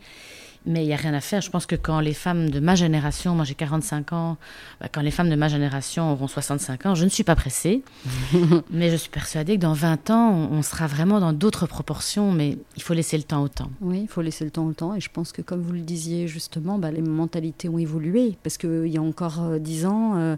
mais 0.69 0.85
il 0.85 0.87
n'y 0.87 0.93
a 0.93 0.97
rien 0.97 1.15
à 1.15 1.21
faire. 1.21 1.41
Je 1.41 1.51
pense 1.51 1.67
que 1.67 1.75
quand 1.75 1.99
les 2.01 2.13
femmes 2.13 2.51
de 2.51 2.61
ma 2.61 2.75
génération, 2.75 3.35
moi 3.35 3.45
j'ai 3.45 3.55
45 3.55 4.13
ans, 4.13 4.37
bah, 4.81 4.89
quand 4.93 5.01
les 5.01 5.11
femmes 5.11 5.31
de 5.31 5.35
ma 5.35 5.49
génération 5.49 6.13
auront 6.13 6.29
65 6.29 6.87
ans, 6.87 6.95
je 6.95 7.05
ne 7.05 7.09
suis 7.09 7.25
pas 7.25 7.35
pressée. 7.35 7.83
mais 8.71 8.91
je 8.91 8.97
suis 8.97 9.11
persuadée 9.11 9.57
que 9.57 9.63
dans 9.63 9.73
20 9.73 10.11
ans, 10.11 10.49
on, 10.53 10.63
sera 10.63 10.87
vraiment 10.87 11.21
dans 11.21 11.33
d'autres 11.33 11.67
proportions, 11.67 12.33
mais 12.33 12.59
il 12.77 12.83
faut 12.83 12.93
laisser 12.95 13.17
le 13.17 13.23
temps 13.23 13.43
au 13.43 13.49
temps. 13.49 13.71
Oui, 13.81 14.01
il 14.03 14.09
faut 14.09 14.21
laisser 14.21 14.45
le 14.45 14.51
temps 14.51 14.67
au 14.67 14.73
temps. 14.75 14.95
Et 14.95 15.01
je 15.01 15.09
pense 15.11 15.33
que 15.33 15.41
comme 15.41 15.63
vous 15.63 15.73
le 15.73 15.81
disiez 15.81 16.29
justement, 16.29 16.79
bah, 16.79 16.91
les 16.91 17.03
mentalités 17.03 17.69
ont 17.69 17.79
évolué. 17.79 18.37
Parce 18.43 18.59
qu'il 18.59 18.89
y 18.89 18.99
a 18.99 19.03
encore 19.03 19.59
10 19.59 19.85
euh, 19.85 19.89
ans, 19.89 20.17
euh, 20.17 20.37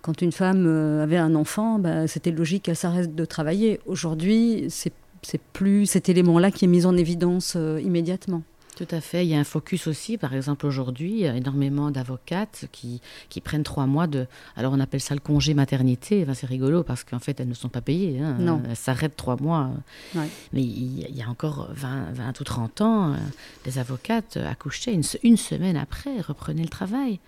quand 0.00 0.22
une 0.22 0.32
femme 0.32 0.64
euh, 0.66 1.02
avait 1.02 1.18
un 1.18 1.34
enfant, 1.34 1.80
bah, 1.80 2.06
c'était 2.06 2.30
logique 2.30 2.64
qu'elle 2.64 2.76
s'arrête 2.76 3.14
de 3.14 3.24
travailler. 3.24 3.80
Aujourd'hui, 3.86 4.66
c'est 4.68 4.92
plus 5.52 5.86
cet 5.86 6.08
élément-là 6.08 6.50
qui 6.50 6.66
est 6.66 6.68
mis 6.68 6.86
en 6.86 6.96
évidence 6.96 7.56
immédiatement. 7.80 8.42
Tout 8.76 8.88
à 8.90 9.00
fait. 9.00 9.26
Il 9.26 9.28
y 9.28 9.34
a 9.34 9.38
un 9.38 9.44
focus 9.44 9.86
aussi. 9.86 10.16
Par 10.16 10.34
exemple, 10.34 10.66
aujourd'hui, 10.66 11.10
il 11.10 11.18
y 11.18 11.26
a 11.26 11.36
énormément 11.36 11.90
d'avocates 11.90 12.66
qui, 12.72 13.00
qui, 13.28 13.40
prennent 13.40 13.64
trois 13.64 13.86
mois 13.86 14.06
de. 14.06 14.26
Alors, 14.56 14.72
on 14.72 14.80
appelle 14.80 15.00
ça 15.00 15.14
le 15.14 15.20
congé 15.20 15.52
maternité. 15.52 16.22
Enfin, 16.22 16.34
c'est 16.34 16.46
rigolo 16.46 16.82
parce 16.82 17.04
qu'en 17.04 17.18
fait, 17.18 17.38
elles 17.38 17.48
ne 17.48 17.54
sont 17.54 17.68
pas 17.68 17.82
payées. 17.82 18.20
Hein. 18.20 18.36
Non. 18.38 18.62
Elles 18.68 18.76
s'arrêtent 18.76 19.16
trois 19.16 19.36
mois. 19.36 19.70
Mais 20.14 20.62
il 20.62 21.14
y 21.14 21.22
a 21.22 21.28
encore 21.28 21.68
20, 21.72 22.12
20 22.12 22.40
ou 22.40 22.44
30 22.44 22.80
ans, 22.80 23.16
des 23.64 23.78
avocates 23.78 24.38
accouchaient 24.38 24.94
une, 24.94 25.04
une 25.22 25.36
semaine 25.36 25.76
après, 25.76 26.20
reprenaient 26.20 26.62
le 26.62 26.68
travail 26.68 27.20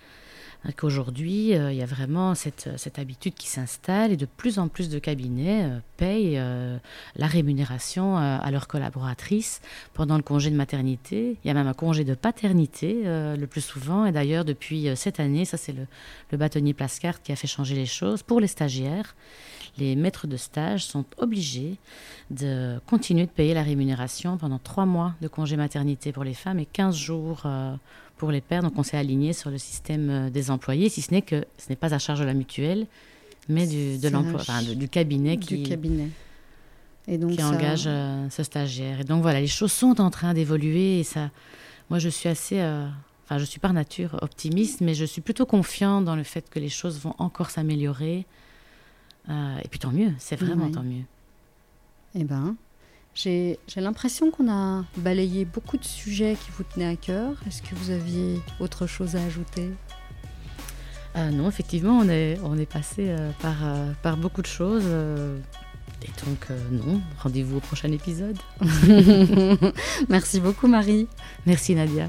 qu'aujourd'hui, 0.72 1.54
euh, 1.54 1.72
il 1.72 1.78
y 1.78 1.82
a 1.82 1.86
vraiment 1.86 2.34
cette, 2.34 2.70
cette 2.76 2.98
habitude 2.98 3.34
qui 3.34 3.48
s'installe 3.48 4.12
et 4.12 4.16
de 4.16 4.26
plus 4.26 4.58
en 4.58 4.68
plus 4.68 4.88
de 4.88 4.98
cabinets 4.98 5.64
euh, 5.64 5.78
payent 5.96 6.38
euh, 6.38 6.78
la 7.16 7.26
rémunération 7.26 8.16
à 8.16 8.50
leurs 8.50 8.66
collaboratrices 8.66 9.60
pendant 9.92 10.16
le 10.16 10.22
congé 10.22 10.50
de 10.50 10.56
maternité. 10.56 11.36
Il 11.44 11.48
y 11.48 11.50
a 11.50 11.54
même 11.54 11.66
un 11.66 11.74
congé 11.74 12.04
de 12.04 12.14
paternité 12.14 13.02
le 13.04 13.46
plus 13.46 13.60
souvent. 13.60 14.06
Et 14.06 14.12
d'ailleurs, 14.12 14.44
depuis 14.44 14.88
cette 14.96 15.20
année, 15.20 15.44
ça 15.44 15.56
c'est 15.56 15.72
le, 15.72 15.86
le 16.32 16.38
bâtonnier 16.38 16.74
Plascart 16.74 17.22
qui 17.22 17.32
a 17.32 17.36
fait 17.36 17.46
changer 17.46 17.74
les 17.74 17.86
choses 17.86 18.22
pour 18.22 18.40
les 18.40 18.46
stagiaires. 18.46 19.14
Les 19.78 19.96
maîtres 19.96 20.26
de 20.26 20.36
stage 20.36 20.84
sont 20.84 21.04
obligés 21.18 21.76
de 22.30 22.78
continuer 22.86 23.26
de 23.26 23.30
payer 23.30 23.54
la 23.54 23.62
rémunération 23.62 24.36
pendant 24.36 24.58
trois 24.58 24.86
mois 24.86 25.14
de 25.20 25.28
congé 25.28 25.56
maternité 25.56 26.12
pour 26.12 26.24
les 26.24 26.34
femmes 26.34 26.58
et 26.58 26.66
15 26.66 26.94
jours 26.96 27.46
pour 28.16 28.30
les 28.30 28.40
pères. 28.40 28.62
Donc 28.62 28.74
on 28.76 28.82
s'est 28.82 28.96
aligné 28.96 29.32
sur 29.32 29.50
le 29.50 29.58
système 29.58 30.10
euh, 30.10 30.30
des 30.30 30.50
employés, 30.50 30.88
si 30.88 31.02
ce 31.02 31.12
n'est 31.12 31.22
que 31.22 31.44
ce 31.58 31.68
n'est 31.68 31.76
pas 31.76 31.94
à 31.94 31.98
charge 31.98 32.20
de 32.20 32.24
la 32.24 32.34
mutuelle, 32.34 32.86
mais 33.48 33.66
du, 33.66 33.98
de 33.98 34.08
l'emploi, 34.08 34.42
du 34.74 34.88
cabinet 34.88 35.36
qui, 35.36 35.62
cabinet. 35.62 36.08
Et 37.06 37.18
donc 37.18 37.32
qui 37.32 37.42
engage 37.42 37.84
euh, 37.86 38.28
ce 38.30 38.42
stagiaire. 38.42 39.00
Et 39.00 39.04
donc 39.04 39.22
voilà, 39.22 39.40
les 39.40 39.46
choses 39.46 39.72
sont 39.72 40.00
en 40.00 40.10
train 40.10 40.32
d'évoluer 40.32 41.00
et 41.00 41.04
ça, 41.04 41.30
moi 41.90 41.98
je 41.98 42.08
suis 42.08 42.28
assez, 42.28 42.60
euh, 42.60 42.86
enfin 43.24 43.38
je 43.38 43.44
suis 43.44 43.60
par 43.60 43.72
nature 43.72 44.18
optimiste, 44.22 44.80
mais 44.80 44.94
je 44.94 45.04
suis 45.04 45.20
plutôt 45.20 45.46
confiant 45.46 46.00
dans 46.00 46.16
le 46.16 46.22
fait 46.24 46.48
que 46.48 46.58
les 46.58 46.70
choses 46.70 46.98
vont 47.00 47.14
encore 47.18 47.50
s'améliorer. 47.50 48.26
Et 49.28 49.68
puis 49.70 49.78
tant 49.78 49.90
mieux, 49.90 50.12
c'est 50.18 50.36
vraiment 50.36 50.70
tant 50.70 50.82
mieux. 50.82 51.04
Eh 52.14 52.24
ben, 52.24 52.56
j'ai 53.14 53.58
l'impression 53.76 54.30
qu'on 54.30 54.50
a 54.50 54.84
balayé 54.96 55.44
beaucoup 55.44 55.76
de 55.76 55.84
sujets 55.84 56.36
qui 56.42 56.50
vous 56.56 56.64
tenaient 56.64 56.86
à 56.92 56.96
cœur. 56.96 57.32
Est-ce 57.46 57.62
que 57.62 57.74
vous 57.74 57.90
aviez 57.90 58.40
autre 58.60 58.86
chose 58.86 59.16
à 59.16 59.22
ajouter? 59.24 59.70
Euh, 61.16 61.30
Non, 61.30 61.48
effectivement, 61.48 61.98
on 61.98 62.08
est, 62.08 62.38
on 62.42 62.58
est 62.58 62.70
passé 62.70 63.06
euh, 63.08 63.30
par, 63.40 63.56
euh, 63.64 63.92
par 64.02 64.16
beaucoup 64.16 64.42
de 64.42 64.46
choses. 64.46 64.84
et 64.84 66.26
donc, 66.26 66.48
non, 66.70 67.00
rendez-vous 67.20 67.58
au 67.58 67.60
prochain 67.60 67.90
épisode. 67.92 68.36
Merci 70.08 70.40
beaucoup, 70.40 70.66
Marie. 70.66 71.06
Merci, 71.46 71.74
Nadia. 71.74 72.08